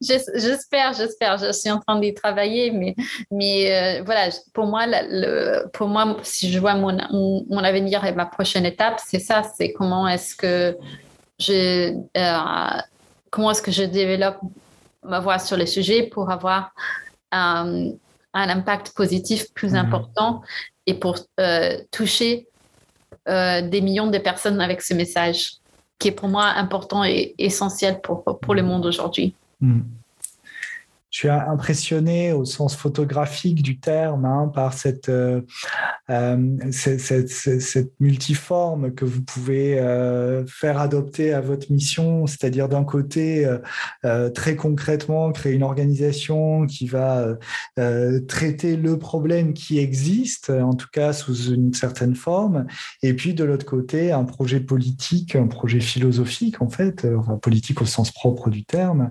J'espère, 0.00 0.92
j'espère. 0.92 1.38
Je 1.38 1.52
suis 1.52 1.70
en 1.70 1.80
train 1.80 1.98
d'y 1.98 2.14
travailler, 2.14 2.70
mais, 2.70 2.94
mais 3.30 3.98
euh, 3.98 4.02
voilà, 4.04 4.28
pour 4.52 4.66
moi, 4.66 4.86
le, 4.86 5.66
pour 5.72 5.88
moi, 5.88 6.16
si 6.22 6.52
je 6.52 6.58
vois 6.58 6.74
mon, 6.74 6.96
mon, 7.48 7.64
avenir 7.64 8.04
et 8.04 8.12
ma 8.12 8.26
prochaine 8.26 8.66
étape, 8.66 9.00
c'est 9.04 9.18
ça, 9.18 9.42
c'est 9.42 9.72
comment 9.72 10.06
est-ce 10.06 10.36
que 10.36 10.76
je, 11.38 11.92
euh, 12.16 12.80
comment 13.30 13.50
est-ce 13.50 13.62
que 13.62 13.72
je 13.72 13.82
développe 13.82 14.38
ma 15.02 15.20
voix 15.20 15.38
sur 15.38 15.56
les 15.56 15.66
sujets 15.66 16.04
pour 16.04 16.30
avoir 16.30 16.72
un, 17.32 17.90
un 18.32 18.48
impact 18.48 18.92
positif 18.94 19.52
plus 19.54 19.70
mhm. 19.70 19.78
important 19.78 20.42
et 20.86 20.94
pour 20.94 21.16
euh, 21.40 21.78
toucher 21.90 22.48
euh, 23.28 23.62
des 23.62 23.80
millions 23.80 24.10
de 24.10 24.18
personnes 24.18 24.60
avec 24.60 24.82
ce 24.82 24.94
message 24.94 25.54
qui 25.98 26.08
est 26.08 26.12
pour 26.12 26.28
moi 26.28 26.44
important 26.44 27.04
et 27.04 27.34
essentiel 27.38 28.00
pour, 28.00 28.24
pour 28.40 28.54
le 28.54 28.62
monde 28.62 28.84
aujourd'hui. 28.86 29.34
Mm 29.60 29.80
je 31.14 31.20
suis 31.20 31.28
impressionné 31.28 32.32
au 32.32 32.44
sens 32.44 32.74
photographique 32.74 33.62
du 33.62 33.78
terme 33.78 34.24
hein, 34.24 34.50
par 34.52 34.72
cette, 34.72 35.08
euh, 35.08 35.42
euh, 36.10 36.56
cette, 36.72 37.28
cette, 37.28 37.92
multiforme 38.00 38.92
que 38.92 39.04
vous 39.04 39.22
pouvez 39.22 39.78
euh, 39.78 40.44
faire 40.48 40.80
adopter 40.80 41.32
à 41.32 41.40
votre 41.40 41.70
mission, 41.70 42.26
c'est-à-dire 42.26 42.68
d'un 42.68 42.82
côté, 42.82 43.48
très 44.34 44.56
concrètement, 44.56 45.30
créer 45.30 45.52
une 45.52 45.62
organisation 45.62 46.66
qui 46.66 46.88
va 46.88 47.36
traiter 48.26 48.76
le 48.76 48.98
problème 48.98 49.54
qui 49.54 49.78
existe, 49.78 50.50
en 50.50 50.74
tout 50.74 50.88
cas 50.92 51.12
sous 51.12 51.52
une 51.52 51.72
certaine 51.74 52.16
forme, 52.16 52.66
et 53.02 53.14
puis 53.14 53.34
de 53.34 53.44
l'autre 53.44 53.66
côté, 53.66 54.10
un 54.10 54.24
projet 54.24 54.58
politique, 54.58 55.36
un 55.36 55.46
projet 55.46 55.80
philosophique, 55.80 56.60
en 56.60 56.68
fait, 56.68 57.06
politique 57.40 57.80
au 57.80 57.86
sens 57.86 58.10
propre 58.10 58.50
du 58.50 58.64
terme, 58.64 59.10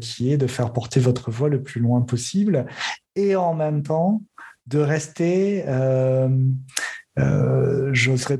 qui 0.00 0.32
est 0.32 0.36
de 0.36 0.46
faire 0.46 0.72
porter 0.72 0.89
votre 0.98 1.30
voix 1.30 1.48
le 1.48 1.62
plus 1.62 1.80
loin 1.80 2.00
possible 2.00 2.66
et 3.14 3.36
en 3.36 3.54
même 3.54 3.82
temps 3.84 4.22
de 4.66 4.78
rester, 4.78 5.64
euh, 5.68 6.28
euh, 7.18 7.92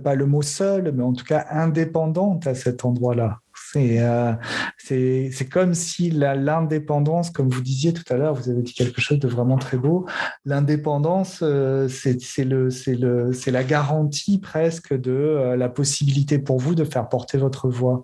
pas 0.03 0.15
le 0.15 0.27
mot 0.27 0.43
seul, 0.43 0.93
mais 0.93 1.03
en 1.03 1.13
tout 1.13 1.25
cas 1.25 1.47
indépendante 1.51 2.47
à 2.47 2.55
cet 2.55 2.85
endroit-là. 2.85 3.41
Euh, 3.77 4.33
c'est 4.79 5.31
c'est 5.33 5.49
comme 5.49 5.75
si 5.75 6.11
l'indépendance, 6.11 7.31
comme 7.31 7.49
vous 7.49 7.61
disiez 7.61 7.93
tout 7.93 8.05
à 8.11 8.17
l'heure, 8.17 8.35
vous 8.35 8.51
avez 8.51 8.63
dit 8.63 8.75
quelque 8.75 9.01
chose 9.01 9.19
de 9.19 9.29
vraiment 9.29 9.59
très 9.59 9.77
beau. 9.77 10.07
L'indépendance, 10.45 11.41
euh, 11.43 11.89
c'est 11.89 13.51
la 13.51 13.65
garantie 13.65 14.39
presque 14.39 14.95
de 14.95 15.13
euh, 15.13 15.57
la 15.57 15.69
possibilité 15.69 16.39
pour 16.39 16.59
vous 16.59 16.75
de 16.75 16.85
faire 16.85 17.09
porter 17.09 17.39
votre 17.39 17.69
voix. 17.69 18.03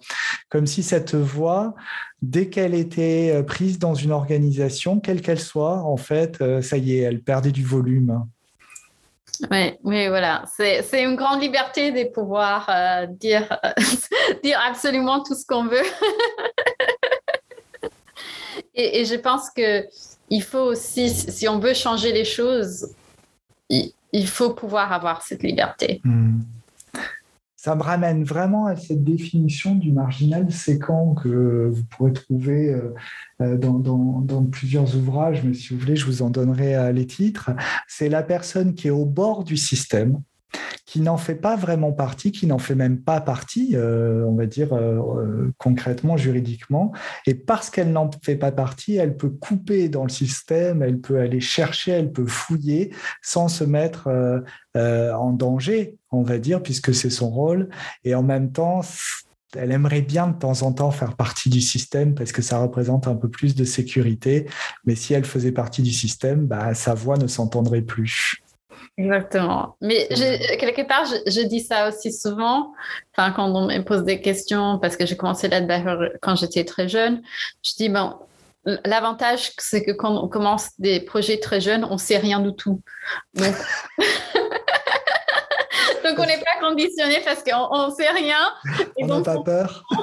Comme 0.48 0.66
si 0.66 0.82
cette 0.82 1.14
voix, 1.14 1.74
dès 2.22 2.48
qu'elle 2.48 2.74
était 2.74 3.42
prise 3.46 3.78
dans 3.78 3.94
une 3.94 4.12
organisation, 4.12 5.00
quelle 5.00 5.20
qu'elle 5.20 5.40
soit, 5.40 5.82
en 5.82 5.96
fait, 5.96 6.42
ça 6.62 6.76
y 6.76 6.96
est, 6.96 7.00
elle 7.00 7.22
perdait 7.22 7.52
du 7.52 7.64
volume. 7.64 8.26
Oui, 9.50 9.74
oui, 9.84 10.08
voilà. 10.08 10.44
C'est 10.56 11.02
une 11.02 11.16
grande 11.16 11.40
liberté 11.40 11.92
de 11.92 12.10
pouvoir 12.10 12.68
euh, 12.68 13.06
dire, 13.06 13.58
dire 14.42 14.60
absolument 14.66 15.22
tout 15.22 15.34
ce 15.34 15.46
qu'on 15.46 15.66
veut. 15.66 15.84
et, 18.74 19.04
je 19.04 19.14
pense 19.14 19.50
que 19.50 19.86
il 20.28 20.42
faut 20.42 20.60
aussi, 20.60 21.10
si 21.10 21.48
on 21.48 21.58
veut 21.58 21.74
changer 21.74 22.12
les 22.12 22.24
choses, 22.24 22.88
il, 23.68 24.28
faut 24.28 24.54
pouvoir 24.54 24.92
avoir 24.92 25.22
cette 25.22 25.42
liberté. 25.42 26.00
Hmm 26.04 26.40
ça 27.56 27.74
me 27.74 27.82
ramène 27.82 28.22
vraiment 28.22 28.66
à 28.66 28.76
cette 28.76 29.02
définition 29.02 29.74
du 29.74 29.90
marginal 29.90 30.52
séquent 30.52 31.14
que 31.22 31.70
vous 31.72 31.84
pourrez 31.84 32.12
trouver 32.12 32.68
euh, 32.68 32.94
euh, 33.40 33.56
dans, 33.56 34.44
plusieurs 34.44 34.94
ouvrages, 34.94 35.42
mais 35.42 35.54
si 35.54 35.72
vous 35.72 35.80
voulez, 35.80 35.96
je 35.96 36.04
vous 36.06 36.22
en 36.22 36.30
donnerai 36.30 36.76
euh, 36.76 36.92
les 36.92 37.06
titres. 37.06 37.50
C'est 37.88 38.10
la 38.10 38.22
personne 38.22 38.74
qui 38.74 38.88
est 38.88 38.92
au 38.92 39.06
bord 39.06 39.42
du 39.42 39.56
système, 39.56 40.20
qui 40.84 41.00
n'en 41.00 41.16
fait 41.16 41.34
pas 41.34 41.56
vraiment 41.56 41.92
partie, 41.92 42.30
qui 42.30 42.46
n'en 42.46 42.58
fait 42.58 42.74
même 42.74 43.00
pas 43.00 43.20
partie, 43.20 43.74
on 43.76 44.34
va 44.36 44.46
dire 44.46 44.70
concrètement, 45.58 46.16
juridiquement. 46.16 46.92
Et 47.26 47.34
parce 47.34 47.70
qu'elle 47.70 47.90
n'en 47.90 48.08
fait 48.22 48.36
pas 48.36 48.52
partie, 48.52 48.94
elle 48.96 49.16
peut 49.16 49.28
couper 49.28 49.88
dans 49.88 50.04
le 50.04 50.08
système, 50.08 50.82
elle 50.82 51.00
peut 51.00 51.18
aller 51.18 51.40
chercher, 51.40 51.90
elle 51.90 52.12
peut 52.12 52.26
fouiller 52.26 52.94
sans 53.20 53.48
se 53.48 53.64
mettre 53.64 54.08
en 54.76 55.32
danger, 55.32 55.98
on 56.16 56.22
va 56.22 56.38
dire, 56.38 56.62
puisque 56.62 56.94
c'est 56.94 57.10
son 57.10 57.30
rôle. 57.30 57.68
Et 58.04 58.14
en 58.14 58.22
même 58.22 58.52
temps, 58.52 58.80
elle 59.56 59.72
aimerait 59.72 60.02
bien 60.02 60.28
de 60.28 60.38
temps 60.38 60.62
en 60.62 60.72
temps 60.72 60.90
faire 60.90 61.16
partie 61.16 61.48
du 61.50 61.60
système 61.60 62.14
parce 62.14 62.32
que 62.32 62.42
ça 62.42 62.58
représente 62.58 63.06
un 63.08 63.14
peu 63.14 63.28
plus 63.28 63.54
de 63.54 63.64
sécurité. 63.64 64.46
Mais 64.84 64.94
si 64.94 65.14
elle 65.14 65.24
faisait 65.24 65.52
partie 65.52 65.82
du 65.82 65.92
système, 65.92 66.46
bah, 66.46 66.74
sa 66.74 66.94
voix 66.94 67.16
ne 67.16 67.26
s'entendrait 67.26 67.82
plus. 67.82 68.42
Exactement. 68.98 69.76
Mais 69.82 70.08
quelque 70.08 70.86
part, 70.86 71.04
je, 71.04 71.46
dis 71.46 71.60
ça 71.60 71.88
aussi 71.88 72.12
souvent. 72.12 72.72
Enfin, 73.12 73.30
quand 73.32 73.54
on 73.54 73.66
me 73.66 73.82
pose 73.82 74.04
des 74.04 74.22
questions, 74.22 74.78
parce 74.78 74.96
que 74.96 75.04
j'ai 75.04 75.16
commencé 75.16 75.48
là 75.48 75.60
quand 76.22 76.34
j'étais 76.34 76.64
très 76.64 76.88
jeune, 76.88 77.20
je 77.62 77.72
dis 77.76 77.90
bon, 77.90 78.14
l'avantage, 78.84 79.52
c'est 79.58 79.84
que 79.84 79.92
quand 79.92 80.16
on 80.16 80.28
commence 80.28 80.70
des 80.78 81.00
projets 81.00 81.38
très 81.38 81.60
jeunes, 81.60 81.84
on 81.84 81.98
sait 81.98 82.16
rien 82.16 82.40
du 82.40 82.54
tout. 82.54 82.80
Donc, 83.34 83.54
donc 86.04 86.18
on 86.18 86.26
n'est 86.26 86.38
pas 86.38 86.68
conditionné 86.68 87.20
parce 87.24 87.42
qu'on 87.42 87.86
ne 87.86 87.90
sait 87.92 88.10
rien. 88.10 88.38
on 89.00 89.06
n'a 89.06 89.20
pas 89.22 89.42
peur. 89.42 89.84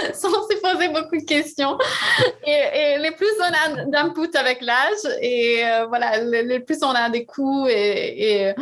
sans 0.14 0.30
se 0.30 0.60
poser 0.60 0.88
beaucoup 0.88 1.16
de 1.16 1.24
questions. 1.24 1.78
Et, 2.46 2.98
les 2.98 3.10
plus 3.12 3.28
on 3.40 3.80
a 3.80 3.84
d'input 3.84 4.30
avec 4.34 4.60
l'âge, 4.60 5.16
et 5.20 5.64
euh, 5.64 5.86
voilà, 5.86 6.18
les, 6.18 6.60
plus 6.60 6.82
on 6.82 6.90
a 6.90 7.08
des 7.10 7.24
coups, 7.24 7.70
et, 7.70 8.54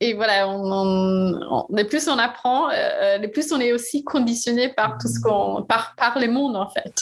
et, 0.00 0.14
voilà, 0.14 0.48
on, 0.48 1.66
les 1.70 1.84
plus 1.84 2.08
on 2.08 2.18
apprend, 2.18 2.70
euh, 2.70 3.18
les 3.18 3.28
plus 3.28 3.52
on 3.52 3.60
est 3.60 3.72
aussi 3.72 4.04
conditionné 4.04 4.68
par 4.68 4.98
tout 4.98 5.08
ce 5.08 5.20
qu'on, 5.20 5.62
par, 5.62 5.94
par 5.96 6.18
les 6.18 6.28
mondes 6.28 6.56
en 6.56 6.68
fait. 6.68 6.94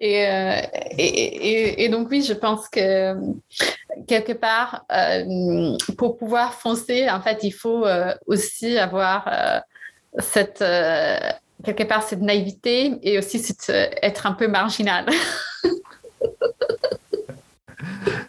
Et, 0.00 0.26
euh, 0.26 0.60
et, 0.98 1.84
et, 1.84 1.88
donc 1.88 2.08
oui, 2.10 2.22
je 2.22 2.32
pense 2.32 2.68
que 2.68 3.14
quelque 4.06 4.32
part, 4.32 4.86
pour 5.98 6.16
pouvoir 6.16 6.54
foncer, 6.54 7.08
en 7.10 7.20
fait, 7.20 7.40
il 7.42 7.52
faut 7.52 7.84
aussi 8.26 8.78
avoir 8.78 9.62
cette 10.18 10.62
quelque 11.64 11.84
part 11.84 12.02
cette 12.02 12.22
naïveté 12.22 12.94
et 13.02 13.18
aussi 13.18 13.42
euh, 13.68 13.86
être 14.02 14.26
un 14.26 14.32
peu 14.32 14.48
marginal. 14.48 15.06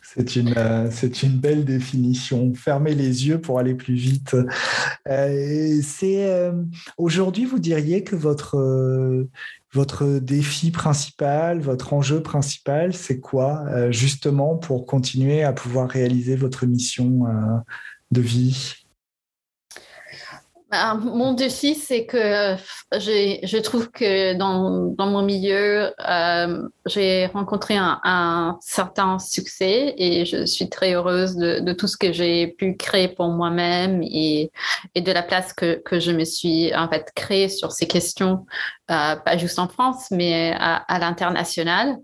C'est 0.04 0.36
une, 0.36 0.54
euh, 0.58 0.90
c'est 0.92 1.24
une 1.24 1.38
belle 1.38 1.64
définition. 1.64 2.54
Fermer 2.54 2.94
les 2.94 3.28
yeux 3.28 3.40
pour 3.40 3.60
aller 3.60 3.76
plus 3.76 3.94
vite. 3.94 4.36
Euh, 5.08 5.80
c'est 5.82 6.52
aujourd'hui, 6.98 7.46
vous 7.46 7.60
diriez 7.60 8.04
que 8.04 8.18
votre 8.18 8.58
votre 9.74 10.20
défi 10.20 10.72
principal, 10.72 11.62
votre 11.62 11.94
enjeu 11.94 12.22
principal, 12.22 12.94
c'est 12.94 13.20
quoi 13.20 13.90
justement 13.92 14.58
pour 14.58 14.86
continuer 14.86 15.44
à 15.44 15.54
pouvoir 15.54 15.90
réaliser 15.90 16.36
votre 16.36 16.66
mission 16.66 17.24
de 18.12 18.22
vie? 18.22 18.81
Bah, 20.72 20.94
mon 20.96 21.34
défi, 21.34 21.76
c'est 21.76 22.06
que 22.06 22.56
je 22.94 23.58
trouve 23.58 23.92
que 23.92 24.34
dans, 24.36 24.96
mon 24.98 25.22
milieu, 25.22 25.94
euh, 26.08 26.68
j'ai 26.86 27.26
rencontré 27.26 27.76
un, 27.78 28.58
certain 28.62 29.20
succès 29.20 29.94
et 29.98 30.26
je 30.26 30.46
suis 30.46 30.70
très 30.70 30.94
heureuse 30.94 31.36
de, 31.36 31.74
tout 31.74 31.88
ce 31.88 31.98
que 31.98 32.14
j'ai 32.14 32.48
pu 32.48 32.78
créer 32.78 33.10
pour 33.10 33.28
moi-même 33.28 34.02
et, 34.02 34.50
de 34.96 35.12
la 35.12 35.24
place 35.24 35.52
que, 35.52 35.82
je 35.92 36.12
me 36.12 36.24
suis 36.24 36.74
en 36.74 36.88
fait 36.88 37.12
créée 37.16 37.50
sur 37.50 37.74
ces 37.74 37.88
questions, 37.88 38.46
euh, 38.90 39.18
pas 39.18 39.38
juste 39.38 39.60
en 39.60 39.68
France, 39.68 40.10
mais 40.10 40.54
à, 40.58 40.76
à 40.76 41.00
l'international. 41.00 41.98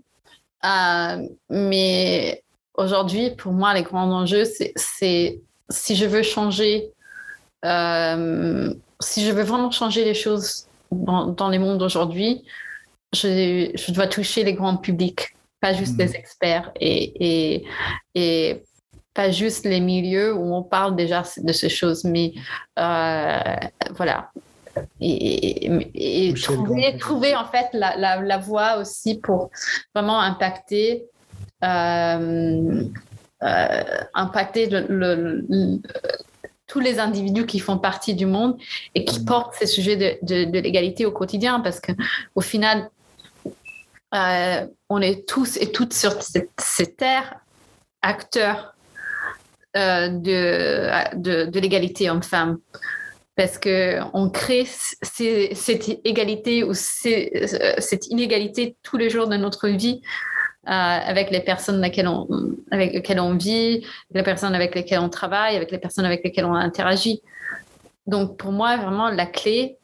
Euh, 0.66 1.26
mais 1.48 2.44
aujourd'hui, 2.74 3.30
pour 3.30 3.52
moi, 3.52 3.72
les 3.72 3.82
grands 3.82 4.12
enjeux, 4.12 4.44
c'est 4.76 5.40
si 5.70 5.96
je 5.96 6.04
veux 6.04 6.22
changer 6.22 6.92
euh, 7.64 8.74
si 9.00 9.24
je 9.24 9.32
veux 9.32 9.42
vraiment 9.42 9.70
changer 9.70 10.04
les 10.04 10.14
choses 10.14 10.66
dans, 10.90 11.48
les 11.48 11.58
mondes 11.58 11.78
d'aujourd'hui, 11.78 12.44
je, 13.12 13.70
je, 13.74 13.92
dois 13.92 14.06
toucher 14.06 14.44
les 14.44 14.54
grands 14.54 14.76
publics, 14.76 15.36
pas 15.60 15.72
juste 15.72 15.98
les 15.98 16.08
hmm. 16.08 16.16
experts 16.16 16.72
et, 16.80 17.54
et, 17.54 17.64
et, 18.14 18.62
pas 19.14 19.30
juste 19.30 19.64
les 19.64 19.80
milieux 19.80 20.32
où 20.34 20.54
on 20.54 20.62
parle 20.62 20.94
déjà 20.94 21.24
de 21.38 21.52
ces 21.52 21.68
choses, 21.68 22.04
mais 22.04 22.34
euh, 22.78 23.56
voilà. 23.96 24.30
Et, 25.00 26.32
trouver, 26.40 26.96
trouver, 26.98 27.34
en 27.34 27.46
fait 27.46 27.66
la, 27.72 27.96
la, 27.96 28.22
la, 28.22 28.38
voie 28.38 28.76
aussi 28.76 29.18
pour 29.18 29.50
vraiment 29.92 30.20
impacter 30.20 31.04
euh, 31.64 32.84
impacter 34.14 34.68
le, 34.68 34.86
le, 34.88 35.80
tous 36.68 36.80
les 36.80 37.00
individus 37.00 37.46
qui 37.46 37.58
font 37.58 37.78
partie 37.78 38.14
du 38.14 38.26
monde 38.26 38.56
et 38.94 39.04
qui 39.04 39.20
mm. 39.20 39.24
portent 39.24 39.54
ces 39.54 39.66
sujets 39.66 40.20
de, 40.22 40.60
l'égalité 40.60 41.06
au 41.06 41.10
quotidien 41.10 41.60
parce 41.60 41.80
qu'au 41.80 42.40
final, 42.40 42.90
euh, 44.14 44.66
on 44.88 45.00
est 45.00 45.28
tous 45.28 45.56
et 45.56 45.72
toutes 45.72 45.92
sur 45.92 46.12
ces 46.22 46.94
terres 46.94 47.40
acteurs 48.02 48.74
euh, 49.76 50.08
de, 50.08 51.46
de, 51.50 51.60
l'égalité 51.60 52.08
homme-femme. 52.08 52.58
Parce 53.36 53.58
qu'on 53.58 54.30
crée 54.30 54.66
cette 54.66 56.00
égalité 56.04 56.64
ou 56.64 56.74
cette 56.74 58.06
inégalité 58.08 58.76
tous 58.82 58.96
les 58.96 59.10
jours 59.10 59.28
de 59.28 59.36
notre 59.36 59.68
vie 59.68 60.00
euh, 60.02 60.37
avec 60.68 61.30
les 61.30 61.40
personnes 61.40 61.82
on, 62.06 62.28
avec 62.70 62.92
lesquelles 62.92 63.20
on 63.20 63.36
vit, 63.36 63.86
les 64.12 64.22
personnes 64.22 64.54
avec 64.54 64.74
lesquelles 64.74 65.00
on 65.00 65.08
travaille, 65.08 65.56
avec 65.56 65.70
les 65.70 65.78
personnes 65.78 66.04
avec 66.04 66.22
lesquelles 66.22 66.44
on 66.44 66.54
interagit. 66.54 67.22
Donc 68.06 68.36
pour 68.36 68.52
moi, 68.52 68.76
vraiment, 68.76 69.10
la 69.10 69.26
clé, 69.26 69.76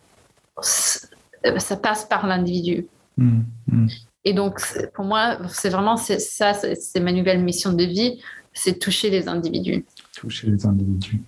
ça 0.60 1.76
passe 1.76 2.04
par 2.04 2.26
l'individu. 2.26 2.86
Mmh, 3.16 3.40
mmh. 3.68 3.86
Et 4.24 4.32
donc 4.34 4.60
pour 4.94 5.04
moi, 5.04 5.38
c'est 5.48 5.70
vraiment 5.70 5.96
ça, 5.96 6.54
c'est 6.54 7.00
ma 7.00 7.12
nouvelle 7.12 7.42
mission 7.42 7.72
de 7.72 7.84
vie, 7.84 8.20
c'est 8.52 8.78
toucher 8.78 9.10
les 9.10 9.28
individus. 9.28 9.84
Toucher 10.14 10.48
les 10.50 10.66
individus. 10.66 11.22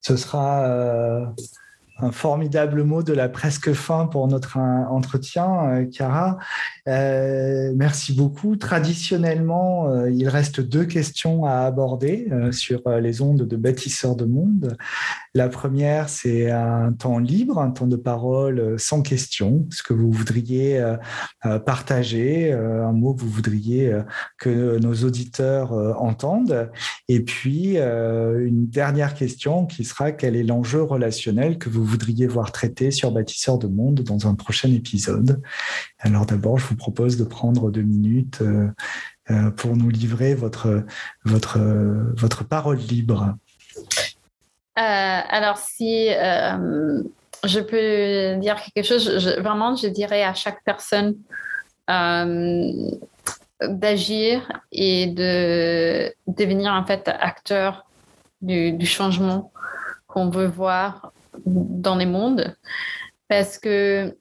Ce 0.00 0.16
sera 0.16 0.64
euh, 0.64 1.26
un 2.02 2.12
formidable 2.12 2.84
mot 2.84 3.02
de 3.02 3.12
la 3.12 3.28
presque 3.28 3.72
fin 3.72 4.06
pour 4.06 4.28
notre 4.28 4.58
entretien, 4.58 5.86
Cara. 5.92 6.38
Euh, 6.88 7.00
euh, 7.30 7.72
merci 7.74 8.12
beaucoup. 8.12 8.56
Traditionnellement, 8.56 9.88
euh, 9.88 10.10
il 10.10 10.28
reste 10.28 10.60
deux 10.60 10.84
questions 10.84 11.44
à 11.44 11.60
aborder 11.60 12.28
sur 12.50 12.82
les 13.00 13.22
ondes 13.22 13.42
de 13.42 13.56
bâtisseurs 13.56 14.16
de 14.16 14.24
monde. 14.24 14.76
La 15.34 15.48
première, 15.48 16.08
c'est 16.08 16.50
un 16.50 16.92
temps 16.92 17.18
libre, 17.18 17.58
un 17.58 17.70
temps 17.70 17.86
de 17.86 17.96
parole 17.96 18.78
sans 18.78 19.02
question, 19.02 19.66
ce 19.70 19.82
que 19.82 19.92
vous 19.92 20.10
voudriez 20.10 20.82
partager, 21.64 22.52
un 22.52 22.92
mot 22.92 23.14
que 23.14 23.20
vous 23.20 23.30
voudriez 23.30 23.94
que 24.38 24.78
nos 24.78 24.94
auditeurs 25.04 25.72
entendent. 26.00 26.70
Et 27.08 27.20
puis, 27.20 27.76
une 27.76 28.66
dernière 28.66 29.14
question 29.14 29.66
qui 29.66 29.84
sera 29.84 30.10
quel 30.12 30.34
est 30.34 30.42
l'enjeu 30.42 30.82
relationnel 30.82 31.58
que 31.58 31.68
vous 31.68 31.84
voudriez 31.90 32.26
voir 32.26 32.52
traité 32.52 32.90
sur 32.90 33.10
Bâtisseur 33.10 33.58
de 33.58 33.66
Monde 33.66 34.00
dans 34.00 34.26
un 34.26 34.34
prochain 34.34 34.70
épisode. 34.72 35.42
Alors 35.98 36.26
d'abord, 36.26 36.58
je 36.58 36.66
vous 36.66 36.76
propose 36.76 37.16
de 37.16 37.24
prendre 37.24 37.70
deux 37.70 37.82
minutes 37.82 38.42
pour 39.56 39.76
nous 39.76 39.90
livrer 39.90 40.34
votre, 40.34 40.84
votre, 41.24 41.58
votre 42.16 42.44
parole 42.44 42.78
libre. 42.78 43.34
alors 44.74 45.58
si 45.58 46.08
je 47.44 47.60
peux 47.60 48.40
dire 48.40 48.56
quelque 48.74 48.86
chose, 48.86 49.08
vraiment, 49.38 49.76
je 49.76 49.88
dirais 49.88 50.22
à 50.22 50.34
chaque 50.34 50.62
personne 50.64 51.16
d'agir 53.68 54.50
et 54.72 55.06
de 55.08 56.12
devenir 56.26 56.72
en 56.72 56.84
fait 56.84 57.08
acteur 57.08 57.86
du, 58.40 58.86
changement 58.86 59.52
qu'on 60.06 60.30
veut 60.30 60.46
voir 60.46 61.12
dans 61.46 61.96
les 61.96 62.06
mondes. 62.06 62.56
Parce 63.28 63.58
que, 63.58 64.16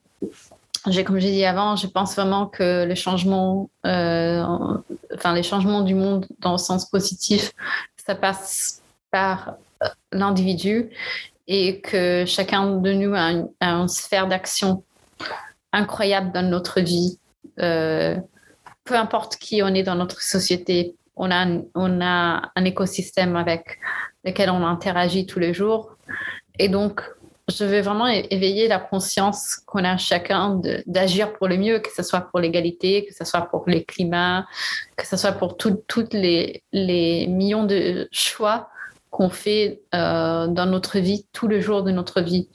comme 0.83 1.19
j'ai 1.19 1.31
dit 1.31 1.45
avant, 1.45 1.75
je 1.75 1.87
pense 1.87 2.15
vraiment 2.15 2.47
que 2.47 2.85
le 2.85 2.95
changement, 2.95 3.69
euh, 3.85 4.43
enfin 5.15 5.33
les 5.33 5.43
changements 5.43 5.81
du 5.81 5.95
monde 5.95 6.27
dans 6.39 6.53
le 6.53 6.57
sens 6.57 6.89
positif, 6.89 7.51
ça 8.05 8.15
passe 8.15 8.81
par 9.11 9.55
l'individu 10.11 10.89
et 11.47 11.81
que 11.81 12.25
chacun 12.27 12.77
de 12.77 12.93
nous 12.93 13.13
a 13.15 13.31
une, 13.61 13.87
sphère 13.87 14.27
d'action 14.27 14.83
incroyable 15.73 16.31
dans 16.31 16.47
notre 16.47 16.79
vie. 16.79 17.17
Euh, 17.59 18.15
peu 18.83 18.95
importe 18.95 19.37
qui 19.37 19.61
on 19.63 19.67
est 19.69 19.83
dans 19.83 19.95
notre 19.95 20.21
société, 20.21 20.95
on 21.15 21.31
a, 21.31 21.45
on 21.75 22.01
a 22.01 22.51
un 22.55 22.65
écosystème 22.65 23.35
avec 23.35 23.79
lequel 24.23 24.49
on 24.49 24.65
interagit 24.65 25.25
tous 25.25 25.39
les 25.39 25.53
jours. 25.53 25.95
Et 26.59 26.67
donc, 26.67 27.01
je 27.49 27.65
veux 27.65 27.81
vraiment 27.81 28.07
éveiller 28.07 28.67
la 28.67 28.79
conscience 28.79 29.55
qu'on 29.65 29.83
a 29.83 29.97
chacun 29.97 30.61
d'agir 30.85 31.33
pour 31.33 31.47
le 31.47 31.57
mieux, 31.57 31.79
que 31.79 31.89
ce 31.95 32.03
soit 32.03 32.21
pour 32.21 32.39
l'égalité, 32.39 33.05
que 33.05 33.13
ce 33.13 33.25
soit 33.25 33.41
pour 33.41 33.63
le 33.65 33.79
climat, 33.79 34.45
que 34.95 35.05
ce 35.05 35.17
soit 35.17 35.31
pour 35.31 35.57
toutes 35.57 36.13
les, 36.13 36.63
millions 36.71 37.63
de 37.63 38.07
choix 38.11 38.69
qu'on 39.09 39.29
fait 39.29 39.81
euh, 39.95 40.47
dans 40.47 40.67
notre 40.67 40.99
vie, 40.99 41.25
tous 41.33 41.47
les 41.47 41.61
jours 41.61 41.81
de 41.81 41.91
notre 41.91 42.21
vie. 42.21 42.49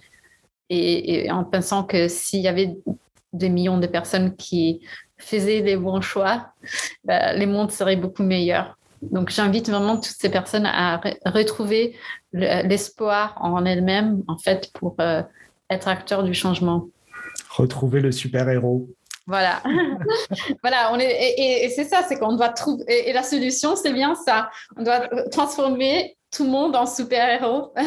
Et, 0.70 1.30
en 1.30 1.44
pensant 1.44 1.84
que 1.84 2.08
s'il 2.08 2.40
y 2.40 2.48
avait 2.48 2.76
des 3.32 3.48
millions 3.48 3.78
de 3.78 3.86
personnes 3.86 4.36
qui 4.36 4.80
faisaient 5.18 5.62
des 5.62 5.76
bons 5.76 6.00
choix, 6.00 6.52
bah, 7.04 7.32
les 7.32 7.46
mondes 7.46 7.72
seraient 7.72 7.96
beaucoup 7.96 8.22
meilleurs. 8.22 8.76
Donc 9.10 9.30
j'invite 9.30 9.68
vraiment 9.68 9.96
toutes 9.96 10.16
ces 10.18 10.30
personnes 10.30 10.66
à 10.66 11.00
retrouver 11.26 11.96
l'espoir 12.32 13.36
en 13.40 13.64
elles-mêmes, 13.64 14.22
en 14.28 14.38
fait, 14.38 14.70
pour 14.74 14.96
euh, 15.00 15.22
être 15.70 15.88
acteurs 15.88 16.22
du 16.22 16.34
changement. 16.34 16.88
Retrouver 17.50 18.00
le 18.00 18.12
super-héros. 18.12 18.88
Voilà, 19.26 19.62
voilà, 20.62 20.90
on 20.92 20.98
est, 20.98 21.34
et, 21.38 21.70
c'est 21.70 21.84
ça, 21.84 22.02
c'est 22.06 22.18
qu'on 22.18 22.36
doit 22.36 22.50
trouver, 22.50 22.84
et, 23.08 23.12
la 23.12 23.22
solution, 23.22 23.74
c'est 23.74 23.92
bien 23.92 24.14
ça, 24.14 24.50
on 24.76 24.82
doit 24.82 25.08
transformer 25.30 26.16
tout 26.30 26.44
le 26.44 26.50
monde 26.50 26.76
en 26.76 26.84
super-héros. 26.84 27.72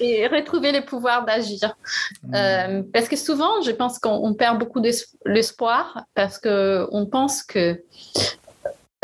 et 0.00 0.26
retrouver 0.26 0.72
le 0.72 0.84
pouvoir 0.84 1.24
d'agir. 1.24 1.76
Mm. 2.24 2.34
Euh, 2.34 2.82
parce 2.92 3.08
que 3.08 3.16
souvent, 3.16 3.60
je 3.62 3.70
pense 3.70 3.98
qu'on 3.98 4.34
perd 4.34 4.58
beaucoup 4.58 4.80
d'espoir 4.80 6.04
parce 6.14 6.38
qu'on 6.38 7.06
pense 7.10 7.42
que 7.42 7.82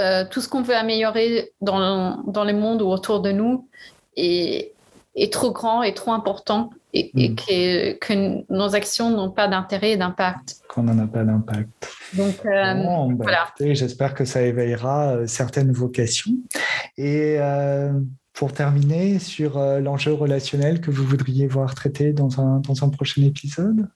euh, 0.00 0.24
tout 0.30 0.40
ce 0.40 0.48
qu'on 0.48 0.62
veut 0.62 0.74
améliorer 0.74 1.52
dans, 1.60 2.22
dans 2.26 2.44
le 2.44 2.52
monde 2.52 2.82
ou 2.82 2.86
autour 2.88 3.20
de 3.20 3.32
nous 3.32 3.68
est, 4.16 4.72
est 5.14 5.32
trop 5.32 5.52
grand 5.52 5.82
et 5.82 5.94
trop 5.94 6.12
important 6.12 6.70
et, 6.92 7.10
mm. 7.14 7.34
que, 7.36 7.92
que, 7.98 8.52
nos 8.52 8.74
actions 8.74 9.10
n'ont 9.10 9.30
pas 9.30 9.48
d'intérêt 9.48 9.92
et 9.92 9.96
d'impact. 9.96 10.56
Qu'on 10.68 10.84
n'en 10.84 10.98
a 10.98 11.06
pas 11.06 11.24
d'impact. 11.24 11.68
Donc, 12.14 12.44
euh, 12.46 12.74
bah, 12.74 13.06
voilà. 13.18 13.48
J'espère 13.60 14.14
que 14.14 14.24
ça 14.24 14.42
éveillera 14.42 15.26
certaines 15.26 15.72
vocations. 15.72 16.36
Et 16.96 17.38
pour 18.36 18.52
terminer, 18.52 19.18
sur 19.18 19.56
euh, 19.56 19.80
l'enjeu 19.80 20.12
relationnel 20.12 20.82
que 20.82 20.90
vous 20.90 21.04
voudriez 21.04 21.46
voir 21.46 21.74
traité 21.74 22.12
dans 22.12 22.38
un, 22.38 22.58
dans 22.58 22.84
un 22.84 22.90
prochain 22.90 23.22
épisode? 23.22 23.88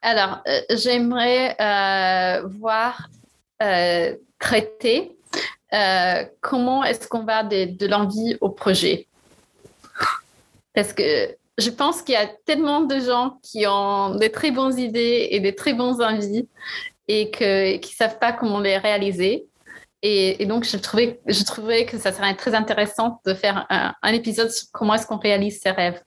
Alors, 0.00 0.42
euh, 0.48 0.60
j'aimerais 0.70 1.54
euh, 1.60 2.48
voir 2.58 3.10
traiter 4.38 5.15
comment 6.40 6.84
est-ce 6.84 7.08
qu'on 7.08 7.24
va 7.24 7.42
de, 7.42 7.76
de 7.76 7.86
l'envie 7.86 8.36
au 8.40 8.50
projet? 8.50 9.06
Parce 10.74 10.92
que 10.92 11.34
je 11.58 11.70
pense 11.70 12.02
qu'il 12.02 12.14
y 12.14 12.18
a 12.18 12.26
tellement 12.44 12.82
de 12.82 12.98
gens 13.00 13.38
qui 13.42 13.66
ont 13.66 14.14
des 14.14 14.30
très 14.30 14.50
bonnes 14.50 14.78
idées 14.78 15.28
et 15.30 15.40
des 15.40 15.54
très 15.54 15.72
bonnes 15.72 16.02
envies 16.02 16.48
et 17.08 17.30
que, 17.30 17.76
qui 17.76 17.92
ne 17.92 17.96
savent 17.96 18.18
pas 18.18 18.32
comment 18.32 18.60
les 18.60 18.76
réaliser. 18.76 19.46
Et, 20.02 20.44
donc, 20.46 20.64
je 20.64 20.76
trouvais, 20.76 21.18
je 21.26 21.42
trouvais 21.42 21.84
que 21.84 21.98
ça 21.98 22.12
serait 22.12 22.34
très 22.36 22.54
intéressant 22.54 23.20
de 23.26 23.34
faire 23.34 23.66
un, 23.70 24.12
épisode 24.12 24.50
sur 24.50 24.68
comment 24.70 24.94
est-ce 24.94 25.06
qu'on 25.06 25.18
réalise 25.18 25.60
ses 25.60 25.70
rêves. 25.70 26.00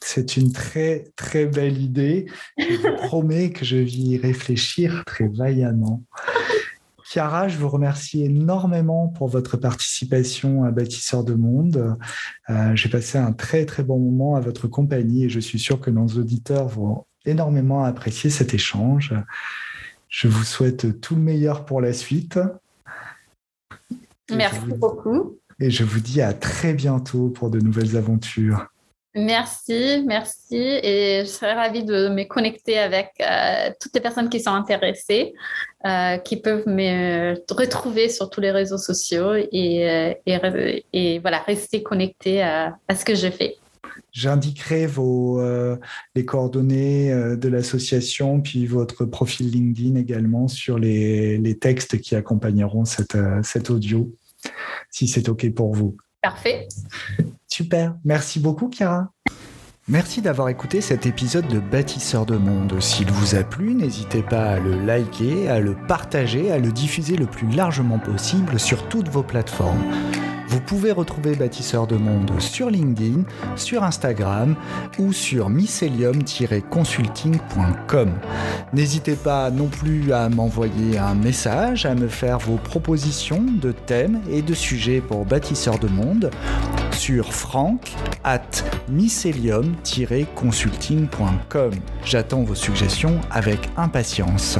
C'est 0.00 0.36
une 0.36 0.52
très, 0.52 1.04
très 1.16 1.46
belle 1.46 1.80
idée. 1.80 2.26
Je 2.56 2.76
vous 2.76 2.96
promets 3.08 3.50
que 3.50 3.64
je 3.64 3.76
vais 3.76 3.90
y 3.90 4.18
réfléchir 4.18 5.02
très 5.06 5.28
vaillamment. 5.28 6.02
Chiara, 7.12 7.46
je 7.46 7.58
vous 7.58 7.68
remercie 7.68 8.24
énormément 8.24 9.06
pour 9.06 9.28
votre 9.28 9.58
participation 9.58 10.64
à 10.64 10.70
Bâtisseur 10.70 11.24
de 11.24 11.34
Monde. 11.34 11.98
Euh, 12.48 12.74
j'ai 12.74 12.88
passé 12.88 13.18
un 13.18 13.32
très 13.32 13.66
très 13.66 13.82
bon 13.82 13.98
moment 13.98 14.34
à 14.34 14.40
votre 14.40 14.66
compagnie 14.66 15.24
et 15.24 15.28
je 15.28 15.38
suis 15.38 15.58
sûr 15.58 15.78
que 15.78 15.90
nos 15.90 16.06
auditeurs 16.06 16.68
vont 16.68 17.04
énormément 17.26 17.84
apprécier 17.84 18.30
cet 18.30 18.54
échange. 18.54 19.14
Je 20.08 20.26
vous 20.26 20.42
souhaite 20.42 21.02
tout 21.02 21.14
le 21.14 21.20
meilleur 21.20 21.66
pour 21.66 21.82
la 21.82 21.92
suite. 21.92 22.40
Merci 24.34 24.64
beaucoup. 24.78 25.36
Et 25.60 25.70
je 25.70 25.84
vous 25.84 26.00
dis 26.00 26.22
à 26.22 26.32
très 26.32 26.72
bientôt 26.72 27.28
pour 27.28 27.50
de 27.50 27.60
nouvelles 27.60 27.98
aventures. 27.98 28.71
Merci, 29.14 30.02
merci. 30.06 30.56
Et 30.56 31.20
je 31.24 31.28
serais 31.28 31.52
ravie 31.52 31.84
de 31.84 32.08
me 32.08 32.24
connecter 32.24 32.78
avec 32.78 33.10
euh, 33.20 33.70
toutes 33.78 33.94
les 33.94 34.00
personnes 34.00 34.30
qui 34.30 34.40
sont 34.40 34.52
intéressées, 34.52 35.34
euh, 35.84 36.16
qui 36.16 36.38
peuvent 36.38 36.66
me 36.66 37.34
retrouver 37.52 38.08
sur 38.08 38.30
tous 38.30 38.40
les 38.40 38.50
réseaux 38.50 38.78
sociaux 38.78 39.34
et, 39.34 40.16
euh, 40.26 40.80
et, 40.92 41.18
voilà, 41.18 41.40
rester 41.40 41.82
connectés 41.82 42.42
à, 42.42 42.74
ce 42.94 43.04
que 43.04 43.14
je 43.14 43.30
fais. 43.30 43.56
J'indiquerai 44.12 44.86
vos, 44.86 45.42
les 46.14 46.24
coordonnées 46.24 47.10
de 47.36 47.48
l'association, 47.48 48.40
puis 48.40 48.66
votre 48.66 49.04
profil 49.04 49.50
LinkedIn 49.50 49.96
également 49.96 50.48
sur 50.48 50.78
les, 50.78 51.38
les 51.38 51.58
textes 51.58 51.98
qui 52.00 52.14
accompagneront 52.14 52.84
cette, 52.84 53.16
cet 53.42 53.70
audio 53.70 54.10
si 54.90 55.08
c'est 55.08 55.28
OK 55.28 55.52
pour 55.54 55.74
vous. 55.74 55.96
Parfait. 56.22 56.68
Super. 57.52 57.96
Merci 58.02 58.40
beaucoup, 58.40 58.70
Chiara. 58.70 59.12
Merci 59.86 60.22
d'avoir 60.22 60.48
écouté 60.48 60.80
cet 60.80 61.04
épisode 61.04 61.46
de 61.48 61.58
Bâtisseur 61.58 62.24
de 62.24 62.36
Monde. 62.38 62.80
S'il 62.80 63.10
vous 63.10 63.34
a 63.34 63.44
plu, 63.44 63.74
n'hésitez 63.74 64.22
pas 64.22 64.52
à 64.52 64.58
le 64.58 64.82
liker, 64.82 65.50
à 65.50 65.60
le 65.60 65.76
partager, 65.86 66.50
à 66.50 66.58
le 66.58 66.72
diffuser 66.72 67.16
le 67.16 67.26
plus 67.26 67.50
largement 67.50 67.98
possible 67.98 68.58
sur 68.58 68.88
toutes 68.88 69.08
vos 69.08 69.22
plateformes. 69.22 69.82
Vous 70.52 70.60
pouvez 70.60 70.92
retrouver 70.92 71.34
Bâtisseur 71.34 71.86
de 71.86 71.96
Monde 71.96 72.30
sur 72.38 72.68
LinkedIn, 72.68 73.22
sur 73.56 73.84
Instagram 73.84 74.54
ou 74.98 75.14
sur 75.14 75.48
mycelium-consulting.com. 75.48 78.10
N'hésitez 78.74 79.16
pas 79.16 79.50
non 79.50 79.68
plus 79.68 80.12
à 80.12 80.28
m'envoyer 80.28 80.98
un 80.98 81.14
message, 81.14 81.86
à 81.86 81.94
me 81.94 82.06
faire 82.06 82.38
vos 82.38 82.58
propositions 82.58 83.42
de 83.62 83.72
thèmes 83.72 84.20
et 84.30 84.42
de 84.42 84.52
sujets 84.52 85.00
pour 85.00 85.24
Bâtisseur 85.24 85.78
de 85.78 85.88
Monde 85.88 86.28
sur 86.90 87.32
franck 87.32 87.90
at 88.22 88.42
mycelium-consulting.com. 88.90 91.70
J'attends 92.04 92.42
vos 92.42 92.54
suggestions 92.54 93.22
avec 93.30 93.70
impatience. 93.78 94.58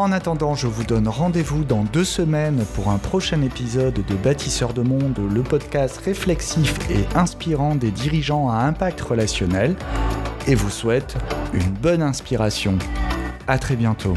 En 0.00 0.12
attendant, 0.12 0.54
je 0.54 0.66
vous 0.66 0.84
donne 0.84 1.08
rendez-vous 1.08 1.62
dans 1.62 1.84
deux 1.84 2.04
semaines 2.04 2.64
pour 2.74 2.88
un 2.88 2.96
prochain 2.96 3.42
épisode 3.42 4.02
de 4.02 4.14
Bâtisseurs 4.14 4.72
de 4.72 4.80
Monde, 4.80 5.18
le 5.30 5.42
podcast 5.42 5.98
réflexif 5.98 6.74
et 6.90 7.04
inspirant 7.14 7.74
des 7.74 7.90
dirigeants 7.90 8.48
à 8.48 8.60
impact 8.60 8.98
relationnel, 9.02 9.76
et 10.46 10.54
vous 10.54 10.70
souhaite 10.70 11.18
une 11.52 11.68
bonne 11.68 12.00
inspiration. 12.00 12.78
À 13.46 13.58
très 13.58 13.76
bientôt. 13.76 14.14